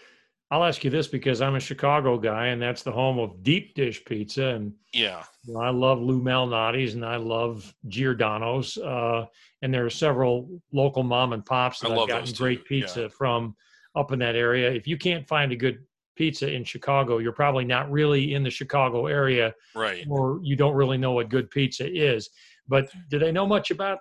I'll 0.51 0.65
ask 0.65 0.83
you 0.83 0.91
this 0.91 1.09
because 1.09 1.43
I'm 1.43 1.57
a 1.57 1.61
Chicago 1.61 2.17
guy, 2.17 2.47
and 2.47 2.63
that's 2.63 2.83
the 2.83 2.91
home 2.91 3.19
of 3.19 3.43
deep 3.43 3.75
dish 3.75 4.03
pizza, 4.05 4.47
and 4.47 4.73
yeah, 4.95 5.23
you 5.45 5.53
know, 5.53 5.61
I 5.61 5.71
love 5.71 6.01
Lou 6.01 6.23
Malnati's 6.23 6.95
and 6.95 7.05
I 7.05 7.17
love 7.17 7.75
Giordano's, 7.87 8.79
uh, 8.79 9.27
and 9.61 9.75
there 9.75 9.85
are 9.85 9.91
several 9.91 10.61
local 10.73 11.03
mom 11.03 11.35
and 11.35 11.45
pops 11.45 11.81
that 11.81 11.91
I 11.91 11.97
have 11.97 12.09
gotten 12.09 12.35
great 12.35 12.65
pizza 12.65 13.03
yeah. 13.03 13.09
from 13.09 13.57
up 13.95 14.13
in 14.13 14.19
that 14.21 14.37
area. 14.37 14.71
If 14.71 14.87
you 14.87 14.97
can't 14.97 15.29
find 15.29 15.53
a 15.53 15.57
good 15.57 15.81
pizza 16.17 16.51
in 16.51 16.65
Chicago, 16.65 17.19
you're 17.19 17.33
probably 17.33 17.65
not 17.65 17.91
really 17.91 18.33
in 18.33 18.43
the 18.43 18.51
Chicago 18.51 19.07
area, 19.07 19.55
right? 19.75 20.07
Or 20.09 20.41
you 20.43 20.57
don't 20.57 20.75
really 20.75 20.99
know 20.99 21.13
what 21.13 21.29
good 21.29 21.51
pizza 21.51 21.87
is. 21.87 22.31
But 22.67 22.91
do 23.11 23.19
they 23.19 23.33
know 23.33 23.47
much 23.47 23.71
about 23.71 23.99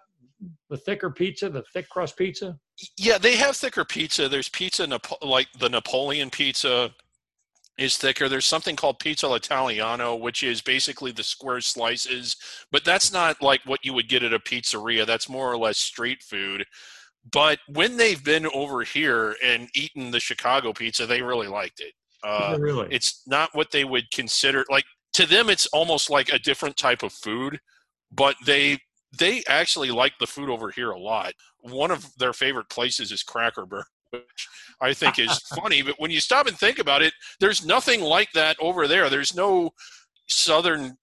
the 0.70 0.78
thicker 0.78 1.10
pizza, 1.10 1.50
the 1.50 1.64
thick 1.74 1.90
crust 1.90 2.18
pizza? 2.18 2.58
Yeah, 2.98 3.18
they 3.18 3.36
have 3.38 3.56
thicker 3.56 3.86
pizza. 3.86 4.30
There's 4.30 4.50
pizza 4.50 4.88
like 5.22 5.48
the 5.60 5.70
Napoleon 5.70 6.30
pizza 6.30 6.92
is 7.78 7.98
thicker. 7.98 8.28
There's 8.28 8.46
something 8.46 8.76
called 8.76 9.00
pizza 9.00 9.32
italiano, 9.34 10.16
which 10.16 10.44
is 10.44 10.62
basically 10.62 11.12
the 11.12 11.24
square 11.24 11.62
slices, 11.62 12.36
but 12.72 12.84
that's 12.84 13.12
not 13.12 13.42
like 13.42 13.62
what 13.66 13.86
you 13.86 13.94
would 13.94 14.10
get 14.10 14.24
at 14.24 14.34
a 14.34 14.40
pizzeria. 14.40 15.06
That's 15.06 15.30
more 15.30 15.52
or 15.52 15.58
less 15.58 15.78
street 15.78 16.24
food. 16.24 16.66
But 17.32 17.60
when 17.68 17.98
they've 17.98 18.24
been 18.24 18.48
over 18.48 18.84
here 18.84 19.36
and 19.44 19.70
eaten 19.76 20.12
the 20.12 20.20
Chicago 20.20 20.74
pizza, 20.74 21.06
they 21.06 21.22
really 21.22 21.48
liked 21.48 21.80
it. 21.80 21.94
Uh, 22.24 22.58
really? 22.60 22.88
It's 22.90 23.24
not 23.28 23.50
what 23.54 23.72
they 23.72 23.84
would 23.86 24.10
consider 24.12 24.66
like 24.70 24.86
to 25.14 25.26
them. 25.26 25.50
It's 25.50 25.68
almost 25.68 26.10
like 26.10 26.30
a 26.30 26.40
different 26.40 26.78
type 26.78 27.04
of 27.04 27.14
food, 27.14 27.60
but 28.12 28.36
they 28.46 28.80
they 29.18 29.44
actually 29.48 29.92
like 29.92 30.14
the 30.20 30.28
food 30.28 30.50
over 30.50 30.70
here 30.70 30.92
a 30.92 31.00
lot. 31.00 31.34
One 31.60 31.92
of 31.92 32.06
their 32.18 32.34
favorite 32.34 32.70
places 32.70 33.12
is 33.12 33.24
Cracker 33.24 33.66
Barrel, 33.66 33.86
which 34.12 34.48
I 34.82 34.94
think 34.94 35.20
is 35.20 35.38
funny. 35.56 35.82
But 35.82 35.96
when 35.98 36.12
you 36.12 36.20
stop 36.20 36.48
and 36.48 36.58
think 36.58 36.80
about 36.80 37.02
it, 37.02 37.14
there's 37.40 37.66
nothing 37.66 38.02
like 38.02 38.32
that 38.34 38.58
over 38.60 38.88
there. 38.88 39.10
There's 39.10 39.36
no 39.36 39.72
southern 40.28 40.98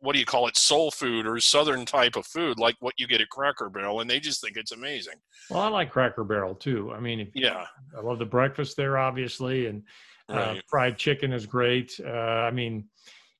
what 0.00 0.14
do 0.14 0.18
you 0.18 0.24
call 0.24 0.46
it 0.46 0.56
soul 0.56 0.90
food 0.90 1.26
or 1.26 1.38
southern 1.38 1.84
type 1.84 2.16
of 2.16 2.26
food 2.26 2.58
like 2.58 2.74
what 2.80 2.94
you 2.96 3.06
get 3.06 3.20
at 3.20 3.28
cracker 3.28 3.68
barrel 3.68 4.00
and 4.00 4.08
they 4.08 4.18
just 4.18 4.40
think 4.40 4.56
it's 4.56 4.72
amazing 4.72 5.14
well 5.50 5.60
i 5.60 5.68
like 5.68 5.90
cracker 5.90 6.24
barrel 6.24 6.54
too 6.54 6.90
i 6.94 7.00
mean 7.00 7.30
yeah 7.34 7.66
i 7.96 8.00
love 8.00 8.18
the 8.18 8.24
breakfast 8.24 8.76
there 8.76 8.96
obviously 8.96 9.66
and 9.66 9.82
uh, 10.30 10.34
right. 10.34 10.62
fried 10.68 10.96
chicken 10.96 11.32
is 11.32 11.44
great 11.44 12.00
uh, 12.04 12.08
i 12.08 12.50
mean 12.50 12.84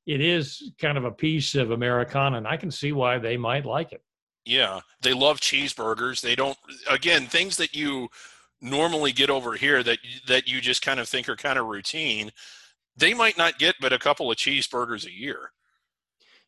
it 0.06 0.20
is 0.20 0.72
kind 0.80 0.96
of 0.96 1.04
a 1.04 1.10
piece 1.10 1.54
of 1.54 1.72
Americana, 1.72 2.38
and 2.38 2.46
I 2.46 2.56
can 2.56 2.70
see 2.70 2.92
why 2.92 3.18
they 3.18 3.36
might 3.36 3.66
like 3.66 3.92
it. 3.92 4.02
Yeah, 4.44 4.80
they 5.02 5.12
love 5.12 5.40
cheeseburgers. 5.40 6.20
They 6.20 6.36
don't 6.36 6.56
again 6.88 7.26
things 7.26 7.56
that 7.56 7.74
you 7.74 8.08
normally 8.60 9.12
get 9.12 9.28
over 9.28 9.54
here 9.54 9.82
that 9.82 9.98
that 10.28 10.48
you 10.48 10.60
just 10.60 10.82
kind 10.82 11.00
of 11.00 11.08
think 11.08 11.28
are 11.28 11.36
kind 11.36 11.58
of 11.58 11.66
routine. 11.66 12.30
They 12.96 13.12
might 13.12 13.36
not 13.36 13.58
get 13.58 13.74
but 13.80 13.92
a 13.92 13.98
couple 13.98 14.30
of 14.30 14.36
cheeseburgers 14.36 15.04
a 15.04 15.12
year. 15.12 15.50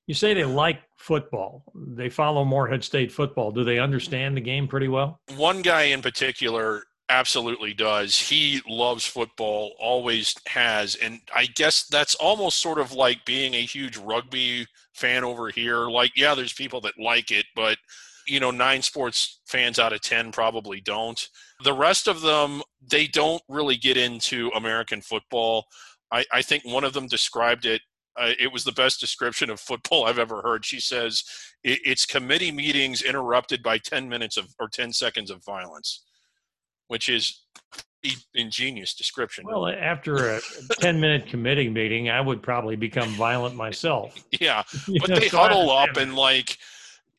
You 0.07 0.15
say 0.15 0.33
they 0.33 0.45
like 0.45 0.81
football. 0.97 1.65
They 1.75 2.09
follow 2.09 2.45
Morehead 2.45 2.83
State 2.83 3.13
football. 3.13 3.51
Do 3.51 3.63
they 3.63 3.79
understand 3.79 4.37
the 4.37 4.41
game 4.41 4.67
pretty 4.67 4.89
well? 4.89 5.21
One 5.37 5.61
guy 5.61 5.83
in 5.83 6.01
particular 6.01 6.85
absolutely 7.11 7.75
does. 7.75 8.19
He 8.19 8.61
loves 8.69 9.07
football, 9.07 9.75
always 9.79 10.35
has. 10.47 10.95
And 10.97 11.21
I 11.35 11.47
guess 11.47 11.87
that's 11.87 12.15
almost 12.17 12.61
sort 12.61 12.79
of 12.79 12.93
like 12.93 13.25
being 13.25 13.55
a 13.55 13.63
huge 13.63 13.97
rugby 13.97 14.67
fan 14.95 15.25
over 15.25 15.49
here. 15.49 15.89
Like, 15.89 16.13
yeah, 16.17 16.35
there's 16.35 16.53
people 16.53 16.81
that 16.83 16.99
like 16.99 17.31
it, 17.31 17.47
but, 17.55 17.79
you 18.27 18.41
know, 18.41 18.51
nine 18.51 18.83
sports 18.83 19.41
fans 19.47 19.79
out 19.79 19.93
of 19.93 20.03
10 20.03 20.33
probably 20.33 20.81
don't. 20.81 21.29
The 21.65 21.73
rest 21.73 22.09
of 22.09 22.21
them, 22.21 22.63
they 22.87 23.07
don't 23.07 23.43
really 23.49 23.77
get 23.77 23.97
into 23.97 24.51
American 24.55 25.01
football. 25.01 25.65
I, 26.13 26.25
I 26.33 26.43
think 26.43 26.65
one 26.65 26.85
of 26.85 26.93
them 26.93 27.07
described 27.07 27.65
it. 27.65 27.83
Uh, 28.19 28.33
it 28.39 28.53
was 28.53 28.65
the 28.65 28.73
best 28.73 29.01
description 29.01 29.49
of 29.49 29.61
football 29.61 30.05
I've 30.05 30.19
ever 30.19 30.43
heard. 30.43 30.65
She 30.65 30.81
says 30.81 31.23
it, 31.63 31.79
it's 31.85 32.05
committee 32.05 32.51
meetings 32.51 33.01
interrupted 33.01 33.63
by 33.63 33.79
10 33.79 34.09
minutes 34.09 34.37
of 34.37 34.49
or 34.59 34.69
10 34.69 34.93
seconds 34.93 35.31
of 35.31 35.45
violence 35.45 36.03
which 36.89 37.09
is 37.09 37.45
ingenious 38.35 38.95
description. 38.95 39.45
Well, 39.47 39.67
after 39.67 40.37
a 40.37 40.41
10 40.81 41.01
minute 41.01 41.27
committee 41.27 41.69
meeting, 41.69 42.11
I 42.11 42.21
would 42.21 42.43
probably 42.43 42.77
become 42.77 43.11
violent 43.11 43.55
myself. 43.55 44.15
yeah. 44.41 44.63
But 45.01 45.21
they 45.21 45.29
huddle 45.29 45.71
up 45.71 45.97
and 45.97 46.15
like 46.15 46.57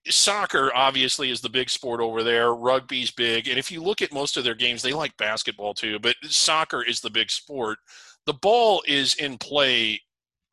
soccer 0.08 0.72
obviously 0.74 1.30
is 1.30 1.42
the 1.42 1.50
big 1.50 1.70
sport 1.70 2.00
over 2.00 2.24
there. 2.24 2.54
Rugby's 2.54 3.12
big. 3.12 3.48
And 3.48 3.60
if 3.60 3.72
you 3.72 3.82
look 3.84 4.02
at 4.02 4.14
most 4.14 4.38
of 4.38 4.44
their 4.44 4.56
games, 4.56 4.82
they 4.82 4.94
like 4.94 5.16
basketball 5.18 5.74
too, 5.74 6.00
but 6.00 6.16
soccer 6.24 6.82
is 6.82 7.02
the 7.02 7.10
big 7.10 7.30
sport. 7.30 7.78
The 8.26 8.34
ball 8.34 8.82
is 8.88 9.16
in 9.16 9.38
play 9.38 10.02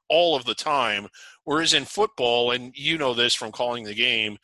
all 0.09 0.37
of 0.37 0.45
the 0.45 0.55
time. 0.55 1.09
Whereas 1.45 1.75
in 1.75 1.85
football, 1.85 2.51
and 2.51 2.73
you 2.77 2.99
know 2.99 3.15
this 3.15 3.35
from 3.35 3.53
calling 3.53 3.85
the 3.85 3.95
game, 3.95 4.37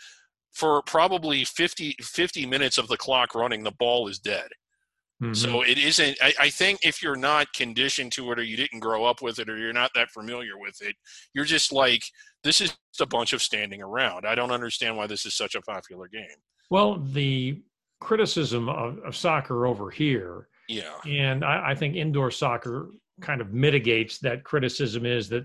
for 0.53 0.83
probably 0.83 1.45
50, 1.45 1.97
50 2.01 2.47
minutes 2.47 2.79
of 2.79 2.87
the 2.87 2.97
clock 2.97 3.35
running, 3.35 3.65
the 3.65 3.73
ball 3.73 4.07
is 4.07 4.19
dead. 4.19 4.49
Mm-hmm. 5.23 5.35
So 5.35 5.63
it 5.63 5.79
isn't. 5.79 6.19
I, 6.21 6.35
I, 6.41 6.51
think 6.51 6.81
if 6.83 7.01
you're 7.01 7.15
not 7.15 7.53
conditioned 7.53 8.11
to 8.13 8.33
it, 8.33 8.41
or 8.41 8.43
you 8.43 8.57
didn't 8.57 8.81
grow 8.81 9.05
up 9.05 9.23
with 9.23 9.39
it, 9.39 9.49
or 9.49 9.57
you're 9.57 9.73
not 9.73 9.93
that 9.95 10.11
familiar 10.11 10.59
with 10.59 10.83
it, 10.83 10.97
you're 11.33 11.45
just 11.45 11.71
like, 11.71 12.03
this 12.43 12.61
is 12.61 12.77
a 13.01 13.07
bunch 13.07 13.33
of 13.33 13.41
standing 13.41 13.81
around. 13.81 14.27
I 14.27 14.35
don't 14.35 14.51
understand 14.51 14.97
why 14.97 15.07
this 15.07 15.25
is 15.25 15.35
such 15.35 15.55
a 15.55 15.63
popular 15.63 16.09
game. 16.09 16.25
Well, 16.71 16.99
the 16.99 17.63
criticism 18.01 18.69
of, 18.69 18.99
of 18.99 19.15
soccer 19.15 19.65
over 19.65 19.91
here, 19.91 20.49
yeah, 20.69 20.99
and 21.07 21.45
I, 21.45 21.71
I 21.71 21.75
think 21.77 21.95
indoor 21.95 22.33
soccer 22.33 22.89
kind 23.21 23.41
of 23.41 23.53
mitigates 23.53 24.19
that 24.19 24.43
criticism 24.43 25.07
is 25.07 25.29
that 25.29 25.45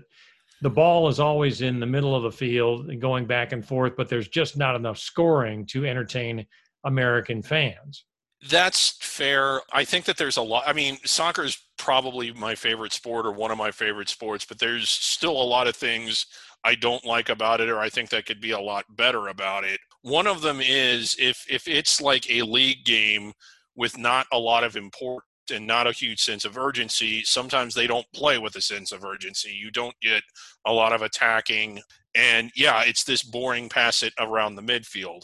the 0.60 0.70
ball 0.70 1.06
is 1.06 1.20
always 1.20 1.60
in 1.60 1.78
the 1.78 1.86
middle 1.86 2.16
of 2.16 2.24
the 2.24 2.32
field 2.32 2.90
and 2.90 3.00
going 3.00 3.26
back 3.26 3.52
and 3.52 3.64
forth, 3.64 3.92
but 3.96 4.08
there's 4.08 4.26
just 4.26 4.56
not 4.56 4.74
enough 4.74 4.98
scoring 4.98 5.64
to 5.66 5.86
entertain 5.86 6.44
American 6.82 7.42
fans. 7.42 8.06
That's 8.48 8.96
fair. 9.00 9.60
I 9.72 9.84
think 9.84 10.04
that 10.04 10.16
there's 10.16 10.36
a 10.36 10.42
lot. 10.42 10.62
I 10.66 10.72
mean, 10.72 10.98
soccer 11.04 11.42
is 11.44 11.58
probably 11.76 12.32
my 12.32 12.54
favorite 12.54 12.92
sport 12.92 13.26
or 13.26 13.32
one 13.32 13.50
of 13.50 13.58
my 13.58 13.72
favorite 13.72 14.08
sports, 14.08 14.44
but 14.44 14.58
there's 14.60 14.88
still 14.90 15.32
a 15.32 15.42
lot 15.42 15.66
of 15.66 15.74
things 15.74 16.26
I 16.64 16.76
don't 16.76 17.04
like 17.04 17.30
about 17.30 17.60
it 17.60 17.68
or 17.68 17.78
I 17.80 17.88
think 17.88 18.10
that 18.10 18.26
could 18.26 18.40
be 18.40 18.52
a 18.52 18.60
lot 18.60 18.84
better 18.90 19.28
about 19.28 19.64
it. 19.64 19.80
One 20.02 20.26
of 20.28 20.40
them 20.42 20.60
is 20.60 21.16
if 21.18 21.44
if 21.50 21.66
it's 21.66 22.00
like 22.00 22.30
a 22.30 22.42
league 22.42 22.84
game 22.84 23.32
with 23.74 23.98
not 23.98 24.26
a 24.32 24.38
lot 24.38 24.62
of 24.64 24.76
importance 24.76 25.24
and 25.52 25.66
not 25.66 25.86
a 25.86 25.92
huge 25.92 26.20
sense 26.20 26.44
of 26.44 26.58
urgency, 26.58 27.22
sometimes 27.24 27.74
they 27.74 27.86
don't 27.88 28.06
play 28.14 28.38
with 28.38 28.54
a 28.54 28.60
sense 28.60 28.92
of 28.92 29.04
urgency. 29.04 29.50
You 29.50 29.70
don't 29.72 29.94
get 30.00 30.22
a 30.64 30.72
lot 30.72 30.92
of 30.92 31.02
attacking 31.02 31.80
and 32.14 32.50
yeah, 32.54 32.82
it's 32.84 33.02
this 33.04 33.22
boring 33.22 33.68
pass 33.68 34.02
it 34.04 34.12
around 34.18 34.54
the 34.54 34.62
midfield 34.62 35.22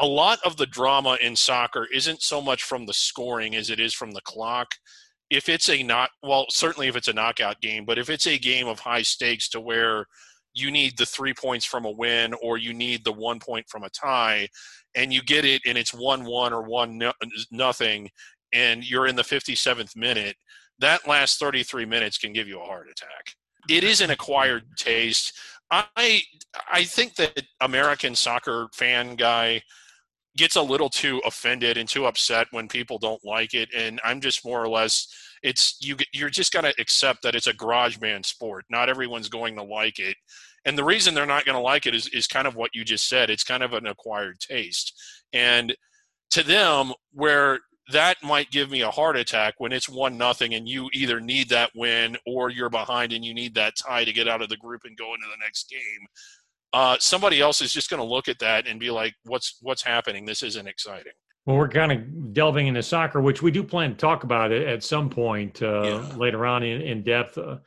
a 0.00 0.06
lot 0.06 0.38
of 0.44 0.56
the 0.56 0.66
drama 0.66 1.18
in 1.20 1.36
soccer 1.36 1.86
isn't 1.92 2.22
so 2.22 2.40
much 2.40 2.62
from 2.62 2.86
the 2.86 2.94
scoring 2.94 3.54
as 3.54 3.68
it 3.68 3.78
is 3.78 3.94
from 3.94 4.12
the 4.12 4.22
clock. 4.22 4.74
If 5.28 5.48
it's 5.48 5.68
a 5.68 5.82
not 5.82 6.10
well, 6.22 6.46
certainly 6.50 6.88
if 6.88 6.96
it's 6.96 7.08
a 7.08 7.12
knockout 7.12 7.60
game, 7.60 7.84
but 7.84 7.98
if 7.98 8.10
it's 8.10 8.26
a 8.26 8.38
game 8.38 8.66
of 8.66 8.80
high 8.80 9.02
stakes 9.02 9.48
to 9.50 9.60
where 9.60 10.06
you 10.54 10.70
need 10.70 10.96
the 10.96 11.06
three 11.06 11.34
points 11.34 11.64
from 11.64 11.84
a 11.84 11.90
win 11.90 12.34
or 12.42 12.58
you 12.58 12.72
need 12.72 13.04
the 13.04 13.12
one 13.12 13.38
point 13.38 13.66
from 13.68 13.84
a 13.84 13.90
tie, 13.90 14.48
and 14.96 15.12
you 15.12 15.22
get 15.22 15.44
it 15.44 15.62
and 15.66 15.78
it's 15.78 15.94
one 15.94 16.24
one 16.24 16.52
or 16.52 16.62
one 16.62 16.98
no, 16.98 17.12
nothing, 17.52 18.08
and 18.52 18.88
you're 18.88 19.06
in 19.06 19.16
the 19.16 19.22
57th 19.22 19.94
minute, 19.96 20.34
that 20.80 21.06
last 21.06 21.38
33 21.38 21.84
minutes 21.84 22.18
can 22.18 22.32
give 22.32 22.48
you 22.48 22.58
a 22.58 22.64
heart 22.64 22.88
attack. 22.90 23.34
It 23.68 23.84
is 23.84 24.00
an 24.00 24.10
acquired 24.10 24.64
taste. 24.76 25.38
I 25.70 26.22
I 26.68 26.84
think 26.84 27.14
that 27.16 27.42
American 27.60 28.16
soccer 28.16 28.68
fan 28.74 29.14
guy 29.14 29.62
gets 30.36 30.56
a 30.56 30.62
little 30.62 30.88
too 30.88 31.20
offended 31.24 31.76
and 31.76 31.88
too 31.88 32.06
upset 32.06 32.46
when 32.50 32.68
people 32.68 32.98
don't 32.98 33.24
like 33.24 33.54
it 33.54 33.68
and 33.76 34.00
i'm 34.04 34.20
just 34.20 34.44
more 34.44 34.62
or 34.62 34.68
less 34.68 35.08
it's 35.42 35.76
you 35.80 35.96
you're 36.12 36.30
just 36.30 36.52
going 36.52 36.64
to 36.64 36.74
accept 36.80 37.22
that 37.22 37.34
it's 37.34 37.46
a 37.46 37.54
garage 37.54 37.96
band 37.98 38.24
sport 38.24 38.64
not 38.70 38.88
everyone's 38.88 39.28
going 39.28 39.56
to 39.56 39.62
like 39.62 39.98
it 39.98 40.16
and 40.64 40.76
the 40.76 40.84
reason 40.84 41.14
they're 41.14 41.24
not 41.26 41.46
going 41.46 41.56
to 41.56 41.62
like 41.62 41.86
it 41.86 41.94
is, 41.94 42.08
is 42.08 42.26
kind 42.26 42.46
of 42.46 42.54
what 42.54 42.70
you 42.74 42.84
just 42.84 43.08
said 43.08 43.30
it's 43.30 43.44
kind 43.44 43.62
of 43.62 43.72
an 43.72 43.86
acquired 43.86 44.38
taste 44.38 44.92
and 45.32 45.74
to 46.30 46.42
them 46.42 46.92
where 47.12 47.58
that 47.92 48.16
might 48.22 48.50
give 48.50 48.70
me 48.70 48.82
a 48.82 48.90
heart 48.90 49.16
attack 49.16 49.54
when 49.58 49.72
it's 49.72 49.88
one 49.88 50.16
nothing 50.16 50.54
and 50.54 50.68
you 50.68 50.88
either 50.92 51.20
need 51.20 51.48
that 51.48 51.70
win 51.74 52.16
or 52.26 52.50
you're 52.50 52.70
behind 52.70 53.12
and 53.12 53.24
you 53.24 53.34
need 53.34 53.54
that 53.54 53.74
tie 53.76 54.04
to 54.04 54.12
get 54.12 54.28
out 54.28 54.42
of 54.42 54.48
the 54.48 54.56
group 54.56 54.82
and 54.84 54.96
go 54.96 55.14
into 55.14 55.26
the 55.26 55.44
next 55.44 55.68
game 55.68 56.06
uh, 56.72 56.96
somebody 57.00 57.40
else 57.40 57.60
is 57.60 57.72
just 57.72 57.90
going 57.90 58.00
to 58.00 58.06
look 58.06 58.28
at 58.28 58.38
that 58.38 58.66
and 58.66 58.78
be 58.78 58.90
like, 58.90 59.14
"What's 59.24 59.58
what's 59.60 59.82
happening? 59.82 60.24
This 60.24 60.42
isn't 60.42 60.66
exciting." 60.66 61.12
Well, 61.46 61.56
we're 61.56 61.68
kind 61.68 61.90
of 61.90 62.34
delving 62.34 62.66
into 62.66 62.82
soccer, 62.82 63.20
which 63.20 63.42
we 63.42 63.50
do 63.50 63.62
plan 63.62 63.90
to 63.90 63.96
talk 63.96 64.24
about 64.24 64.52
it 64.52 64.68
at 64.68 64.84
some 64.84 65.08
point 65.08 65.62
uh, 65.62 65.82
yeah. 65.82 66.16
later 66.16 66.46
on 66.46 66.62
in, 66.62 66.82
in 66.82 67.02
depth. 67.02 67.38
Uh, 67.38 67.58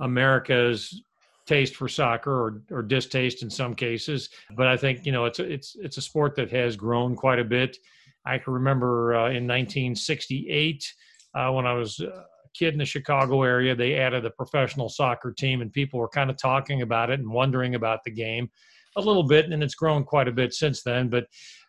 America's 0.00 1.02
taste 1.46 1.74
for 1.74 1.88
soccer 1.88 2.30
or, 2.30 2.62
or 2.70 2.82
distaste 2.82 3.42
in 3.42 3.50
some 3.50 3.74
cases, 3.74 4.30
but 4.54 4.66
I 4.66 4.76
think 4.76 5.04
you 5.04 5.12
know 5.12 5.24
it's 5.24 5.40
a, 5.40 5.44
it's 5.44 5.76
it's 5.80 5.96
a 5.96 6.02
sport 6.02 6.36
that 6.36 6.50
has 6.50 6.76
grown 6.76 7.16
quite 7.16 7.38
a 7.38 7.44
bit. 7.44 7.76
I 8.24 8.38
can 8.38 8.52
remember 8.52 9.14
uh, 9.14 9.30
in 9.30 9.46
1968 9.46 10.92
uh, 11.34 11.50
when 11.50 11.66
I 11.66 11.72
was 11.72 12.00
uh, 12.00 12.22
kid 12.58 12.72
in 12.72 12.78
the 12.78 12.84
Chicago 12.84 13.42
area, 13.42 13.74
they 13.74 13.94
added 13.94 14.24
a 14.24 14.30
professional 14.30 14.88
soccer 14.88 15.32
team, 15.32 15.60
and 15.60 15.72
people 15.72 16.00
were 16.00 16.08
kind 16.08 16.30
of 16.30 16.36
talking 16.36 16.82
about 16.82 17.10
it 17.10 17.20
and 17.20 17.30
wondering 17.30 17.74
about 17.74 18.04
the 18.04 18.10
game 18.10 18.50
a 18.96 19.00
little 19.00 19.22
bit, 19.22 19.50
and 19.50 19.62
it's 19.62 19.74
grown 19.74 20.04
quite 20.04 20.28
a 20.28 20.32
bit 20.32 20.52
since 20.52 20.82
then. 20.82 21.08
But 21.08 21.26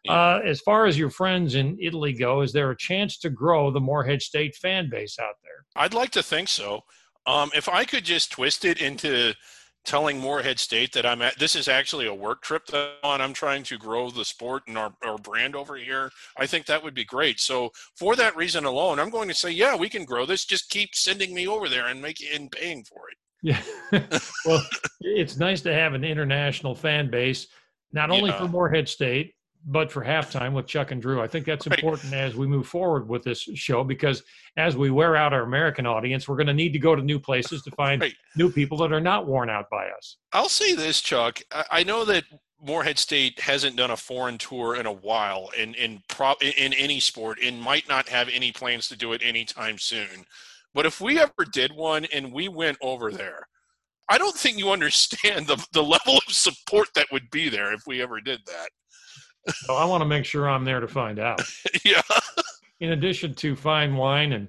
uh, 0.07 0.39
as 0.43 0.61
far 0.61 0.85
as 0.85 0.97
your 0.97 1.09
friends 1.09 1.55
in 1.55 1.77
Italy 1.79 2.13
go, 2.13 2.41
is 2.41 2.53
there 2.53 2.71
a 2.71 2.77
chance 2.77 3.17
to 3.19 3.29
grow 3.29 3.71
the 3.71 3.79
Morehead 3.79 4.21
State 4.21 4.55
fan 4.55 4.89
base 4.89 5.17
out 5.19 5.35
there? 5.43 5.65
I'd 5.75 5.93
like 5.93 6.11
to 6.11 6.23
think 6.23 6.49
so. 6.49 6.81
Um, 7.27 7.51
if 7.55 7.69
I 7.69 7.85
could 7.85 8.05
just 8.05 8.31
twist 8.31 8.65
it 8.65 8.81
into 8.81 9.33
telling 9.85 10.19
Morehead 10.19 10.59
State 10.59 10.93
that 10.93 11.05
I'm 11.05 11.21
at. 11.21 11.39
This 11.39 11.55
is 11.55 11.67
actually 11.67 12.07
a 12.07 12.13
work 12.13 12.41
trip 12.41 12.65
that 12.67 12.91
I'm 13.03 13.09
on. 13.09 13.21
I'm 13.21 13.33
trying 13.33 13.63
to 13.63 13.77
grow 13.77 14.09
the 14.09 14.25
sport 14.25 14.63
and 14.67 14.77
our, 14.77 14.93
our 15.03 15.17
brand 15.17 15.55
over 15.55 15.75
here. 15.75 16.11
I 16.37 16.45
think 16.45 16.65
that 16.65 16.83
would 16.83 16.93
be 16.93 17.05
great. 17.05 17.39
So 17.39 17.71
for 17.97 18.15
that 18.15 18.35
reason 18.35 18.65
alone, 18.65 18.99
I'm 18.99 19.09
going 19.09 19.29
to 19.29 19.33
say, 19.33 19.51
yeah, 19.51 19.75
we 19.75 19.89
can 19.89 20.05
grow 20.05 20.25
this. 20.25 20.45
Just 20.45 20.69
keep 20.69 20.93
sending 20.93 21.33
me 21.33 21.47
over 21.47 21.69
there 21.69 21.87
and 21.87 22.01
making 22.01 22.29
and 22.33 22.51
paying 22.51 22.83
for 22.83 23.09
it. 23.09 23.17
Yeah. 23.41 23.61
well, 24.45 24.61
it's 25.01 25.37
nice 25.37 25.61
to 25.61 25.73
have 25.73 25.93
an 25.93 26.03
international 26.03 26.75
fan 26.75 27.09
base, 27.09 27.47
not 27.93 28.11
only 28.11 28.29
yeah. 28.29 28.39
for 28.39 28.47
Morehead 28.47 28.89
State, 28.89 29.33
but 29.65 29.91
for 29.91 30.03
halftime 30.03 30.53
with 30.53 30.67
Chuck 30.67 30.91
and 30.91 31.01
Drew. 31.01 31.21
I 31.21 31.27
think 31.27 31.45
that's 31.45 31.67
important 31.67 32.11
right. 32.11 32.21
as 32.21 32.35
we 32.35 32.47
move 32.47 32.67
forward 32.67 33.07
with 33.07 33.23
this 33.23 33.41
show 33.41 33.83
because 33.83 34.23
as 34.57 34.77
we 34.77 34.89
wear 34.89 35.15
out 35.15 35.33
our 35.33 35.43
American 35.43 35.85
audience, 35.85 36.27
we're 36.27 36.37
going 36.37 36.47
to 36.47 36.53
need 36.53 36.73
to 36.73 36.79
go 36.79 36.95
to 36.95 37.01
new 37.01 37.19
places 37.19 37.61
to 37.63 37.71
find 37.71 38.01
right. 38.01 38.13
new 38.35 38.49
people 38.49 38.77
that 38.77 38.91
are 38.91 39.01
not 39.01 39.27
worn 39.27 39.49
out 39.49 39.69
by 39.69 39.87
us. 39.89 40.17
I'll 40.31 40.49
say 40.49 40.75
this, 40.75 41.01
Chuck. 41.01 41.41
I 41.69 41.83
know 41.83 42.05
that 42.05 42.23
Morehead 42.61 42.97
State 42.97 43.39
hasn't 43.39 43.75
done 43.75 43.91
a 43.91 43.97
foreign 43.97 44.37
tour 44.37 44.75
in 44.75 44.85
a 44.85 44.91
while 44.91 45.49
in 45.57 45.73
in 45.75 46.01
pro, 46.07 46.33
in 46.41 46.73
any 46.73 46.99
sport 46.99 47.39
and 47.43 47.61
might 47.61 47.87
not 47.87 48.09
have 48.09 48.29
any 48.29 48.51
plans 48.51 48.87
to 48.89 48.97
do 48.97 49.13
it 49.13 49.21
anytime 49.23 49.77
soon. 49.77 50.25
But 50.73 50.85
if 50.85 51.01
we 51.01 51.19
ever 51.19 51.45
did 51.51 51.73
one 51.73 52.05
and 52.05 52.31
we 52.31 52.47
went 52.47 52.77
over 52.81 53.11
there, 53.11 53.47
I 54.09 54.17
don't 54.17 54.35
think 54.35 54.57
you 54.57 54.71
understand 54.71 55.47
the 55.47 55.63
the 55.73 55.83
level 55.83 56.17
of 56.17 56.33
support 56.33 56.89
that 56.95 57.07
would 57.11 57.29
be 57.29 57.49
there 57.49 57.73
if 57.73 57.81
we 57.85 58.01
ever 58.01 58.21
did 58.21 58.39
that 58.45 58.69
so 59.47 59.75
I 59.75 59.85
want 59.85 60.01
to 60.01 60.05
make 60.05 60.25
sure 60.25 60.49
I'm 60.49 60.65
there 60.65 60.79
to 60.79 60.87
find 60.87 61.19
out. 61.19 61.41
yeah. 61.85 62.01
In 62.79 62.91
addition 62.91 63.33
to 63.35 63.55
fine 63.55 63.95
wine 63.95 64.33
and 64.33 64.47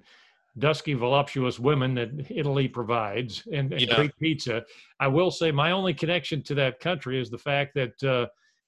dusky, 0.59 0.95
voluptuous 0.95 1.59
women 1.59 1.95
that 1.95 2.31
Italy 2.31 2.69
provides 2.69 3.43
and, 3.53 3.73
and 3.73 3.83
yeah. 3.83 3.97
great 3.97 4.17
pizza, 4.19 4.65
I 4.99 5.09
will 5.09 5.31
say 5.31 5.51
my 5.51 5.73
only 5.73 5.95
connection 5.95 6.43
to 6.45 6.55
that 6.57 6.81
country 6.81 7.21
is 7.21 7.31
the 7.31 7.39
fact 7.39 7.75
that 7.75 8.03
uh, 8.03 8.27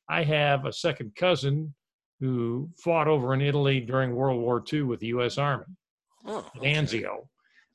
I 0.08 0.24
have 0.24 0.64
a 0.64 0.72
second 0.72 1.14
cousin 1.14 1.74
who 2.20 2.70
fought 2.76 3.08
over 3.08 3.34
in 3.34 3.40
Italy 3.40 3.80
during 3.80 4.14
World 4.14 4.40
War 4.40 4.62
II 4.72 4.82
with 4.82 5.00
the 5.00 5.08
U.S. 5.08 5.38
Army, 5.38 5.66
oh, 6.26 6.48
okay. 6.56 6.74
Anzio. 6.74 7.26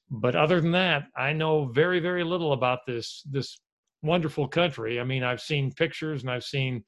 But 0.10 0.38
other 0.38 0.62
than 0.62 0.72
that, 0.72 1.08
I 1.18 1.34
know 1.34 1.66
very, 1.66 2.00
very 2.00 2.24
little 2.24 2.54
about 2.54 2.86
this 2.88 3.24
this 3.30 3.60
wonderful 4.04 4.48
country. 4.48 5.00
I 5.00 5.04
mean, 5.04 5.24
I've 5.24 5.42
seen 5.42 5.74
pictures 5.74 6.22
and 6.22 6.32
I've 6.32 6.46
seen 6.46 6.84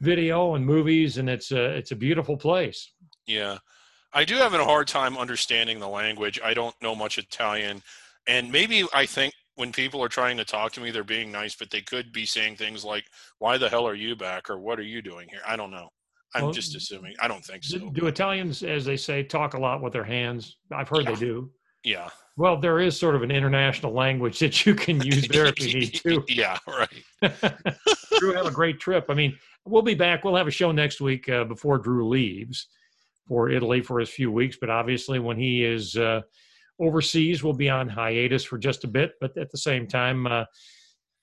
video 0.00 0.54
and 0.54 0.64
movies, 0.64 1.18
and 1.18 1.28
it's 1.28 1.52
a 1.52 1.64
it's 1.76 1.92
a 1.92 1.96
beautiful 1.96 2.36
place. 2.36 2.92
Yeah, 3.26 3.58
I 4.12 4.24
do 4.24 4.34
have 4.36 4.54
a 4.54 4.64
hard 4.64 4.88
time 4.88 5.16
understanding 5.16 5.78
the 5.78 5.88
language. 5.88 6.40
I 6.42 6.54
don't 6.54 6.74
know 6.82 6.94
much 6.94 7.18
Italian, 7.18 7.82
and 8.26 8.50
maybe 8.50 8.84
I 8.94 9.06
think 9.06 9.32
when 9.56 9.72
people 9.72 10.02
are 10.02 10.08
trying 10.08 10.36
to 10.38 10.44
talk 10.44 10.72
to 10.72 10.80
me, 10.80 10.90
they're 10.90 11.04
being 11.04 11.30
nice, 11.30 11.54
but 11.54 11.70
they 11.70 11.82
could 11.82 12.12
be 12.12 12.26
saying 12.26 12.56
things 12.56 12.84
like, 12.84 13.04
"Why 13.38 13.58
the 13.58 13.68
hell 13.68 13.86
are 13.86 13.94
you 13.94 14.16
back?" 14.16 14.50
or 14.50 14.58
"What 14.58 14.78
are 14.78 14.84
you 14.84 15.02
doing 15.02 15.28
here?" 15.30 15.42
I 15.46 15.56
don't 15.56 15.70
know. 15.70 15.88
I'm 16.34 16.44
well, 16.44 16.52
just 16.52 16.76
assuming. 16.76 17.14
I 17.20 17.28
don't 17.28 17.44
think 17.44 17.64
so. 17.64 17.90
Do 17.90 18.06
Italians, 18.06 18.62
as 18.62 18.84
they 18.84 18.96
say, 18.96 19.24
talk 19.24 19.54
a 19.54 19.58
lot 19.58 19.82
with 19.82 19.92
their 19.92 20.04
hands? 20.04 20.58
I've 20.72 20.88
heard 20.88 21.04
yeah. 21.04 21.14
they 21.14 21.20
do. 21.20 21.50
Yeah. 21.82 22.08
Well, 22.36 22.58
there 22.58 22.78
is 22.78 22.98
sort 22.98 23.14
of 23.14 23.22
an 23.22 23.30
international 23.30 23.92
language 23.92 24.38
that 24.38 24.64
you 24.64 24.74
can 24.74 25.00
use 25.04 25.26
there 25.28 25.46
if 25.46 25.60
you 25.60 25.80
need 25.80 25.94
to. 25.94 26.24
yeah, 26.28 26.58
right. 26.66 27.04
Drew, 28.18 28.32
have 28.32 28.46
a 28.46 28.50
great 28.50 28.80
trip. 28.80 29.06
I 29.08 29.14
mean, 29.14 29.36
we'll 29.64 29.82
be 29.82 29.94
back. 29.94 30.24
We'll 30.24 30.36
have 30.36 30.46
a 30.46 30.52
show 30.52 30.72
next 30.72 31.00
week 31.00 31.28
uh, 31.28 31.44
before 31.44 31.78
Drew 31.78 32.08
leaves 32.08 32.66
for 33.26 33.50
Italy 33.50 33.80
for 33.80 34.00
his 34.00 34.10
few 34.10 34.30
weeks. 34.32 34.56
But 34.60 34.70
obviously, 34.70 35.18
when 35.18 35.38
he 35.38 35.64
is 35.64 35.96
uh, 35.96 36.22
overseas, 36.78 37.42
we'll 37.42 37.52
be 37.52 37.70
on 37.70 37.88
hiatus 37.88 38.44
for 38.44 38.58
just 38.58 38.84
a 38.84 38.88
bit. 38.88 39.12
But 39.20 39.36
at 39.36 39.50
the 39.50 39.58
same 39.58 39.86
time, 39.86 40.26
uh, 40.26 40.44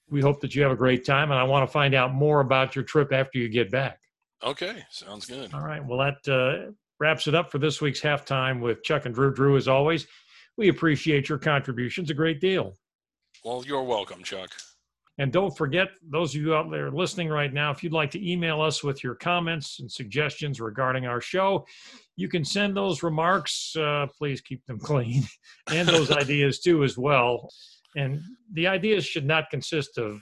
we 0.10 0.22
hope 0.22 0.40
that 0.42 0.56
you 0.56 0.62
have 0.64 0.72
a 0.72 0.76
great 0.76 1.06
time. 1.06 1.32
And 1.32 1.40
I 1.40 1.44
want 1.44 1.68
to 1.68 1.72
find 1.72 1.94
out 1.94 2.14
more 2.14 2.40
about 2.40 2.76
your 2.76 2.86
trip 2.86 3.12
after 3.12 3.38
you 3.40 3.50
get 3.50 3.72
back. 3.72 4.00
Okay, 4.44 4.84
sounds 4.92 5.26
good. 5.26 5.54
All 5.54 5.62
right. 5.62 5.84
Well, 5.84 5.98
that 6.00 6.32
uh, 6.32 6.72
wraps 7.00 7.28
it 7.28 7.36
up 7.36 7.52
for 7.52 7.58
this 7.58 7.82
week's 7.82 8.02
halftime 8.02 8.62
with 8.62 8.84
Chuck 8.84 9.06
and 9.06 9.14
Drew. 9.14 9.34
Drew, 9.34 9.58
as 9.58 9.68
always, 9.68 10.08
we 10.58 10.70
appreciate 10.70 11.28
your 11.28 11.40
contributions 11.40 12.10
a 12.10 12.14
great 12.14 12.40
deal. 12.40 12.74
Well, 13.44 13.64
you're 13.66 13.84
welcome, 13.84 14.24
Chuck. 14.24 14.50
And 15.20 15.32
don't 15.32 15.56
forget, 15.56 15.90
those 16.08 16.36
of 16.36 16.42
you 16.42 16.54
out 16.54 16.70
there 16.70 16.92
listening 16.92 17.30
right 17.30 17.52
now, 17.52 17.72
if 17.72 17.84
you'd 17.84 17.94
like 17.94 18.12
to 18.12 18.32
email 18.32 18.62
us 18.62 18.84
with 18.84 19.04
your 19.04 19.16
comments 19.16 19.80
and 19.80 19.92
suggestions 19.92 20.62
regarding 20.62 21.08
our 21.08 21.20
show, 21.20 21.66
you 22.16 22.28
can 22.30 22.46
send 22.46 22.78
those 22.78 23.02
remarks. 23.02 23.76
Uh, 23.76 24.06
please 24.18 24.42
keep 24.42 24.64
them 24.66 24.80
clean 24.90 25.24
and 25.72 25.88
those 25.88 26.12
ideas 26.24 26.60
too, 26.60 26.84
as 26.84 26.98
well. 26.98 27.50
And 27.96 28.22
the 28.54 28.68
ideas 28.68 29.06
should 29.06 29.26
not 29.26 29.50
consist 29.50 29.98
of 29.98 30.22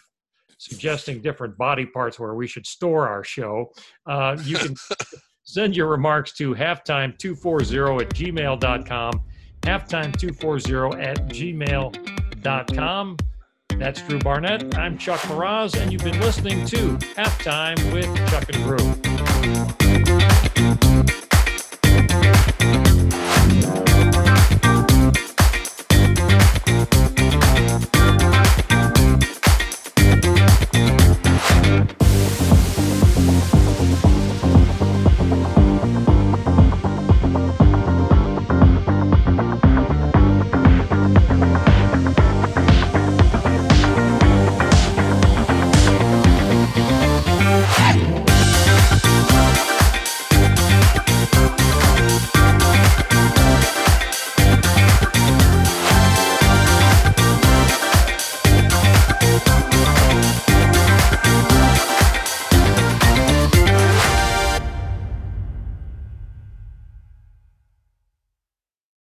suggesting 0.58 1.22
different 1.22 1.58
body 1.58 1.86
parts 1.86 2.18
where 2.18 2.36
we 2.36 2.48
should 2.48 2.66
store 2.66 3.10
our 3.10 3.24
show. 3.24 3.74
Uh, 4.06 4.38
you 4.43 4.56
can 4.56 4.76
send 5.43 5.76
your 5.76 5.88
remarks 5.88 6.32
to 6.34 6.56
halftime240 6.56 8.02
at 8.02 8.10
gmail.com, 8.12 9.24
halftime240 9.62 11.04
at 11.04 11.28
gmail.com. 11.28 13.18
That's 13.78 14.01
Drew 14.01 14.19
Barnett. 14.19 14.78
I'm 14.78 14.97
Chuck 14.97 15.19
Meraz, 15.21 15.76
and 15.80 15.91
you've 15.91 16.03
been 16.03 16.19
listening 16.21 16.65
to 16.67 16.97
Halftime 17.15 17.78
with 17.93 18.05
Chuck 18.30 18.49
and 18.49 18.63
Drew. 18.63 19.84